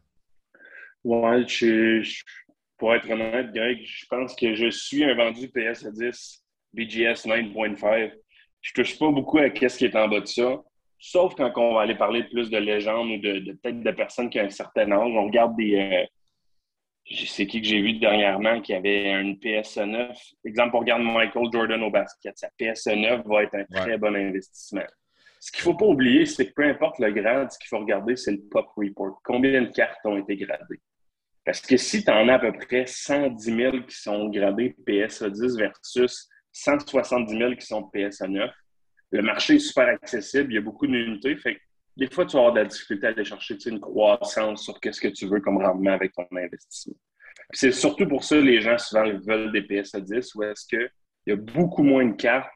Oui, 1.03 1.45
pour 2.77 2.95
être 2.95 3.09
honnête, 3.09 3.53
Greg, 3.53 3.79
je 3.83 4.05
pense 4.07 4.35
que 4.35 4.55
je 4.55 4.69
suis 4.69 5.03
un 5.03 5.13
vendu 5.13 5.47
PSA 5.49 5.91
10 5.91 6.43
BGS 6.73 7.25
9.5. 7.27 8.11
Je 8.61 8.71
ne 8.71 8.83
touche 8.83 8.97
pas 8.97 9.11
beaucoup 9.11 9.37
à 9.37 9.49
ce 9.49 9.77
qui 9.77 9.85
est 9.85 9.95
en 9.95 10.07
bas 10.07 10.19
de 10.19 10.25
ça. 10.25 10.61
Sauf 10.97 11.35
quand 11.35 11.51
on 11.57 11.75
va 11.75 11.81
aller 11.81 11.95
parler 11.95 12.23
plus 12.23 12.49
de 12.49 12.57
légendes 12.57 13.09
ou 13.09 13.17
de, 13.17 13.53
peut-être 13.53 13.81
de 13.81 13.91
personnes 13.91 14.29
qui 14.29 14.39
ont 14.39 14.45
un 14.45 14.49
certain 14.49 14.91
âge. 14.91 15.11
On 15.15 15.25
regarde 15.25 15.55
des. 15.57 15.75
Euh, 15.75 16.05
je 17.05 17.25
sais 17.25 17.47
qui 17.47 17.61
que 17.61 17.67
j'ai 17.67 17.81
vu 17.81 17.93
dernièrement 17.93 18.61
qui 18.61 18.73
avait 18.73 19.11
une 19.11 19.37
PSE 19.39 19.77
9. 19.79 20.17
Exemple, 20.45 20.75
on 20.75 20.79
regarde 20.79 21.01
Michael 21.01 21.49
Jordan 21.51 21.83
au 21.83 21.89
basket. 21.89 22.37
Sa 22.37 22.49
PSE 22.57 22.95
9 22.95 23.25
va 23.25 23.43
être 23.43 23.55
un 23.55 23.65
très 23.65 23.97
bon 23.97 24.15
investissement. 24.15 24.85
Ce 25.39 25.51
qu'il 25.51 25.61
ne 25.61 25.63
faut 25.63 25.77
pas 25.77 25.87
oublier, 25.87 26.27
c'est 26.27 26.47
que 26.47 26.53
peu 26.53 26.63
importe 26.63 26.99
le 26.99 27.11
grade, 27.11 27.51
ce 27.51 27.57
qu'il 27.57 27.67
faut 27.67 27.79
regarder, 27.79 28.15
c'est 28.15 28.31
le 28.31 28.41
pop 28.49 28.67
report. 28.75 29.19
Combien 29.23 29.61
de 29.61 29.71
cartes 29.71 30.05
ont 30.05 30.17
été 30.17 30.35
gradées? 30.35 30.79
Parce 31.51 31.59
que 31.59 31.75
si 31.75 32.01
tu 32.01 32.09
en 32.09 32.29
as 32.29 32.35
à 32.35 32.39
peu 32.39 32.53
près 32.53 32.85
110 32.87 33.43
000 33.43 33.81
qui 33.81 33.97
sont 33.97 34.29
gradées 34.29 34.73
PSA 34.85 35.29
10 35.29 35.57
versus 35.57 36.29
170 36.53 37.37
000 37.37 37.55
qui 37.55 37.65
sont 37.65 37.91
PSA 37.93 38.29
9, 38.29 38.49
le 39.11 39.21
marché 39.21 39.55
est 39.55 39.59
super 39.59 39.89
accessible, 39.89 40.53
il 40.53 40.55
y 40.55 40.57
a 40.59 40.61
beaucoup 40.61 40.87
d'unités. 40.87 41.35
Fait 41.35 41.59
des 41.97 42.09
fois, 42.09 42.25
tu 42.25 42.37
vas 42.37 42.43
avoir 42.43 42.53
de 42.53 42.59
la 42.59 42.65
difficulté 42.67 43.07
à 43.07 43.09
aller 43.09 43.25
chercher 43.25 43.57
une 43.65 43.81
croissance 43.81 44.63
sur 44.63 44.79
ce 44.81 45.01
que 45.01 45.09
tu 45.09 45.27
veux 45.27 45.41
comme 45.41 45.57
rendement 45.57 45.91
avec 45.91 46.13
ton 46.13 46.25
investissement. 46.31 46.95
C'est 47.51 47.73
surtout 47.73 48.07
pour 48.07 48.23
ça 48.23 48.37
que 48.37 48.43
les 48.43 48.61
gens 48.61 48.77
souvent 48.77 49.03
veulent 49.03 49.51
des 49.51 49.63
PSA 49.63 49.99
10 49.99 50.33
ou 50.35 50.43
est-ce 50.43 50.65
qu'il 50.65 50.89
y 51.27 51.31
a 51.33 51.35
beaucoup 51.35 51.83
moins 51.83 52.05
de 52.05 52.15
cartes 52.15 52.49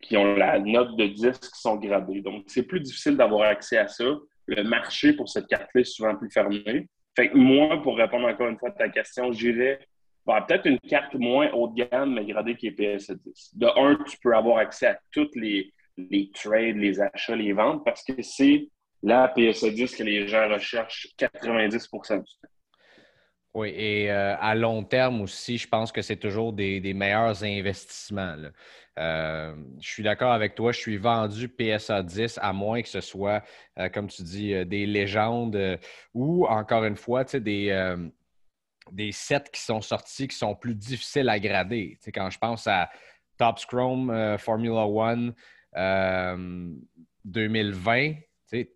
qui 0.00 0.16
ont 0.16 0.36
la 0.36 0.60
note 0.60 0.96
de 0.96 1.08
10 1.08 1.40
qui 1.40 1.60
sont 1.60 1.74
gradées. 1.74 2.20
Donc, 2.20 2.44
c'est 2.46 2.62
plus 2.62 2.78
difficile 2.78 3.16
d'avoir 3.16 3.48
accès 3.48 3.78
à 3.78 3.88
ça. 3.88 4.04
Le 4.46 4.62
marché 4.62 5.12
pour 5.12 5.28
cette 5.28 5.48
carte-là 5.48 5.80
est 5.80 5.84
souvent 5.84 6.14
plus 6.14 6.30
fermé. 6.30 6.86
Fait 7.14 7.28
que 7.28 7.36
moi, 7.36 7.82
pour 7.82 7.96
répondre 7.96 8.26
encore 8.26 8.48
une 8.48 8.58
fois 8.58 8.70
à 8.70 8.72
ta 8.72 8.88
question, 8.88 9.32
j'irais 9.32 9.80
peut-être 10.24 10.66
une 10.66 10.78
carte 10.80 11.14
moins 11.14 11.50
haut 11.52 11.68
de 11.68 11.84
gamme, 11.84 12.14
mais 12.14 12.24
gradée 12.24 12.56
qui 12.56 12.68
est 12.68 12.72
PSA 12.72 13.14
10. 13.14 13.56
De 13.56 13.66
un, 13.66 13.96
tu 14.04 14.16
peux 14.18 14.34
avoir 14.34 14.58
accès 14.58 14.86
à 14.86 14.98
toutes 15.10 15.34
les, 15.36 15.72
les 15.96 16.30
trades, 16.32 16.76
les 16.76 17.00
achats, 17.00 17.36
les 17.36 17.52
ventes, 17.52 17.84
parce 17.84 18.02
que 18.04 18.22
c'est 18.22 18.68
la 19.02 19.28
PSA 19.28 19.70
10 19.70 19.96
que 19.96 20.02
les 20.02 20.28
gens 20.28 20.48
recherchent 20.48 21.08
90 21.18 21.90
du 21.90 21.98
temps. 22.08 22.24
Oui, 23.54 23.68
et 23.76 24.10
euh, 24.10 24.34
à 24.38 24.54
long 24.54 24.82
terme 24.82 25.20
aussi, 25.20 25.58
je 25.58 25.68
pense 25.68 25.92
que 25.92 26.00
c'est 26.00 26.16
toujours 26.16 26.54
des, 26.54 26.80
meilleurs 26.94 27.44
investissements. 27.44 28.36
Euh, 28.98 29.54
je 29.80 29.88
suis 29.88 30.02
d'accord 30.02 30.32
avec 30.32 30.54
toi, 30.54 30.72
je 30.72 30.78
suis 30.78 30.98
vendu 30.98 31.48
PSA 31.48 32.02
10 32.02 32.38
à 32.42 32.52
moins 32.52 32.82
que 32.82 32.88
ce 32.88 33.00
soit, 33.00 33.42
euh, 33.78 33.88
comme 33.88 34.08
tu 34.08 34.22
dis, 34.22 34.66
des 34.66 34.84
légendes 34.86 35.78
ou 36.12 36.46
encore 36.46 36.84
une 36.84 36.96
fois, 36.96 37.24
des, 37.24 37.96
des 38.90 39.12
sets 39.12 39.44
qui 39.52 39.60
sont 39.60 39.80
sortis 39.80 40.28
qui 40.28 40.36
sont 40.36 40.54
plus 40.54 40.74
difficiles 40.74 41.28
à 41.28 41.38
grader. 41.38 41.98
quand 42.12 42.28
je 42.30 42.38
pense 42.38 42.66
à 42.66 42.90
Top 43.38 43.58
Scrum 43.58 44.36
Formula 44.38 44.86
One 44.86 45.34
2020, 47.24 48.14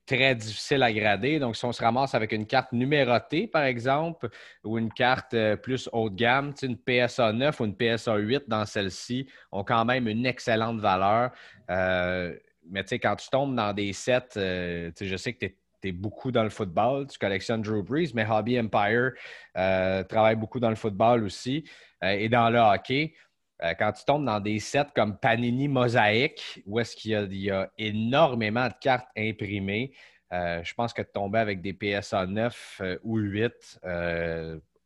très 0.07 0.35
difficile 0.35 0.83
à 0.83 0.93
grader. 0.93 1.39
Donc, 1.39 1.57
si 1.57 1.65
on 1.65 1.73
se 1.73 1.83
ramasse 1.83 2.15
avec 2.15 2.33
une 2.33 2.47
carte 2.47 2.73
numérotée, 2.73 3.47
par 3.47 3.65
exemple, 3.65 4.29
ou 4.65 4.79
une 4.79 4.93
carte 4.93 5.35
euh, 5.35 5.57
plus 5.57 5.89
haut 5.93 6.09
de 6.09 6.17
gamme, 6.17 6.55
une 6.63 6.77
PSA 6.77 7.33
9 7.33 7.61
ou 7.61 7.65
une 7.67 7.77
PSA 7.77 8.17
8 8.17 8.45
dans 8.49 8.65
celle-ci 8.65 9.27
ont 9.53 9.65
quand 9.65 9.85
même 9.85 10.09
une 10.09 10.27
excellente 10.27 10.81
valeur. 10.81 11.31
Euh, 11.71 12.35
mais 12.69 12.85
quand 12.85 13.17
tu 13.17 13.29
tombes 13.29 13.55
dans 13.55 13.73
des 13.73 13.93
sets, 13.93 14.37
euh, 14.37 14.91
je 15.01 15.17
sais 15.17 15.33
que 15.35 15.47
tu 15.47 15.47
es, 15.47 15.57
beaucoup 15.93 16.33
dans 16.33 16.43
le 16.43 16.51
football, 16.51 17.07
tu 17.07 17.17
collectionnes 17.17 17.63
Drew 17.63 17.81
Brees, 17.81 18.11
mais 18.13 18.27
Hobby 18.29 18.59
Empire 18.59 19.13
travaille 19.55 20.35
beaucoup 20.35 20.59
dans 20.59 20.71
le 20.71 20.75
football 20.75 21.23
aussi 21.23 21.63
et 22.03 22.29
dans 22.29 22.51
le 22.51 22.59
hockey. 22.59 23.15
Euh, 23.63 23.73
quand 23.79 23.93
tu 23.93 24.05
tombes 24.05 24.25
dans 24.25 24.41
des 24.41 24.59
sets 24.59 24.89
comme 24.95 25.17
Panini 25.17 25.69
Mosaic, 25.69 26.63
où 26.67 26.79
est-ce 26.79 26.95
qu'il 26.95 27.13
y, 27.33 27.51
a 27.51 27.71
énormément 27.79 28.69
de 28.69 28.75
cartes 28.81 29.09
imprimées, 29.17 29.93
euh, 30.33 30.63
je 30.63 30.75
pense 30.75 30.93
que 30.93 31.03
de 31.03 31.09
tomber 31.13 31.39
avec 31.39 31.63
des 31.63 31.73
PSA 31.73 32.27
9 32.27 32.81
euh, 32.83 32.99
ou 33.03 33.17
8, 33.19 33.81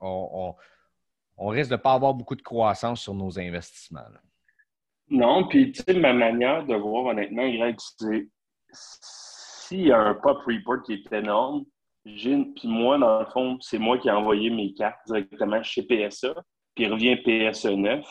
on, 0.01 0.55
risque 1.39 1.71
de 1.71 1.77
ne 1.77 1.81
pas 1.81 1.95
avoir 1.95 2.15
beaucoup 2.15 2.37
de 2.37 2.43
croissance 2.43 3.01
sur 3.01 3.15
nos 3.15 3.39
investissements. 3.39 4.05
Non, 5.09 5.49
puis 5.49 5.73
tu 5.73 5.83
sais, 5.83 5.95
ma 5.95 6.13
manière 6.13 6.65
de 6.65 6.75
voir 6.77 7.07
honnêtement, 7.07 7.49
Greg, 7.49 7.77
c'est 7.79 8.29
s'il 8.73 9.87
y 9.87 9.93
a 9.93 9.99
un 9.99 10.15
pop 10.15 10.39
report 10.47 10.83
qui 10.83 10.93
est 10.93 11.13
énorme, 11.13 11.65
puis 12.05 12.53
moi, 12.65 12.99
dans 12.99 13.21
le 13.21 13.27
fond, 13.27 13.59
c'est 13.61 13.79
moi 13.79 13.99
qui 13.99 14.09
ai 14.09 14.13
envoyé 14.13 14.51
mes 14.51 14.73
cartes 14.75 15.01
directement 15.07 15.63
chez 15.63 15.83
PSA, 15.83 16.35
puis 16.75 16.87
revient 16.87 17.17
PSA 17.17 17.75
9 17.75 18.07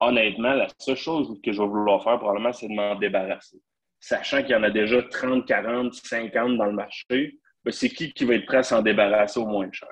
honnêtement, 0.00 0.54
la 0.54 0.68
seule 0.78 0.96
chose 0.96 1.38
que 1.42 1.52
je 1.52 1.60
vais 1.60 1.68
vouloir 1.68 2.02
faire 2.02 2.18
probablement, 2.18 2.52
c'est 2.52 2.68
de 2.68 2.74
m'en 2.74 2.94
débarrasser. 2.96 3.58
Sachant 4.00 4.40
qu'il 4.40 4.52
y 4.52 4.54
en 4.54 4.62
a 4.62 4.70
déjà 4.70 5.02
30, 5.02 5.46
40, 5.46 5.94
50 5.94 6.56
dans 6.56 6.64
le 6.64 6.72
marché, 6.72 7.38
ben, 7.64 7.70
c'est 7.70 7.90
qui 7.90 8.12
qui 8.12 8.24
va 8.24 8.34
être 8.34 8.46
prêt 8.46 8.58
à 8.58 8.62
s'en 8.62 8.80
débarrasser 8.80 9.38
au 9.38 9.46
moins 9.46 9.70
cher? 9.70 9.88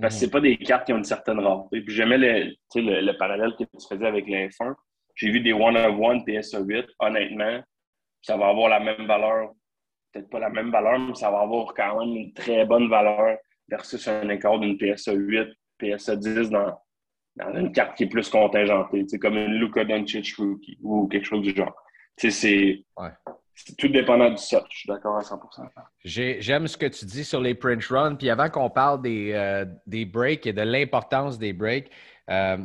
Parce 0.00 0.18
que 0.18 0.26
ce 0.26 0.30
pas 0.30 0.40
des 0.40 0.56
cartes 0.56 0.86
qui 0.86 0.92
ont 0.92 0.98
une 0.98 1.04
certaine 1.04 1.38
rareté. 1.38 1.82
Puis 1.82 1.94
j'aimais 1.94 2.18
le, 2.18 2.54
le, 2.74 3.12
parallèle 3.18 3.54
que 3.56 3.64
tu 3.64 3.86
faisais 3.88 4.06
avec 4.06 4.26
les 4.26 4.48
1 4.58 4.74
J'ai 5.14 5.30
vu 5.30 5.40
des 5.40 5.52
one-of-one 5.52 6.24
PSA 6.24 6.60
8. 6.60 6.86
Honnêtement, 6.98 7.60
ça 8.22 8.36
va 8.36 8.48
avoir 8.48 8.70
la 8.70 8.80
même 8.80 9.06
valeur. 9.06 9.50
Peut-être 10.12 10.30
pas 10.30 10.40
la 10.40 10.48
même 10.48 10.70
valeur, 10.70 10.98
mais 10.98 11.14
ça 11.14 11.30
va 11.30 11.40
avoir 11.40 11.74
quand 11.74 12.00
même 12.00 12.16
une 12.16 12.32
très 12.32 12.64
bonne 12.64 12.88
valeur 12.88 13.36
versus 13.68 14.08
un 14.08 14.28
écart 14.30 14.58
d'une 14.58 14.76
PSA 14.78 15.12
8, 15.12 15.48
PSA 15.78 16.16
10 16.16 16.50
dans, 16.50 16.76
dans 17.36 17.54
une 17.54 17.72
carte 17.72 17.96
qui 17.96 18.04
est 18.04 18.08
plus 18.08 18.28
contingentée, 18.28 19.06
comme 19.20 19.36
une 19.36 19.54
Luka 19.54 19.84
Doncic 19.84 20.34
rookie 20.36 20.78
ou 20.82 21.08
quelque 21.08 21.26
chose 21.26 21.42
du 21.42 21.54
genre. 21.54 21.74
C'est 22.16 22.84
tout 23.76 23.88
dépendant 23.88 24.30
du 24.30 24.38
set. 24.38 24.62
Je 24.70 24.78
suis 24.78 24.88
d'accord 24.88 25.16
à 25.16 25.20
100% 25.20 25.68
J'aime 26.04 26.66
ce 26.66 26.76
que 26.76 26.86
tu 26.86 27.04
dis 27.04 27.24
sur 27.24 27.40
les 27.40 27.54
print 27.54 27.84
runs. 27.86 28.14
Puis 28.14 28.30
avant 28.30 28.48
qu'on 28.48 28.70
parle 28.70 29.02
des, 29.02 29.32
euh, 29.32 29.64
des 29.86 30.04
breaks 30.04 30.46
et 30.46 30.52
de 30.52 30.62
l'importance 30.62 31.38
des 31.38 31.52
breaks, 31.52 31.90
euh, 32.30 32.58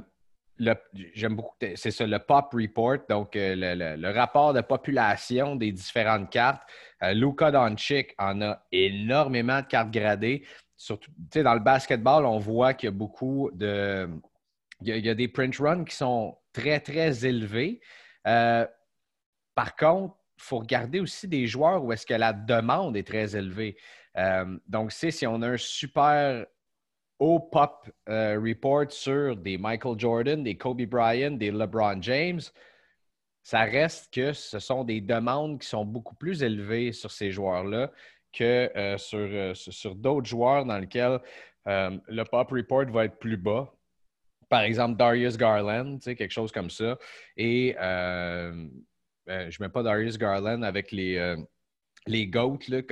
j'aime 1.14 1.36
beaucoup, 1.36 1.56
c'est 1.76 1.92
ça, 1.92 2.08
le 2.08 2.20
Pop 2.20 2.54
Report, 2.54 3.00
donc 3.10 3.36
euh, 3.36 3.96
le, 3.98 4.10
rapport 4.14 4.54
de 4.54 4.62
population 4.62 5.56
des 5.56 5.72
différentes 5.72 6.30
cartes. 6.30 6.62
Luka 7.02 7.52
Doncic 7.52 8.16
en 8.18 8.42
a 8.42 8.64
énormément 8.72 9.62
de 9.62 9.66
cartes 9.68 9.92
gradées. 9.92 10.46
Surtout, 10.78 11.12
dans 11.36 11.54
le 11.54 11.60
basketball, 11.60 12.26
on 12.26 12.40
voit 12.40 12.74
qu'il 12.74 12.88
y 12.88 12.90
a 12.90 12.92
beaucoup 12.92 13.50
de. 13.54 14.10
Il 14.86 15.06
y, 15.06 15.10
a, 15.10 15.16
des 15.16 15.28
print 15.28 15.58
runs 15.58 15.84
qui 15.84 15.96
sont 15.96 16.38
très, 16.54 16.80
très 16.80 17.26
élevés. 17.26 17.82
Euh, 18.28 18.66
par 19.56 19.76
contre, 19.76 20.16
il 20.38 20.44
faut 20.44 20.60
regarder 20.60 21.00
aussi 21.00 21.28
des 21.28 21.48
joueurs 21.48 21.84
où 21.84 21.92
est-ce 21.92 22.06
que 22.06 22.14
la 22.14 22.34
demande 22.34 22.98
est 22.98 23.08
très 23.08 23.36
élevée. 23.36 23.78
donc, 24.68 24.92
si 24.92 25.26
on 25.28 25.42
a 25.42 25.50
un 25.50 25.58
super 25.58 26.46
au 27.20 27.40
pop 27.40 27.90
euh, 28.10 28.40
report 28.40 28.92
sur 28.92 29.36
des 29.36 29.58
Michael 29.58 29.98
Jordan, 29.98 30.44
des 30.44 30.58
Kobe 30.58 30.82
Bryant, 30.84 31.32
des 31.32 31.52
LeBron 31.52 32.02
James, 32.02 32.42
ça 33.44 33.62
reste 33.62 34.14
que 34.14 34.34
ce 34.34 34.60
sont 34.60 34.84
des 34.84 35.02
demandes 35.02 35.60
qui 35.60 35.68
sont 35.68 35.86
beaucoup 35.86 36.16
plus 36.16 36.44
élevées 36.44 36.92
sur 36.92 37.12
ces 37.12 37.32
joueurs-là 37.32 37.92
que 38.34 38.72
euh, 38.76 38.98
sur, 38.98 39.20
euh, 39.20 39.54
sur 39.54 39.96
d'autres 39.96 40.28
joueurs 40.28 40.66
dans 40.66 40.78
lesquels 40.78 41.20
le 41.68 42.24
pop 42.26 42.52
report 42.52 42.86
va 42.92 43.06
être 43.06 43.18
plus 43.18 43.38
bas. 43.38 43.75
Par 44.56 44.64
exemple, 44.64 44.96
Darius 44.96 45.36
Garland, 45.36 46.00
quelque 46.00 46.32
chose 46.32 46.50
comme 46.54 46.70
ça. 46.70 46.98
Et 47.36 47.76
je 47.78 48.54
ne 49.28 49.60
mets 49.60 49.70
pas 49.70 49.84
Darius 49.84 50.18
Garland 50.18 50.62
avec 50.62 50.94
les 50.94 51.36
les 52.08 52.28
GOAT, 52.28 52.60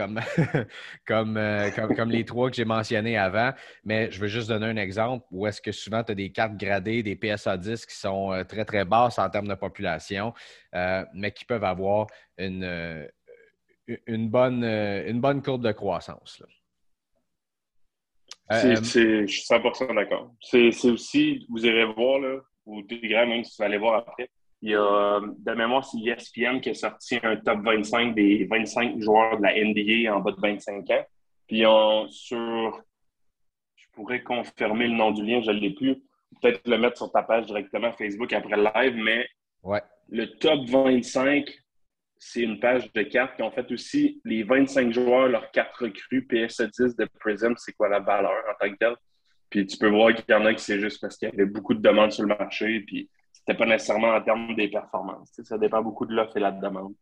comme, 1.05 1.37
euh, 1.37 1.69
les 2.07 2.25
trois 2.25 2.49
que 2.49 2.55
j'ai 2.55 2.65
mentionnés 2.65 3.17
avant. 3.17 3.51
Mais 3.83 4.11
je 4.11 4.19
veux 4.19 4.27
juste 4.27 4.49
donner 4.49 4.65
un 4.65 4.77
exemple 4.77 5.25
où 5.31 5.45
est-ce 5.47 5.61
que 5.61 5.71
souvent 5.71 6.03
tu 6.03 6.11
as 6.11 6.15
des 6.15 6.31
cartes 6.31 6.57
gradées, 6.57 7.03
des 7.03 7.15
PSA 7.15 7.57
10 7.57 7.85
qui 7.85 7.95
sont 7.95 8.33
euh, 8.33 8.43
très, 8.43 8.65
très 8.65 8.85
basses 8.85 9.19
en 9.19 9.29
termes 9.29 9.47
de 9.47 9.55
population, 9.55 10.33
euh, 10.73 11.05
mais 11.13 11.31
qui 11.31 11.45
peuvent 11.45 11.63
avoir 11.63 12.07
une, 12.37 13.07
bonne, 14.07 14.63
une 14.63 15.21
bonne 15.21 15.41
courbe 15.41 15.63
de 15.63 15.71
croissance. 15.71 16.41
Je 18.51 19.25
suis 19.27 19.43
100% 19.43 19.95
d'accord. 19.95 20.31
C'est 20.41 20.89
aussi, 20.89 21.45
vous 21.49 21.65
irez 21.65 21.85
voir, 21.85 22.19
là, 22.19 22.39
ou 22.65 22.81
Telegram, 22.83 23.27
même 23.27 23.43
si 23.43 23.55
vous 23.57 23.63
allez 23.63 23.77
voir 23.77 23.95
après, 24.07 24.29
il 24.61 24.71
y 24.71 24.75
a, 24.75 25.19
de 25.19 25.51
mémoire, 25.53 25.83
c'est 25.83 25.97
ESPN 25.99 26.61
qui 26.61 26.69
a 26.69 26.73
sorti 26.73 27.19
un 27.21 27.35
top 27.35 27.59
25 27.65 28.15
des 28.15 28.45
25 28.45 29.01
joueurs 29.01 29.37
de 29.37 29.43
la 29.43 29.53
NBA 29.53 30.15
en 30.15 30.21
bas 30.21 30.31
de 30.31 30.39
25 30.39 30.89
ans. 30.89 31.05
Puis 31.47 31.65
on, 31.65 32.07
sur, 32.07 32.81
je 33.75 33.85
pourrais 33.91 34.23
confirmer 34.23 34.87
le 34.87 34.95
nom 34.95 35.11
du 35.11 35.25
lien, 35.25 35.41
je 35.41 35.51
ne 35.51 35.59
l'ai 35.59 35.71
plus. 35.71 35.95
Peut-être 36.41 36.65
le 36.65 36.77
mettre 36.77 36.97
sur 36.97 37.11
ta 37.11 37.23
page 37.23 37.47
directement 37.47 37.91
Facebook 37.91 38.31
après 38.31 38.55
le 38.55 38.69
live, 38.73 38.95
mais 38.95 39.27
ouais. 39.63 39.81
le 40.07 40.27
top 40.37 40.65
25, 40.69 41.45
c'est 42.25 42.41
une 42.41 42.59
page 42.59 42.91
de 42.93 43.03
cartes. 43.03 43.33
Puis 43.35 43.43
en 43.43 43.51
fait 43.51 43.69
aussi 43.71 44.21
les 44.23 44.43
25 44.43 44.93
joueurs, 44.93 45.27
leurs 45.27 45.51
cartes 45.51 45.75
recrues, 45.75 46.25
PS10 46.29 46.95
de 46.97 47.07
Prism, 47.19 47.53
c'est 47.57 47.73
quoi 47.73 47.89
la 47.89 47.99
valeur 47.99 48.43
en 48.49 48.53
tant 48.59 48.71
que 48.71 48.77
telle? 48.77 48.95
Puis 49.49 49.67
tu 49.67 49.77
peux 49.77 49.89
voir 49.89 50.15
qu'il 50.15 50.25
y 50.29 50.33
en 50.33 50.45
a 50.45 50.53
qui 50.53 50.63
c'est 50.63 50.79
juste 50.79 51.01
parce 51.01 51.17
qu'il 51.17 51.29
y 51.29 51.31
avait 51.31 51.45
beaucoup 51.45 51.73
de 51.73 51.81
demandes 51.81 52.11
sur 52.11 52.23
le 52.23 52.29
marché. 52.29 52.79
Puis 52.87 53.09
c'était 53.33 53.57
pas 53.57 53.65
nécessairement 53.65 54.15
en 54.15 54.21
termes 54.21 54.55
des 54.55 54.69
performances. 54.69 55.31
ça 55.43 55.57
dépend 55.57 55.81
beaucoup 55.81 56.05
de 56.05 56.13
l'offre 56.13 56.37
et 56.37 56.39
la 56.39 56.51
demande. 56.51 56.93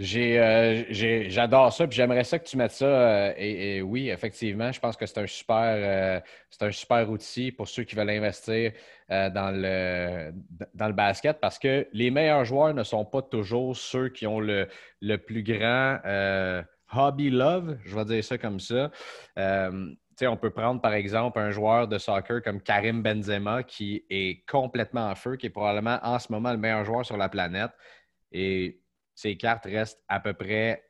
Euh, 0.00 0.84
j'adore 1.28 1.72
ça, 1.72 1.86
puis 1.86 1.96
j'aimerais 1.96 2.24
ça 2.24 2.38
que 2.38 2.46
tu 2.46 2.56
mettes 2.56 2.72
ça. 2.72 2.86
Euh, 2.86 3.34
et, 3.36 3.82
oui, 3.82 4.08
effectivement, 4.08 4.72
je 4.72 4.80
pense 4.80 4.96
que 4.96 5.04
c'est 5.04 5.18
un 5.20 5.26
super, 5.26 5.60
euh, 5.60 6.20
un 6.60 6.70
super 6.70 7.10
outil 7.10 7.52
pour 7.52 7.68
ceux 7.68 7.84
qui 7.84 7.94
veulent 7.94 8.10
investir 8.10 8.72
dans, 9.08 9.52
le, 9.52 10.32
dans 10.74 10.86
le 10.86 10.92
basket 10.92 11.40
parce 11.40 11.58
que 11.58 11.88
les 11.92 12.12
meilleurs 12.12 12.44
joueurs 12.44 12.74
ne 12.74 12.84
sont 12.84 13.04
pas 13.04 13.22
toujours 13.22 13.76
ceux 13.76 14.08
qui 14.08 14.26
ont 14.26 14.38
le, 14.38 14.68
le 15.00 15.16
plus 15.16 15.42
grand 15.42 15.98
hobby 16.92 17.30
love, 17.30 17.76
je 17.84 17.96
vais 17.96 18.04
dire 18.04 18.24
ça 18.24 18.38
comme 18.38 18.60
ça 18.60 18.90
on 20.26 20.36
peut 20.36 20.50
prendre 20.50 20.80
par 20.80 20.92
exemple 20.92 21.38
un 21.38 21.50
joueur 21.50 21.88
de 21.88 21.98
soccer 21.98 22.42
comme 22.42 22.60
Karim 22.60 23.02
Benzema 23.02 23.62
qui 23.62 24.04
est 24.10 24.46
complètement 24.46 25.08
en 25.08 25.14
feu, 25.14 25.36
qui 25.36 25.46
est 25.46 25.50
probablement 25.50 25.98
en 26.02 26.18
ce 26.18 26.30
moment 26.32 26.52
le 26.52 26.58
meilleur 26.58 26.84
joueur 26.84 27.04
sur 27.04 27.16
la 27.16 27.28
planète. 27.28 27.70
Et 28.32 28.79
ses 29.20 29.36
cartes 29.36 29.66
restent 29.66 30.02
à 30.08 30.18
peu 30.18 30.32
près 30.32 30.82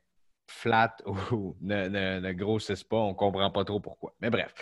flat 0.47 0.95
ou 1.31 1.55
ne, 1.61 2.31
grossissent 2.31 2.83
pas. 2.83 2.97
On 2.97 3.09
ne 3.09 3.13
comprend 3.13 3.51
pas 3.51 3.65
trop 3.65 3.79
pourquoi. 3.79 4.13
Mais 4.21 4.29
bref. 4.29 4.53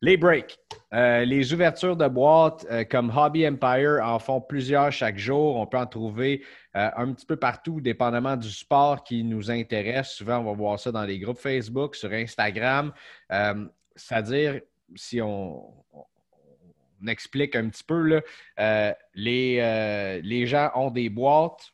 Les 0.00 0.16
breaks. 0.16 0.56
Euh, 0.94 1.24
les 1.24 1.52
ouvertures 1.52 1.96
de 1.96 2.06
boîtes 2.06 2.64
euh, 2.70 2.84
comme 2.84 3.12
Hobby 3.14 3.48
Empire 3.48 3.98
en 4.00 4.20
font 4.20 4.40
plusieurs 4.40 4.92
chaque 4.92 5.18
jour. 5.18 5.56
On 5.56 5.66
peut 5.66 5.78
en 5.78 5.86
trouver 5.86 6.44
euh, 6.76 6.88
un 6.96 7.12
petit 7.12 7.26
peu 7.26 7.34
partout, 7.34 7.80
dépendamment 7.80 8.36
du 8.36 8.50
sport 8.50 9.02
qui 9.02 9.24
nous 9.24 9.50
intéresse. 9.50 10.10
Souvent, 10.10 10.38
on 10.38 10.44
va 10.44 10.52
voir 10.52 10.78
ça 10.78 10.92
dans 10.92 11.02
les 11.02 11.18
groupes 11.18 11.38
Facebook, 11.38 11.96
sur 11.96 12.12
Instagram. 12.12 12.92
C'est-à-dire, 13.96 14.60
si 14.94 15.20
on, 15.20 15.64
explique 17.06 17.56
un 17.56 17.68
petit 17.68 17.84
peu, 17.84 18.22
là, 18.56 18.94
les, 19.14 20.20
les, 20.22 20.46
gens 20.46 20.70
ont 20.76 20.92
des 20.92 21.08
boîtes, 21.08 21.72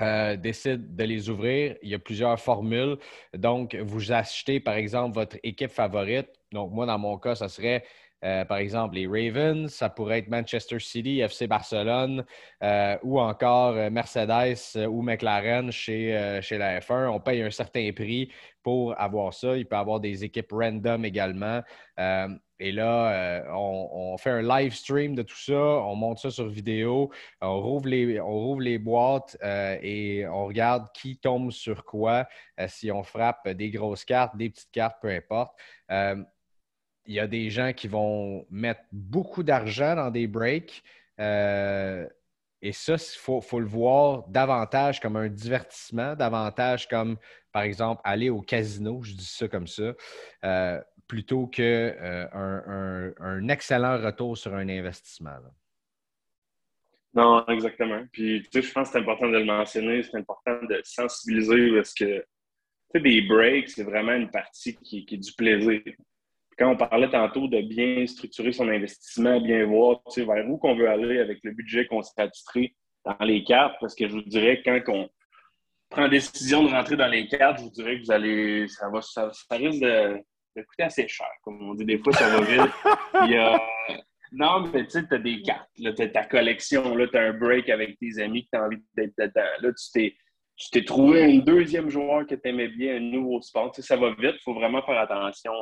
euh, 0.00 0.36
décident 0.36 0.84
de 0.88 1.04
les 1.04 1.28
ouvrir. 1.28 1.76
Il 1.82 1.88
y 1.88 1.94
a 1.94 1.98
plusieurs 1.98 2.38
formules. 2.38 2.96
Donc, 3.34 3.74
vous 3.74 4.12
achetez, 4.12 4.60
par 4.60 4.74
exemple, 4.74 5.14
votre 5.14 5.36
équipe 5.42 5.70
favorite. 5.70 6.28
Donc, 6.52 6.72
moi, 6.72 6.86
dans 6.86 6.98
mon 6.98 7.18
cas, 7.18 7.34
ça 7.34 7.48
serait 7.48 7.84
euh, 8.24 8.44
par 8.44 8.58
exemple, 8.58 8.96
les 8.96 9.06
Ravens, 9.06 9.72
ça 9.72 9.88
pourrait 9.88 10.18
être 10.18 10.28
Manchester 10.28 10.80
City, 10.80 11.20
FC 11.20 11.46
Barcelone 11.46 12.24
euh, 12.64 12.96
ou 13.04 13.20
encore 13.20 13.74
Mercedes 13.92 14.76
ou 14.88 15.02
McLaren 15.02 15.70
chez, 15.70 16.40
chez 16.42 16.58
la 16.58 16.80
F1. 16.80 17.10
On 17.10 17.20
paye 17.20 17.42
un 17.42 17.50
certain 17.50 17.92
prix 17.92 18.32
pour 18.64 19.00
avoir 19.00 19.32
ça. 19.32 19.56
Il 19.56 19.66
peut 19.66 19.76
y 19.76 19.78
avoir 19.78 20.00
des 20.00 20.24
équipes 20.24 20.50
random 20.50 21.04
également. 21.04 21.62
Et 22.60 22.72
là, 22.72 23.44
on, 23.54 24.16
fait 24.18 24.30
un 24.30 24.42
live 24.42 24.74
stream 24.74 25.14
de 25.14 25.22
tout 25.22 25.36
ça, 25.36 25.54
on 25.54 25.94
monte 25.94 26.18
ça 26.18 26.30
sur 26.30 26.48
vidéo, 26.48 27.10
on 27.40 27.60
rouvre 27.60 27.88
les, 27.88 28.20
on 28.20 28.32
rouvre 28.32 28.60
les 28.60 28.78
boîtes 28.78 29.36
et 29.42 30.26
on 30.26 30.46
regarde 30.46 30.86
qui 30.92 31.16
tombe 31.18 31.52
sur 31.52 31.84
quoi, 31.84 32.26
si 32.66 32.90
on 32.90 33.04
frappe 33.04 33.48
des 33.48 33.70
grosses 33.70 34.04
cartes, 34.04 34.36
des 34.36 34.50
petites 34.50 34.72
cartes, 34.72 34.96
peu 35.00 35.08
importe 35.08 35.52
il 37.08 37.14
y 37.14 37.20
a 37.20 37.26
des 37.26 37.50
gens 37.50 37.72
qui 37.72 37.88
vont 37.88 38.46
mettre 38.50 38.82
beaucoup 38.92 39.42
d'argent 39.42 39.96
dans 39.96 40.10
des 40.10 40.26
breaks. 40.26 40.84
Euh, 41.18 42.06
et 42.60 42.72
ça, 42.72 42.94
il 42.94 43.18
faut, 43.18 43.60
le 43.60 43.66
voir 43.66 44.28
davantage 44.28 45.00
comme 45.00 45.16
un 45.16 45.28
divertissement, 45.28 46.14
davantage 46.14 46.86
comme, 46.86 47.16
par 47.50 47.62
exemple, 47.62 48.02
aller 48.04 48.28
au 48.28 48.42
casino, 48.42 49.02
je 49.02 49.14
dis 49.14 49.24
ça 49.24 49.48
comme 49.48 49.66
ça, 49.66 49.94
euh, 50.44 50.80
plutôt 51.08 51.46
qu'un 51.46 51.62
euh, 51.62 53.12
un, 53.18 53.48
excellent 53.48 54.00
retour 54.00 54.36
sur 54.36 54.54
un 54.54 54.68
investissement. 54.68 55.36
Non, 57.14 57.44
exactement. 57.48 58.04
Puis, 58.12 58.42
tu 58.42 58.60
sais, 58.60 58.68
je 58.68 58.72
pense 58.72 58.88
que 58.88 58.92
c'est 58.92 58.98
important 59.00 59.28
de 59.28 59.38
le 59.38 59.44
mentionner, 59.44 60.02
c'est 60.02 60.18
important 60.18 60.62
de 60.62 60.80
sensibiliser 60.84 61.74
parce 61.74 61.94
que, 61.94 62.18
tu 62.18 62.24
sais, 62.92 63.00
des 63.00 63.22
breaks, 63.22 63.70
c'est 63.70 63.82
vraiment 63.82 64.12
une 64.12 64.30
partie 64.30 64.76
qui, 64.76 65.06
est 65.10 65.16
du 65.16 65.32
plaisir 65.32 65.80
quand 66.58 66.72
on 66.72 66.76
parlait 66.76 67.08
tantôt 67.08 67.46
de 67.46 67.60
bien 67.60 68.04
structurer 68.06 68.52
son 68.52 68.68
investissement, 68.68 69.40
bien 69.40 69.64
voir 69.64 70.00
vers 70.16 70.50
où 70.50 70.58
qu'on 70.58 70.74
veut 70.74 70.88
aller 70.88 71.20
avec 71.20 71.38
le 71.44 71.52
budget 71.52 71.86
qu'on 71.86 72.02
s'est 72.02 72.20
attitré 72.20 72.74
dans 73.04 73.16
les 73.24 73.44
cartes, 73.44 73.76
parce 73.80 73.94
que 73.94 74.08
je 74.08 74.14
vous 74.14 74.22
dirais, 74.22 74.60
quand 74.64 74.80
on 74.88 75.08
prend 75.88 76.02
la 76.02 76.08
décision 76.08 76.64
de 76.64 76.70
rentrer 76.70 76.96
dans 76.96 77.06
les 77.06 77.28
cartes, 77.28 77.58
je 77.58 77.64
vous 77.64 77.70
dirais 77.70 77.96
que 77.96 78.04
vous 78.04 78.10
allez, 78.10 78.66
ça, 78.68 78.88
va, 78.90 79.00
ça, 79.00 79.30
risque 79.52 79.80
de, 79.80 80.20
coûter 80.62 80.84
assez 80.84 81.08
cher. 81.08 81.28
Comme 81.42 81.62
on 81.62 81.74
dit, 81.74 81.84
des 81.84 81.98
fois, 81.98 82.12
ça 82.12 82.28
va 82.28 82.40
vite. 82.42 82.72
non, 84.32 84.60
mais 84.72 84.84
tu 84.84 84.90
sais, 84.90 85.08
tu 85.08 85.14
as 85.14 85.18
des 85.18 85.42
cartes, 85.42 85.68
tu 85.74 85.86
as 85.86 86.08
ta 86.08 86.24
collection, 86.24 86.94
tu 86.94 87.16
as 87.16 87.22
un 87.22 87.32
break 87.32 87.68
avec 87.68 87.98
tes 87.98 88.22
amis 88.22 88.44
que 88.44 88.50
tu 88.52 88.58
as 88.58 88.64
envie 88.64 88.82
d'être 88.96 89.14
dedans. 89.18 89.50
Là, 89.60 89.72
tu 89.72 89.92
t'es 89.92 90.16
tu 90.58 90.70
t'es 90.70 90.84
trouvé 90.84 91.22
un 91.22 91.38
deuxième 91.38 91.88
joueur 91.88 92.26
que 92.26 92.34
tu 92.34 92.48
aimais 92.48 92.68
bien, 92.68 92.96
un 92.96 93.00
nouveau 93.00 93.40
sport. 93.40 93.72
ça 93.76 93.96
va 93.96 94.10
vite, 94.10 94.34
il 94.34 94.42
faut 94.42 94.54
vraiment 94.54 94.82
faire 94.82 94.98
attention 94.98 95.52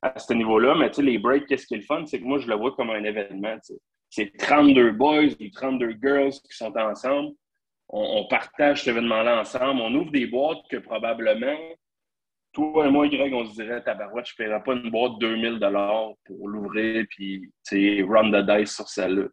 à 0.00 0.18
ce 0.18 0.32
niveau-là. 0.32 0.76
Mais 0.76 0.88
tu 0.90 0.96
sais, 0.96 1.02
les 1.02 1.18
breaks, 1.18 1.46
qu'est-ce 1.46 1.66
qui 1.66 1.74
est 1.74 1.78
le 1.78 1.82
fun? 1.82 2.06
C'est 2.06 2.20
que 2.20 2.24
moi, 2.24 2.38
je 2.38 2.46
le 2.46 2.54
vois 2.54 2.72
comme 2.72 2.90
un 2.90 3.02
événement. 3.02 3.56
C'est 4.08 4.36
32 4.38 4.92
boys 4.92 5.32
ou 5.40 5.50
32 5.52 5.96
girls 6.00 6.30
qui 6.30 6.56
sont 6.56 6.72
ensemble. 6.76 7.32
On, 7.88 8.26
partage 8.28 8.84
cet 8.84 8.88
événement-là 8.88 9.40
ensemble. 9.40 9.80
On 9.80 9.94
ouvre 9.94 10.12
des 10.12 10.26
boîtes 10.26 10.62
que 10.70 10.76
probablement, 10.76 11.56
toi 12.56 12.86
et 12.86 12.90
moi, 12.90 13.06
Greg, 13.06 13.34
on 13.34 13.44
se 13.44 13.52
dirait, 13.52 13.82
tabarouette, 13.82 14.26
je 14.26 14.32
ne 14.32 14.46
paierai 14.46 14.62
pas 14.62 14.72
une 14.72 14.90
boîte 14.90 15.18
de 15.18 15.28
2000 15.28 15.58
pour 16.24 16.48
l'ouvrir 16.48 17.04
puis 17.10 17.52
run 18.02 18.30
the 18.30 18.58
dice 18.58 18.74
sur 18.74 18.88
celle-là. 18.88 19.28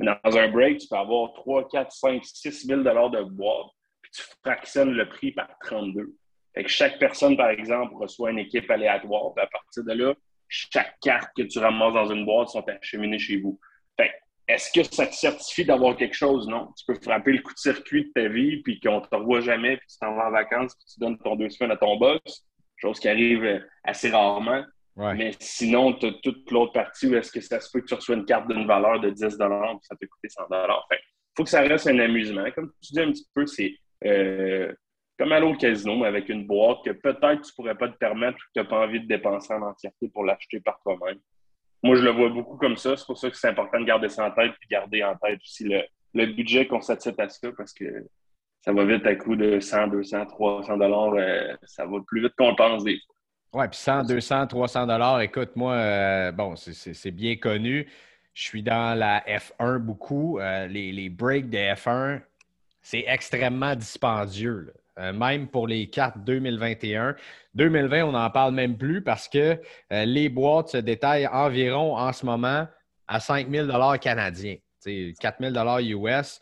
Mais 0.00 0.06
dans 0.24 0.38
un 0.38 0.48
break, 0.48 0.78
tu 0.78 0.88
peux 0.88 0.96
avoir 0.96 1.34
3, 1.34 1.68
4, 1.68 1.92
5, 1.92 2.24
6 2.24 2.66
000 2.66 2.80
de 2.80 3.22
boîte, 3.30 3.66
puis 4.00 4.10
tu 4.14 4.22
fractionnes 4.42 4.92
le 4.92 5.06
prix 5.08 5.32
par 5.32 5.48
32 5.64 6.14
chaque 6.66 6.98
personne, 6.98 7.36
par 7.36 7.50
exemple, 7.50 7.94
reçoit 7.94 8.30
une 8.30 8.38
équipe 8.38 8.70
aléatoire. 8.70 9.32
à 9.36 9.46
partir 9.46 9.84
de 9.84 9.92
là, 9.92 10.14
chaque 10.48 10.98
carte 11.00 11.30
que 11.36 11.42
tu 11.42 11.58
ramasses 11.58 11.94
dans 11.94 12.12
une 12.12 12.24
boîte 12.24 12.48
sont 12.48 12.66
acheminées 12.68 13.18
chez 13.18 13.38
vous. 13.38 13.58
Fait 13.98 14.12
est-ce 14.48 14.70
que 14.72 14.82
ça 14.82 15.06
te 15.06 15.14
certifie 15.14 15.64
d'avoir 15.64 15.96
quelque 15.96 16.16
chose? 16.16 16.46
Non. 16.48 16.72
Tu 16.76 16.84
peux 16.86 17.00
frapper 17.00 17.32
le 17.32 17.42
coup 17.42 17.54
de 17.54 17.58
circuit 17.58 18.06
de 18.06 18.12
ta 18.12 18.28
vie, 18.28 18.62
puis 18.62 18.80
qu'on 18.80 19.00
ne 19.00 19.06
te 19.06 19.14
revoit 19.14 19.40
jamais, 19.40 19.76
puis 19.76 19.86
tu 19.88 19.98
t'en 19.98 20.14
vas 20.14 20.28
en 20.28 20.30
vacances, 20.30 20.74
puis 20.74 20.84
tu 20.92 21.00
donnes 21.00 21.18
ton 21.18 21.36
deux 21.36 21.48
semaines 21.48 21.72
à 21.72 21.76
ton 21.76 21.96
boss, 21.96 22.46
chose 22.82 23.00
qui 23.00 23.08
arrive 23.08 23.64
assez 23.84 24.10
rarement. 24.10 24.64
Mais 24.96 25.32
sinon, 25.40 25.94
tu 25.94 26.06
as 26.06 26.12
toute 26.22 26.50
l'autre 26.50 26.72
partie 26.72 27.08
où 27.08 27.14
est-ce 27.14 27.32
que 27.32 27.40
ça 27.40 27.60
se 27.60 27.70
peut 27.72 27.80
que 27.80 27.86
tu 27.86 27.94
reçois 27.94 28.14
une 28.14 28.26
carte 28.26 28.48
d'une 28.48 28.66
valeur 28.66 29.00
de 29.00 29.08
10 29.08 29.20
puis 29.20 29.38
ça 29.82 29.96
peut 29.98 30.06
coûter 30.06 30.28
100 30.28 30.42
Il 30.50 30.96
faut 31.36 31.44
que 31.44 31.50
ça 31.50 31.62
reste 31.62 31.86
un 31.86 31.98
amusement. 31.98 32.44
Comme 32.54 32.70
tu 32.82 32.92
dis 32.92 33.00
un 33.00 33.10
petit 33.10 33.26
peu, 33.34 33.46
c'est 33.46 33.74
euh, 34.04 34.72
comme 35.18 35.32
aller 35.32 35.46
au 35.46 35.54
casino, 35.54 35.96
mais 35.96 36.08
avec 36.08 36.28
une 36.28 36.46
boîte 36.46 36.84
que 36.84 36.90
peut-être 36.90 37.42
tu 37.42 37.50
ne 37.50 37.54
pourrais 37.56 37.74
pas 37.76 37.88
te 37.88 37.96
permettre 37.96 38.36
ou 38.36 38.40
que 38.40 38.52
tu 38.54 38.60
n'as 38.60 38.64
pas 38.64 38.84
envie 38.84 39.00
de 39.00 39.06
dépenser 39.06 39.54
en 39.54 39.62
entièreté 39.62 40.08
pour 40.08 40.24
l'acheter 40.24 40.60
par 40.60 40.80
toi-même. 40.82 41.18
Moi, 41.82 41.96
je 41.96 42.02
le 42.02 42.10
vois 42.10 42.28
beaucoup 42.28 42.56
comme 42.56 42.76
ça. 42.76 42.96
C'est 42.96 43.06
pour 43.06 43.18
ça 43.18 43.30
que 43.30 43.36
c'est 43.36 43.48
important 43.48 43.80
de 43.80 43.84
garder 43.84 44.08
ça 44.08 44.26
en 44.26 44.30
tête 44.30 44.52
et 44.52 44.66
garder 44.68 45.02
en 45.02 45.16
tête 45.16 45.40
aussi 45.40 45.64
le, 45.64 46.26
budget 46.26 46.66
qu'on 46.66 46.80
s'attire 46.80 47.14
à 47.18 47.28
ça 47.28 47.48
parce 47.56 47.72
que 47.72 48.06
ça 48.64 48.72
va 48.72 48.84
vite 48.84 49.04
à 49.06 49.16
coût 49.16 49.34
de 49.34 49.58
100, 49.58 49.88
200, 49.88 50.26
300 50.26 50.76
dollars. 50.76 51.14
Euh, 51.14 51.54
ça 51.64 51.84
va 51.84 51.98
plus 52.06 52.22
vite 52.22 52.34
qu'on 52.38 52.54
pense 52.54 52.84
des 52.84 52.98
fois. 53.04 53.14
Oui, 53.54 53.68
puis 53.68 53.78
100, 53.78 54.04
200, 54.04 54.46
300 54.46 54.86
dollars, 54.86 55.20
écoute, 55.20 55.50
moi, 55.56 55.74
euh, 55.74 56.32
bon, 56.32 56.54
c'est 56.56 57.10
bien 57.10 57.36
connu. 57.36 57.86
Je 58.32 58.42
suis 58.42 58.62
dans 58.62 58.98
la 58.98 59.20
F1 59.26 59.78
beaucoup. 59.78 60.38
Euh, 60.38 60.66
les, 60.68 61.10
breaks 61.10 61.50
de 61.50 61.58
F1, 61.58 62.22
c'est 62.80 63.04
extrêmement 63.06 63.74
dispendieux. 63.74 64.72
Même 65.14 65.48
pour 65.48 65.66
les 65.66 65.88
cartes 65.88 66.18
2021. 66.18 67.16
2020, 67.54 68.04
on 68.04 68.12
n'en 68.12 68.30
parle 68.30 68.54
même 68.54 68.76
plus 68.76 69.02
parce 69.02 69.26
que 69.26 69.58
les 69.90 70.28
boîtes 70.28 70.68
se 70.68 70.76
détaillent 70.76 71.26
environ 71.26 71.96
en 71.96 72.12
ce 72.12 72.26
moment 72.26 72.66
à 73.08 73.18
5 73.18 73.48
000 73.50 73.98
canadiens, 73.98 74.56
4 74.84 75.38
000 75.40 75.80
US. 75.98 76.40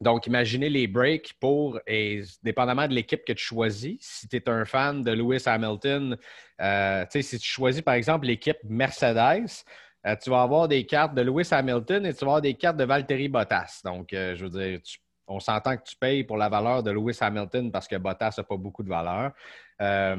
Donc, 0.00 0.26
imaginez 0.26 0.70
les 0.70 0.86
breaks 0.86 1.34
pour, 1.40 1.78
et 1.86 2.22
dépendamment 2.42 2.88
de 2.88 2.94
l'équipe 2.94 3.22
que 3.22 3.34
tu 3.34 3.44
choisis, 3.44 3.98
si 4.00 4.28
tu 4.28 4.36
es 4.36 4.48
un 4.48 4.64
fan 4.64 5.02
de 5.02 5.10
Lewis 5.10 5.42
Hamilton, 5.44 6.16
euh, 6.60 7.04
si 7.10 7.38
tu 7.38 7.46
choisis 7.46 7.82
par 7.82 7.94
exemple 7.94 8.26
l'équipe 8.26 8.56
Mercedes, 8.64 9.64
euh, 10.06 10.16
tu 10.16 10.30
vas 10.30 10.40
avoir 10.42 10.68
des 10.68 10.86
cartes 10.86 11.14
de 11.14 11.20
Lewis 11.20 11.48
Hamilton 11.50 12.06
et 12.06 12.14
tu 12.14 12.20
vas 12.20 12.30
avoir 12.30 12.40
des 12.40 12.54
cartes 12.54 12.78
de 12.78 12.84
Valtteri 12.84 13.28
Bottas. 13.28 13.82
Donc, 13.84 14.14
euh, 14.14 14.34
je 14.34 14.46
veux 14.46 14.50
dire, 14.50 14.80
on 15.26 15.38
s'entend 15.38 15.76
que 15.76 15.82
tu 15.82 15.96
payes 15.96 16.24
pour 16.24 16.38
la 16.38 16.48
valeur 16.48 16.82
de 16.82 16.90
Lewis 16.90 17.18
Hamilton 17.20 17.70
parce 17.70 17.86
que 17.86 17.96
Bottas 17.96 18.34
n'a 18.38 18.44
pas 18.44 18.56
beaucoup 18.56 18.82
de 18.82 18.88
valeur. 18.88 19.32
Euh, 19.80 20.16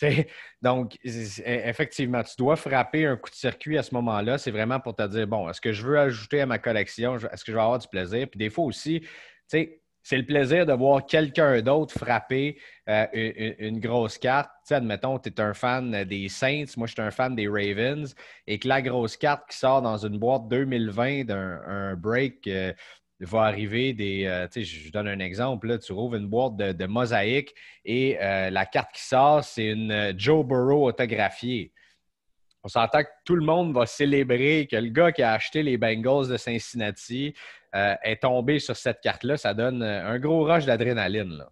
donc, 0.62 0.96
effectivement, 1.04 2.22
tu 2.22 2.34
dois 2.38 2.56
frapper 2.56 3.06
un 3.06 3.16
coup 3.16 3.30
de 3.30 3.34
circuit 3.34 3.78
à 3.78 3.82
ce 3.82 3.94
moment-là. 3.94 4.38
C'est 4.38 4.50
vraiment 4.50 4.80
pour 4.80 4.94
te 4.94 5.06
dire, 5.06 5.26
bon, 5.26 5.48
est-ce 5.48 5.60
que 5.60 5.72
je 5.72 5.84
veux 5.84 5.98
ajouter 5.98 6.40
à 6.40 6.46
ma 6.46 6.58
collection? 6.58 7.16
Est-ce 7.16 7.44
que 7.44 7.52
je 7.52 7.56
vais 7.56 7.62
avoir 7.62 7.78
du 7.78 7.88
plaisir? 7.88 8.28
Puis 8.28 8.38
des 8.38 8.50
fois 8.50 8.64
aussi, 8.64 9.00
tu 9.00 9.08
sais, 9.48 9.80
c'est 10.08 10.16
le 10.16 10.24
plaisir 10.24 10.64
de 10.64 10.72
voir 10.72 11.04
quelqu'un 11.04 11.60
d'autre 11.60 11.92
frapper 11.92 12.58
euh, 12.88 13.06
une, 13.58 13.78
grosse 13.78 14.16
carte. 14.16 14.50
Admettons, 14.70 15.18
tu 15.18 15.28
es 15.28 15.38
un 15.38 15.52
fan 15.52 16.04
des 16.04 16.30
Saints, 16.30 16.64
moi 16.78 16.86
je 16.86 16.94
suis 16.94 17.02
un 17.02 17.10
fan 17.10 17.34
des 17.34 17.46
Ravens, 17.46 18.14
et 18.46 18.58
que 18.58 18.68
la 18.68 18.80
grosse 18.80 19.18
carte 19.18 19.50
qui 19.50 19.58
sort 19.58 19.82
dans 19.82 19.98
une 19.98 20.18
boîte 20.18 20.48
2020 20.48 21.24
d'un 21.24 21.94
break 21.96 22.46
euh, 22.46 22.72
va 23.26 23.42
arriver 23.42 23.92
des. 23.92 24.24
Euh, 24.26 24.46
tu 24.46 24.64
sais, 24.64 24.64
je 24.64 24.92
donne 24.92 25.08
un 25.08 25.18
exemple. 25.18 25.68
Là, 25.68 25.78
tu 25.78 25.92
rouvres 25.92 26.16
une 26.16 26.28
boîte 26.28 26.56
de, 26.56 26.86
mosaïque 26.86 27.54
et 27.84 28.18
euh, 28.20 28.50
la 28.50 28.66
carte 28.66 28.92
qui 28.92 29.02
sort, 29.02 29.42
c'est 29.44 29.66
une 29.66 29.90
euh, 29.90 30.12
Joe 30.16 30.46
Burrow 30.46 30.86
autographiée. 30.86 31.72
On 32.62 32.68
s'entend 32.68 33.02
que 33.02 33.08
tout 33.24 33.36
le 33.36 33.44
monde 33.44 33.72
va 33.72 33.86
célébrer 33.86 34.68
que 34.70 34.76
le 34.76 34.90
gars 34.90 35.12
qui 35.12 35.22
a 35.22 35.32
acheté 35.32 35.62
les 35.62 35.78
Bengals 35.78 36.28
de 36.28 36.36
Cincinnati 36.36 37.32
est 37.72 38.22
tombé 38.22 38.58
sur 38.58 38.74
cette 38.74 39.00
carte-là. 39.00 39.36
Ça 39.36 39.54
donne 39.54 39.82
un 39.82 40.18
gros 40.18 40.42
rush 40.42 40.64
d'adrénaline. 40.64 41.44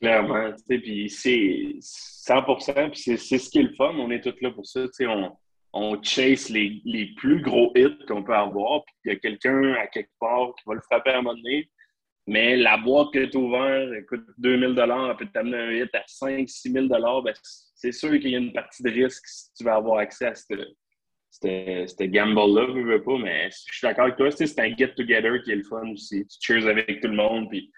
Clairement. 0.00 0.52
Puis 0.66 1.10
c'est 1.10 1.74
100 1.80 2.42
puis 2.90 3.18
c'est 3.18 3.38
ce 3.38 3.50
qui 3.50 3.58
est 3.58 3.64
le 3.64 3.74
fun. 3.74 3.92
On 3.98 4.10
est 4.10 4.20
tous 4.22 4.40
là 4.40 4.50
pour 4.50 4.66
ça. 4.66 4.80
On, 5.02 5.36
on 5.72 6.02
chase 6.02 6.48
les, 6.48 7.14
plus 7.16 7.42
gros 7.42 7.72
hits 7.76 8.04
qu'on 8.06 8.22
peut 8.22 8.34
avoir, 8.34 8.84
puis 8.84 8.94
il 9.04 9.12
y 9.12 9.16
a 9.16 9.18
quelqu'un 9.18 9.74
à 9.74 9.86
quelque 9.86 10.10
part 10.18 10.54
qui 10.56 10.64
va 10.66 10.74
le 10.74 10.80
frapper 10.80 11.10
à 11.10 11.18
un 11.18 11.22
moment 11.22 11.36
donné. 11.36 11.68
Mais 12.26 12.56
la 12.56 12.76
boîte 12.76 13.12
que 13.12 13.24
tu 13.24 13.36
as 13.38 13.40
ouverte 13.40 14.06
coûte 14.06 14.26
2000 14.36 14.78
elle 14.78 15.16
peut 15.16 15.28
t'amener 15.32 15.56
un 15.56 15.70
hit 15.72 15.94
à 15.94 16.02
5 16.06 16.46
6 16.48 16.72
000 16.72 16.88
ben, 16.88 17.32
c'est 17.74 17.92
sûr 17.92 18.10
qu'il 18.10 18.30
y 18.30 18.34
a 18.34 18.38
une 18.38 18.52
partie 18.52 18.82
de 18.82 18.90
risque 18.90 19.26
si 19.26 19.52
tu 19.54 19.64
vas 19.64 19.76
avoir 19.76 19.98
accès 19.98 20.26
à 20.26 20.34
cette, 20.34 20.50
gamble-là, 22.00 22.66
je 22.68 22.80
veux 22.80 23.02
pas, 23.02 23.18
mais 23.18 23.48
je 23.50 23.74
suis 23.74 23.86
d'accord 23.86 24.04
avec 24.04 24.16
toi, 24.16 24.30
c'est 24.30 24.58
un 24.58 24.76
get-together 24.76 25.42
qui 25.42 25.52
est 25.52 25.56
le 25.56 25.64
fun 25.64 25.88
aussi. 25.90 26.26
Tu 26.26 26.38
cheers 26.40 26.68
avec 26.68 27.00
tout 27.00 27.08
le 27.08 27.16
monde, 27.16 27.48
puis 27.48 27.70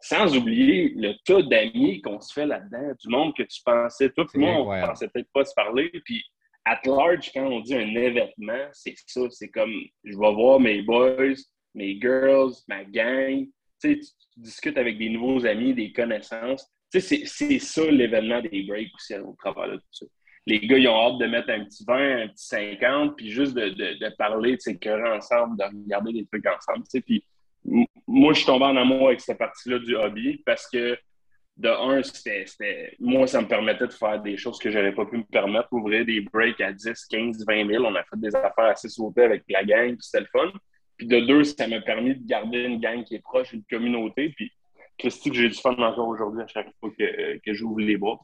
sans 0.00 0.34
oublier 0.34 0.94
le 0.96 1.12
tas 1.24 1.42
d'amis 1.42 2.00
qu'on 2.00 2.20
se 2.20 2.32
fait 2.32 2.46
là-dedans, 2.46 2.92
du 2.98 3.08
monde 3.08 3.36
que 3.36 3.42
tu 3.42 3.60
pensais, 3.62 4.08
tout 4.10 4.26
le 4.32 4.40
monde, 4.40 4.68
on 4.68 4.86
pensait 4.86 5.08
peut-être 5.08 5.30
pas 5.32 5.44
se 5.44 5.54
parler, 5.54 5.90
puis 6.04 6.24
at 6.64 6.80
large, 6.84 7.30
quand 7.32 7.46
on 7.46 7.60
dit 7.60 7.74
un 7.74 7.94
événement, 7.94 8.68
c'est 8.72 8.94
ça. 9.06 9.22
C'est 9.30 9.48
comme 9.48 9.72
je 10.04 10.16
vais 10.16 10.32
voir 10.34 10.60
mes 10.60 10.82
boys, 10.82 11.34
mes 11.74 12.00
girls, 12.00 12.52
ma 12.68 12.84
gang. 12.84 13.46
Tu, 13.80 14.00
discutes 14.36 14.78
avec 14.78 14.98
des 14.98 15.10
nouveaux 15.10 15.44
amis, 15.46 15.74
des 15.74 15.92
connaissances. 15.92 16.66
C'est 16.90 17.58
ça 17.58 17.90
l'événement 17.90 18.40
des 18.40 18.62
breaks 18.62 18.94
aussi 18.94 19.14
au 19.14 19.34
travers. 19.38 19.78
Les 20.46 20.58
gars, 20.60 20.78
ils 20.78 20.88
ont 20.88 20.96
hâte 20.96 21.18
de 21.18 21.26
mettre 21.26 21.50
un 21.50 21.64
petit 21.64 21.84
20, 21.86 22.22
un 22.22 22.28
petit 22.28 22.46
50, 22.46 23.16
puis 23.16 23.30
juste 23.30 23.54
de, 23.54 23.68
de, 23.68 23.98
de 23.98 24.16
parler 24.16 24.56
de 24.56 24.72
cœurs 24.72 25.14
ensemble, 25.14 25.58
de 25.58 25.64
regarder 25.64 26.12
des 26.12 26.26
trucs 26.26 26.46
ensemble. 26.46 26.84
Puis 27.04 27.24
moi, 28.06 28.32
je 28.32 28.38
suis 28.38 28.46
tombé 28.46 28.64
en 28.64 28.76
amour 28.76 29.08
avec 29.08 29.20
cette 29.20 29.38
partie-là 29.38 29.78
du 29.78 29.94
hobby 29.96 30.42
parce 30.44 30.68
que 30.68 30.98
de 31.60 31.68
un, 31.68 32.02
c'était, 32.02 32.96
moi, 32.98 33.26
ça 33.26 33.42
me 33.42 33.46
permettait 33.46 33.86
de 33.86 33.92
faire 33.92 34.20
des 34.22 34.38
choses 34.38 34.58
que 34.58 34.70
je 34.70 34.78
n'aurais 34.78 34.94
pas 34.94 35.04
pu 35.04 35.18
me 35.18 35.24
permettre, 35.24 35.68
ouvrir 35.72 36.06
des 36.06 36.22
breaks 36.22 36.60
à 36.62 36.72
10, 36.72 37.06
15, 37.10 37.44
20 37.46 37.68
000. 37.68 37.84
On 37.84 37.94
a 37.94 38.02
fait 38.02 38.16
des 38.16 38.34
affaires 38.34 38.64
assez 38.64 38.88
sautées 38.88 39.24
avec 39.24 39.44
la 39.48 39.62
gang, 39.64 39.88
puis 39.88 39.98
c'était 40.00 40.20
le 40.20 40.28
fun. 40.32 40.50
Puis 40.96 41.06
de 41.06 41.20
deux, 41.20 41.44
ça 41.44 41.68
m'a 41.68 41.82
permis 41.82 42.14
de 42.14 42.26
garder 42.26 42.60
une 42.60 42.80
gang 42.80 43.04
qui 43.04 43.16
est 43.16 43.22
proche, 43.22 43.52
une 43.52 43.64
communauté. 43.70 44.30
Puis 44.30 44.50
Christy, 44.98 45.30
que 45.30 45.36
j'ai 45.36 45.48
du 45.50 45.58
fun 45.58 45.74
encore 45.74 46.08
aujourd'hui 46.08 46.42
à 46.42 46.46
chaque 46.46 46.68
fois 46.80 46.90
que, 46.98 47.38
que 47.44 47.52
j'ouvre 47.52 47.80
les 47.80 47.98
boîtes. 47.98 48.20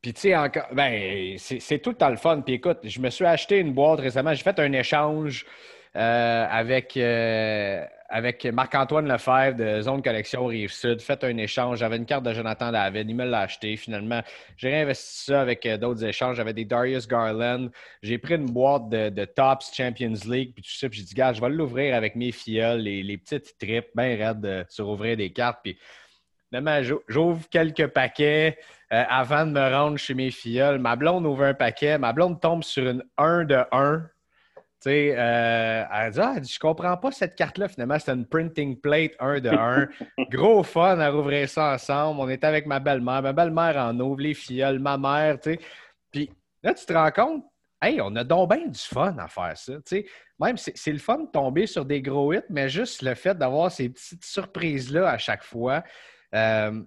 Puis, 0.00 0.14
tu 0.14 0.22
sais, 0.22 0.36
encore, 0.36 0.66
ben, 0.72 1.36
c'est 1.38 1.78
tout 1.78 1.90
le 1.90 1.96
temps 1.96 2.10
le 2.10 2.16
fun. 2.16 2.40
Puis, 2.40 2.54
écoute, 2.54 2.78
je 2.82 2.98
me 2.98 3.10
suis 3.10 3.26
acheté 3.26 3.58
une 3.58 3.72
boîte 3.72 4.00
récemment. 4.00 4.34
J'ai 4.34 4.42
fait 4.42 4.58
un 4.58 4.72
échange 4.72 5.46
euh, 5.94 6.46
avec, 6.48 6.96
euh, 6.96 7.84
avec 8.08 8.46
Marc-Antoine 8.46 9.06
Lefebvre 9.06 9.56
de 9.56 9.82
Zone 9.82 10.02
Collection 10.02 10.46
Rive-Sud, 10.46 11.02
fait 11.02 11.22
un 11.22 11.36
échange. 11.36 11.80
J'avais 11.80 11.98
une 11.98 12.06
carte 12.06 12.24
de 12.24 12.32
Jonathan 12.32 12.72
David, 12.72 13.10
il 13.10 13.14
me 13.14 13.26
l'a 13.26 13.40
acheté 13.40 13.76
finalement. 13.76 14.22
J'ai 14.56 14.70
réinvesti 14.70 15.24
ça 15.26 15.42
avec 15.42 15.66
euh, 15.66 15.76
d'autres 15.76 16.02
échanges. 16.02 16.36
J'avais 16.36 16.54
des 16.54 16.64
Darius 16.64 17.06
Garland. 17.06 17.68
J'ai 18.02 18.16
pris 18.16 18.36
une 18.36 18.50
boîte 18.50 18.88
de, 18.88 19.24
Tops 19.26 19.70
Champions 19.74 20.14
League, 20.24 20.54
puis 20.54 20.62
tout 20.62 20.70
ça. 20.70 20.88
Puis 20.88 21.00
j'ai 21.00 21.04
dit, 21.04 21.14
gars, 21.14 21.34
je 21.34 21.42
vais 21.42 21.50
l'ouvrir 21.50 21.94
avec 21.94 22.16
mes 22.16 22.32
fioles, 22.32 22.80
les, 22.80 23.18
petites 23.18 23.58
tripes, 23.58 23.88
bien 23.94 24.16
raides 24.16 24.66
sur 24.70 24.88
ouvrir 24.88 25.18
des 25.18 25.30
cartes. 25.30 25.60
Puis 25.62 25.76
j'ouvre 27.08 27.46
quelques 27.50 27.88
paquets 27.88 28.58
avant 28.90 29.46
de 29.46 29.52
me 29.52 29.74
rendre 29.74 29.98
chez 29.98 30.14
mes 30.14 30.30
fioles. 30.30 30.78
Ma 30.78 30.96
blonde 30.96 31.26
ouvre 31.26 31.44
un 31.44 31.54
paquet. 31.54 31.98
Ma 31.98 32.12
blonde 32.12 32.40
tombe 32.40 32.62
sur 32.62 32.88
une 32.88 33.02
1 33.18 33.44
de 33.44 33.58
1 33.72 34.06
tu 34.82 34.90
sais, 34.90 35.14
euh, 35.16 35.84
elle 35.92 36.10
dit 36.10 36.20
ah, 36.20 36.34
Je 36.42 36.58
comprends 36.58 36.96
pas 36.96 37.12
cette 37.12 37.36
carte-là. 37.36 37.68
Finalement, 37.68 37.98
c'est 38.00 38.10
une 38.10 38.26
printing 38.26 38.80
plate 38.80 39.12
1 39.20 39.38
de 39.38 39.48
1. 39.48 39.88
Gros 40.30 40.64
fun 40.64 40.98
à 40.98 41.08
rouvrir 41.08 41.48
ça 41.48 41.74
ensemble. 41.74 42.20
On 42.20 42.28
était 42.28 42.48
avec 42.48 42.66
ma 42.66 42.80
belle-mère. 42.80 43.22
Ma 43.22 43.32
belle-mère 43.32 43.76
en 43.76 43.98
ouvre, 44.00 44.20
les 44.20 44.34
filles, 44.34 44.78
ma 44.80 44.98
mère. 44.98 45.38
Tu 45.38 45.52
sais. 45.52 45.60
Puis 46.10 46.30
là, 46.64 46.74
tu 46.74 46.84
te 46.84 46.92
rends 46.92 47.12
compte, 47.12 47.44
hey, 47.80 48.00
on 48.00 48.16
a 48.16 48.24
donc 48.24 48.52
bien 48.52 48.66
du 48.66 48.80
fun 48.80 49.16
à 49.18 49.28
faire 49.28 49.56
ça. 49.56 49.74
Tu 49.74 49.82
sais. 49.84 50.06
Même, 50.40 50.56
c'est 50.56 50.92
le 50.92 50.98
fun 50.98 51.18
de 51.18 51.30
tomber 51.30 51.68
sur 51.68 51.84
des 51.84 52.02
gros 52.02 52.32
hits, 52.32 52.40
mais 52.50 52.68
juste 52.68 53.02
le 53.02 53.14
fait 53.14 53.38
d'avoir 53.38 53.70
ces 53.70 53.88
petites 53.88 54.24
surprises-là 54.24 55.08
à 55.08 55.16
chaque 55.16 55.44
fois. 55.44 55.84
Euh, 56.34 56.82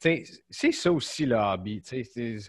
c'est 0.00 0.72
ça 0.72 0.92
aussi 0.92 1.26
le 1.26 1.36
hobby. 1.36 1.82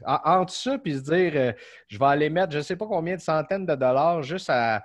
Entre 0.05 0.53
ça 0.53 0.77
puis 0.77 0.95
se 0.95 1.01
dire 1.01 1.31
euh, 1.35 1.53
je 1.87 1.97
vais 1.97 2.05
aller 2.05 2.29
mettre 2.29 2.51
je 2.51 2.57
ne 2.57 2.63
sais 2.63 2.75
pas 2.75 2.87
combien 2.87 3.15
de 3.15 3.21
centaines 3.21 3.65
de 3.65 3.75
dollars 3.75 4.23
juste 4.23 4.49
à, 4.51 4.83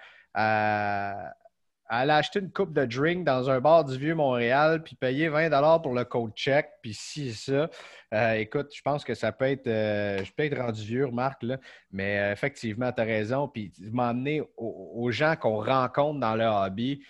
aller 1.93 2.13
acheter 2.13 2.39
une 2.39 2.53
coupe 2.53 2.73
de 2.73 2.85
drink 2.85 3.25
dans 3.25 3.51
un 3.51 3.61
bar 3.61 3.85
du 3.85 3.99
Vieux-Montréal 3.99 4.85
puis 4.85 4.95
payer 4.95 5.29
20 5.29 5.51
dollars 5.51 5.83
pour 5.83 5.93
le 5.93 6.05
code 6.05 6.33
check, 6.37 6.69
puis 6.83 6.95
si 6.95 7.33
ça. 7.35 7.69
Euh, 8.15 8.33
écoute, 8.35 8.71
je 8.73 8.83
pense 8.83 9.03
que 9.03 9.15
ça 9.15 9.33
peut 9.33 9.47
être. 9.47 9.67
Euh, 9.67 10.23
je 10.23 10.33
peux 10.33 10.45
être 10.45 10.57
rendu 10.57 10.85
vieux, 10.85 11.09
Marc, 11.09 11.43
là, 11.43 11.59
mais 11.91 12.31
effectivement, 12.31 12.93
tu 12.93 13.01
as 13.01 13.05
raison. 13.05 13.49
Puis 13.49 13.73
m'emmener 13.91 14.43
aux 14.57 15.11
gens 15.11 15.35
qu'on 15.35 15.65
rencontre 15.65 16.21
dans 16.21 16.37
le 16.37 16.45
hobby 16.45 17.03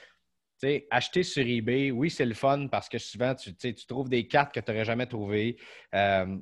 acheter 0.90 1.22
sur 1.22 1.46
eBay, 1.46 1.90
oui, 1.90 2.10
c'est 2.10 2.26
le 2.26 2.34
fun 2.34 2.66
parce 2.68 2.88
que 2.88 2.98
souvent, 2.98 3.34
tu, 3.34 3.74
trouves 3.86 4.08
des 4.08 4.26
cartes 4.26 4.54
que 4.54 4.60
tu 4.60 4.70
n'aurais 4.70 4.84
jamais 4.84 5.06
trouvées. 5.06 5.56
Euh, 5.94 6.36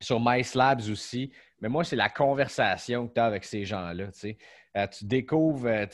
sur 0.00 0.20
MySlabs 0.20 0.88
aussi. 0.90 1.32
Mais 1.60 1.68
moi, 1.68 1.84
c'est 1.84 1.96
la 1.96 2.08
conversation 2.08 3.08
que 3.08 3.14
tu 3.14 3.20
as 3.20 3.24
avec 3.24 3.44
ces 3.44 3.64
gens-là. 3.64 4.06
Euh, 4.76 4.86
tu 4.86 5.04
découvres, 5.04 5.66
euh, 5.66 5.86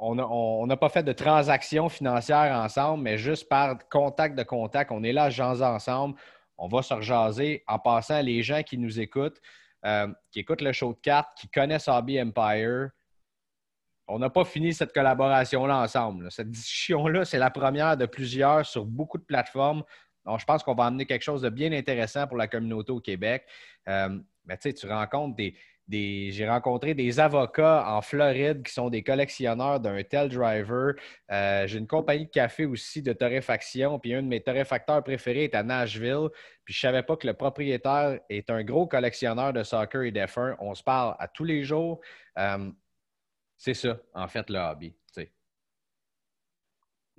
on 0.00 0.66
n'a 0.66 0.76
pas 0.76 0.88
fait 0.88 1.02
de 1.02 1.12
transaction 1.12 1.88
financière 1.88 2.52
ensemble, 2.56 3.02
mais 3.02 3.18
juste 3.18 3.48
par 3.48 3.76
contact 3.88 4.36
de 4.36 4.42
contact, 4.42 4.92
on 4.92 5.02
est 5.02 5.12
là 5.12 5.30
jaser 5.30 5.64
ensemble. 5.64 6.18
On 6.56 6.68
va 6.68 6.82
se 6.82 6.94
rejaser. 6.94 7.64
En 7.66 7.78
passant, 7.78 8.20
les 8.20 8.42
gens 8.42 8.62
qui 8.62 8.78
nous 8.78 9.00
écoutent, 9.00 9.40
euh, 9.84 10.08
qui 10.30 10.40
écoutent 10.40 10.60
le 10.60 10.72
show 10.72 10.92
de 10.92 11.00
cartes, 11.00 11.36
qui 11.36 11.48
connaissent 11.48 11.88
Hobby 11.88 12.20
Empire, 12.20 12.90
on 14.10 14.18
n'a 14.18 14.30
pas 14.30 14.44
fini 14.44 14.74
cette 14.74 14.92
collaboration-là 14.92 15.82
ensemble. 15.82 16.30
Cette 16.30 16.50
discussion-là, 16.50 17.24
c'est 17.24 17.38
la 17.38 17.50
première 17.50 17.96
de 17.96 18.06
plusieurs 18.06 18.66
sur 18.66 18.84
beaucoup 18.84 19.18
de 19.18 19.22
plateformes. 19.22 19.84
Donc, 20.26 20.40
je 20.40 20.44
pense 20.44 20.62
qu'on 20.62 20.74
va 20.74 20.84
amener 20.84 21.06
quelque 21.06 21.22
chose 21.22 21.42
de 21.42 21.48
bien 21.48 21.72
intéressant 21.72 22.26
pour 22.26 22.36
la 22.36 22.48
communauté 22.48 22.92
au 22.92 23.00
Québec. 23.00 23.46
Euh, 23.88 24.18
mais 24.44 24.56
tu 24.56 24.62
sais, 24.68 24.74
tu 24.74 24.86
rencontres 24.86 25.36
des, 25.36 25.54
j'ai 26.30 26.48
rencontré 26.48 26.94
des 26.94 27.18
avocats 27.18 27.84
en 27.88 28.00
Floride 28.02 28.62
qui 28.62 28.72
sont 28.72 28.90
des 28.90 29.02
collectionneurs 29.02 29.80
d'un 29.80 30.02
tel 30.02 30.28
driver. 30.28 30.94
Euh, 31.30 31.66
j'ai 31.66 31.78
une 31.78 31.86
compagnie 31.86 32.26
de 32.26 32.30
café 32.30 32.64
aussi 32.64 33.02
de 33.02 33.12
torréfaction, 33.12 33.98
puis 33.98 34.14
un 34.14 34.22
de 34.22 34.28
mes 34.28 34.40
torréfacteurs 34.40 35.02
préférés 35.02 35.44
est 35.44 35.54
à 35.54 35.62
Nashville. 35.62 36.28
Puis 36.64 36.74
je 36.74 36.86
ne 36.86 36.92
savais 36.92 37.02
pas 37.02 37.16
que 37.16 37.26
le 37.26 37.34
propriétaire 37.34 38.20
est 38.28 38.50
un 38.50 38.62
gros 38.62 38.86
collectionneur 38.86 39.52
de 39.52 39.62
soccer 39.62 40.02
et 40.02 40.12
d'F1. 40.12 40.56
On 40.60 40.74
se 40.74 40.82
parle 40.82 41.16
à 41.18 41.26
tous 41.26 41.44
les 41.44 41.64
jours. 41.64 42.00
Euh, 42.38 42.70
c'est 43.60 43.74
ça, 43.74 44.00
en 44.14 44.26
fait, 44.26 44.48
le 44.48 44.58
hobby. 44.58 44.94
Tu 45.12 45.26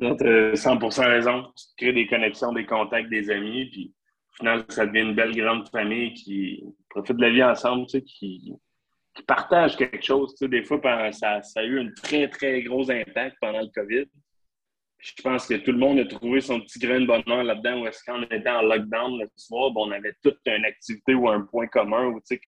as 0.07 0.53
100% 0.53 1.05
raison. 1.05 1.53
Tu 1.55 1.65
crées 1.77 1.93
des 1.93 2.07
connexions, 2.07 2.51
des 2.51 2.65
contacts, 2.65 3.09
des 3.09 3.29
amis, 3.29 3.69
puis 3.69 3.93
au 4.31 4.35
final, 4.37 4.65
ça 4.69 4.87
devient 4.87 5.01
une 5.01 5.13
belle 5.13 5.35
grande 5.35 5.69
famille 5.69 6.15
qui 6.15 6.63
profite 6.89 7.17
de 7.17 7.21
la 7.21 7.29
vie 7.29 7.43
ensemble, 7.43 7.85
tu 7.85 7.99
sais, 7.99 8.01
qui, 8.03 8.53
partage 9.27 9.77
quelque 9.77 10.01
chose. 10.03 10.31
Tu 10.31 10.45
sais, 10.45 10.47
des 10.47 10.63
fois, 10.63 10.81
ça, 11.11 11.41
a 11.55 11.63
eu 11.63 11.79
un 11.79 11.91
très, 11.91 12.27
très 12.27 12.63
gros 12.63 12.89
impact 12.89 13.37
pendant 13.39 13.61
le 13.61 13.69
COVID. 13.75 14.05
Je 14.97 15.21
pense 15.21 15.45
que 15.45 15.53
tout 15.55 15.73
le 15.73 15.77
monde 15.77 15.99
a 15.99 16.05
trouvé 16.05 16.41
son 16.41 16.59
petit 16.59 16.79
grain 16.79 17.01
de 17.01 17.05
bonheur 17.05 17.43
là-dedans, 17.43 17.83
où 17.83 17.85
est-ce 17.85 18.03
qu'on 18.03 18.23
était 18.23 18.49
en 18.49 18.63
lockdown 18.63 19.19
le 19.19 19.27
soir, 19.35 19.71
on 19.75 19.91
avait 19.91 20.15
toute 20.23 20.39
une 20.47 20.65
activité 20.65 21.13
ou 21.13 21.29
un 21.29 21.41
point 21.41 21.67
commun. 21.67 22.07
Où, 22.07 22.19
tu 22.21 22.35
sais, 22.35 22.41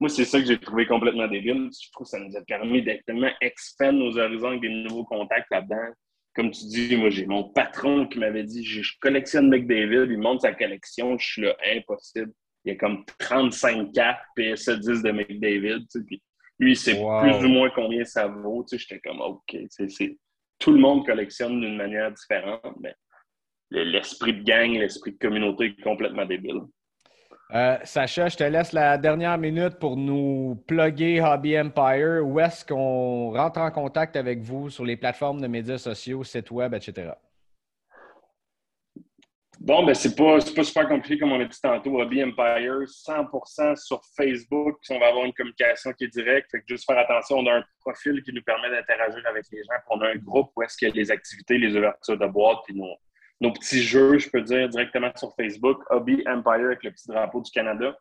moi, 0.00 0.08
c'est 0.10 0.24
ça 0.24 0.40
que 0.40 0.46
j'ai 0.46 0.58
trouvé 0.58 0.86
complètement 0.86 1.26
débile. 1.26 1.70
Je 1.72 1.90
trouve 1.92 2.04
que 2.04 2.10
ça 2.10 2.18
nous 2.18 2.36
a 2.36 2.42
permis 2.42 2.82
d'être 2.82 3.04
tellement 3.04 3.30
expand 3.40 3.96
nos 3.96 4.18
horizons 4.18 4.48
avec 4.48 4.60
des 4.60 4.68
nouveaux 4.68 5.04
contacts 5.04 5.50
là-dedans 5.50 5.92
comme 6.36 6.50
tu 6.50 6.66
dis, 6.66 6.96
moi, 6.96 7.08
j'ai 7.08 7.26
mon 7.26 7.44
patron 7.44 8.06
qui 8.06 8.18
m'avait 8.18 8.44
dit 8.44 8.62
je 8.62 8.92
collectionne 9.00 9.48
McDavid, 9.48 10.12
il 10.12 10.18
montre 10.18 10.42
sa 10.42 10.52
collection, 10.52 11.18
je 11.18 11.26
suis 11.26 11.42
là, 11.42 11.56
impossible. 11.64 12.30
Il 12.64 12.72
y 12.72 12.74
a 12.74 12.76
comme 12.76 13.04
35 13.18 13.92
cartes 13.92 14.20
PSE 14.36 14.80
10 14.80 15.02
de 15.02 15.12
McDavid. 15.12 15.86
Tu 15.90 16.00
sais, 16.00 16.20
lui, 16.58 16.72
il 16.72 16.76
sait 16.76 16.94
plus 16.94 17.44
ou 17.44 17.48
moins 17.48 17.70
combien 17.70 18.04
ça 18.04 18.26
vaut. 18.26 18.64
Tu 18.68 18.76
sais, 18.76 18.84
J'étais 18.88 19.00
comme 19.00 19.20
OK. 19.20 19.56
Tout 20.58 20.72
le 20.72 20.78
monde 20.78 21.06
collectionne 21.06 21.60
d'une 21.60 21.76
manière 21.76 22.12
différente, 22.12 22.76
mais 22.80 22.94
l'esprit 23.70 24.34
de 24.34 24.42
gang, 24.42 24.72
l'esprit 24.72 25.12
de 25.12 25.18
communauté 25.18 25.66
est 25.66 25.82
complètement 25.82 26.26
débile. 26.26 26.60
Euh, 27.54 27.76
Sacha, 27.84 28.28
je 28.28 28.36
te 28.36 28.42
laisse 28.42 28.72
la 28.72 28.98
dernière 28.98 29.38
minute 29.38 29.78
pour 29.78 29.96
nous 29.96 30.60
plugger 30.66 31.20
Hobby 31.20 31.58
Empire. 31.58 32.20
Où 32.24 32.40
est-ce 32.40 32.64
qu'on 32.64 33.30
rentre 33.30 33.60
en 33.60 33.70
contact 33.70 34.16
avec 34.16 34.40
vous 34.40 34.68
sur 34.68 34.84
les 34.84 34.96
plateformes 34.96 35.40
de 35.40 35.46
médias 35.46 35.78
sociaux, 35.78 36.24
sites 36.24 36.50
web, 36.50 36.74
etc.? 36.74 37.12
Bon, 39.60 39.84
ben 39.84 39.94
c'est 39.94 40.14
pas, 40.14 40.38
pas 40.54 40.64
super 40.64 40.88
compliqué 40.88 41.18
comme 41.18 41.32
on 41.32 41.40
a 41.40 41.44
dit 41.44 41.60
tantôt. 41.60 42.00
Hobby 42.00 42.22
Empire, 42.22 42.82
100% 42.82 43.76
sur 43.76 44.00
Facebook. 44.16 44.78
On 44.90 44.98
va 44.98 45.06
avoir 45.06 45.24
une 45.24 45.32
communication 45.32 45.92
qui 45.92 46.04
est 46.04 46.08
directe. 46.08 46.50
Fait 46.50 46.58
que 46.58 46.64
juste 46.68 46.84
faire 46.84 46.98
attention, 46.98 47.38
on 47.38 47.46
a 47.46 47.58
un 47.58 47.64
profil 47.80 48.22
qui 48.22 48.32
nous 48.32 48.42
permet 48.42 48.70
d'interagir 48.70 49.22
avec 49.28 49.44
les 49.52 49.58
gens. 49.58 49.80
on 49.90 50.00
a 50.00 50.08
un 50.08 50.16
groupe 50.16 50.50
où 50.56 50.62
est-ce 50.62 50.76
qu'il 50.76 50.88
y 50.88 50.90
a 50.90 50.94
les 50.94 51.10
activités, 51.10 51.58
les 51.58 51.74
ouvertures 51.76 52.18
de 52.18 52.26
boîtes, 52.26 52.58
puis 52.66 52.74
nos, 52.74 52.96
nos 53.40 53.52
petits 53.52 53.82
jeux, 53.82 54.18
je 54.18 54.30
peux 54.30 54.42
dire, 54.42 54.68
directement 54.68 55.10
sur 55.16 55.34
Facebook, 55.34 55.82
Hobby 55.90 56.22
Empire 56.26 56.66
avec 56.66 56.82
le 56.84 56.90
petit 56.90 57.08
drapeau 57.08 57.40
du 57.40 57.50
Canada. 57.50 57.96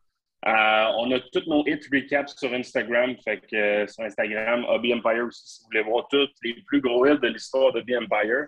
Euh, 0.48 0.86
on 0.98 1.12
a 1.12 1.20
tous 1.20 1.48
nos 1.48 1.66
hit 1.66 1.84
recaps 1.92 2.36
sur 2.38 2.54
Instagram, 2.54 3.16
fait 3.24 3.40
que 3.40 3.56
euh, 3.56 3.88
sur 3.88 4.04
Instagram, 4.04 4.64
Hobby 4.70 4.94
Empire 4.94 5.26
aussi, 5.26 5.42
si 5.44 5.62
vous 5.62 5.66
voulez 5.72 5.82
voir 5.82 6.08
tous 6.10 6.30
les 6.44 6.54
plus 6.68 6.82
gros 6.82 7.06
hits 7.08 7.20
de 7.20 7.28
l'histoire 7.28 7.74
d'Hobby 7.74 7.98
Empire. 7.98 8.48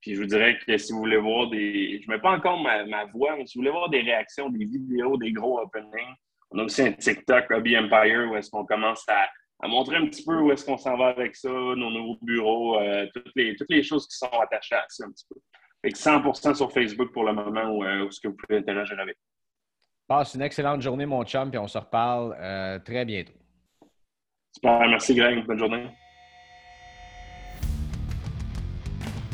Puis 0.00 0.14
je 0.14 0.20
vous 0.20 0.26
dirais 0.26 0.56
que 0.64 0.78
si 0.78 0.92
vous 0.92 1.00
voulez 1.00 1.16
voir 1.16 1.50
des. 1.50 2.00
Je 2.00 2.08
ne 2.08 2.14
mets 2.14 2.22
pas 2.22 2.30
encore 2.30 2.60
ma, 2.60 3.04
voix, 3.06 3.36
mais 3.36 3.44
si 3.46 3.58
vous 3.58 3.62
voulez 3.62 3.72
voir 3.72 3.90
des 3.90 4.02
réactions, 4.02 4.50
des 4.50 4.64
vidéos, 4.64 5.16
des 5.16 5.32
gros 5.32 5.58
openings, 5.58 6.14
on 6.52 6.60
a 6.60 6.64
aussi 6.64 6.82
un 6.82 6.92
TikTok 6.92 7.50
Hobby 7.50 7.76
Empire 7.76 8.28
où 8.30 8.36
est-ce 8.36 8.48
qu'on 8.48 8.64
commence 8.64 9.04
à, 9.08 9.28
montrer 9.66 9.96
un 9.96 10.06
petit 10.06 10.24
peu 10.24 10.36
où 10.38 10.52
est-ce 10.52 10.64
qu'on 10.64 10.78
s'en 10.78 10.96
va 10.96 11.08
avec 11.08 11.34
ça, 11.34 11.48
nos 11.48 11.90
nouveaux 11.90 12.18
bureaux, 12.22 12.78
euh, 12.78 13.06
toutes, 13.12 13.32
les, 13.34 13.56
toutes 13.56 13.70
les 13.70 13.82
choses 13.82 14.06
qui 14.06 14.16
sont 14.16 14.26
attachées 14.26 14.74
à 14.74 14.84
ça 14.88 15.04
un 15.06 15.10
petit 15.10 15.26
peu. 15.28 15.40
100% 15.90 16.54
sur 16.54 16.72
Facebook 16.72 17.12
pour 17.12 17.24
le 17.24 17.32
moment 17.32 17.64
où, 17.70 17.84
euh, 17.84 18.08
ce 18.10 18.20
que 18.20 18.28
vous 18.28 18.36
pouvez 18.36 18.58
interagir 18.58 18.98
avec. 18.98 19.16
Passe 20.06 20.34
une 20.34 20.42
excellente 20.42 20.82
journée, 20.82 21.06
mon 21.06 21.24
chum, 21.24 21.50
puis 21.50 21.58
on 21.58 21.66
se 21.66 21.78
reparle 21.78 22.36
euh, 22.38 22.78
très 22.78 23.04
bientôt. 23.04 23.32
Super, 24.54 24.80
merci 24.88 25.14
Greg. 25.14 25.46
Bonne 25.46 25.58
journée. 25.58 25.86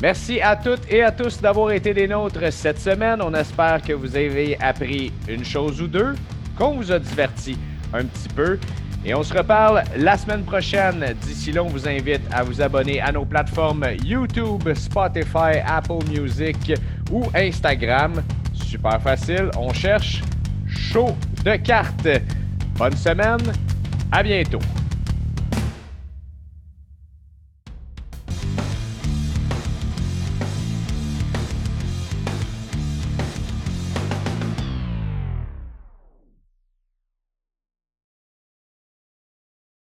Merci 0.01 0.39
à 0.39 0.55
toutes 0.55 0.89
et 0.89 1.03
à 1.03 1.11
tous 1.11 1.41
d'avoir 1.41 1.71
été 1.71 1.93
des 1.93 2.07
nôtres 2.07 2.53
cette 2.53 2.79
semaine. 2.79 3.21
On 3.21 3.33
espère 3.33 3.81
que 3.81 3.91
vous 3.91 4.15
avez 4.15 4.57
appris 4.61 5.11
une 5.27 5.43
chose 5.43 5.81
ou 5.81 5.87
deux, 5.87 6.15
qu'on 6.57 6.75
vous 6.75 6.89
a 6.91 6.99
diverti 6.99 7.57
un 7.93 8.05
petit 8.05 8.29
peu. 8.29 8.57
Et 9.05 9.15
on 9.15 9.23
se 9.23 9.33
reparle 9.33 9.83
la 9.97 10.17
semaine 10.17 10.43
prochaine. 10.43 11.15
D'ici 11.21 11.51
là, 11.51 11.63
on 11.63 11.69
vous 11.69 11.87
invite 11.87 12.21
à 12.31 12.43
vous 12.43 12.61
abonner 12.61 12.99
à 12.99 13.11
nos 13.11 13.25
plateformes 13.25 13.85
YouTube, 14.03 14.73
Spotify, 14.73 15.59
Apple 15.65 16.05
Music 16.09 16.73
ou 17.11 17.23
Instagram. 17.33 18.21
Super 18.53 19.01
facile, 19.01 19.49
on 19.57 19.71
cherche 19.73 20.21
Show 20.67 21.15
de 21.43 21.55
cartes. 21.55 22.07
Bonne 22.77 22.95
semaine, 22.95 23.41
à 24.11 24.21
bientôt. 24.21 24.59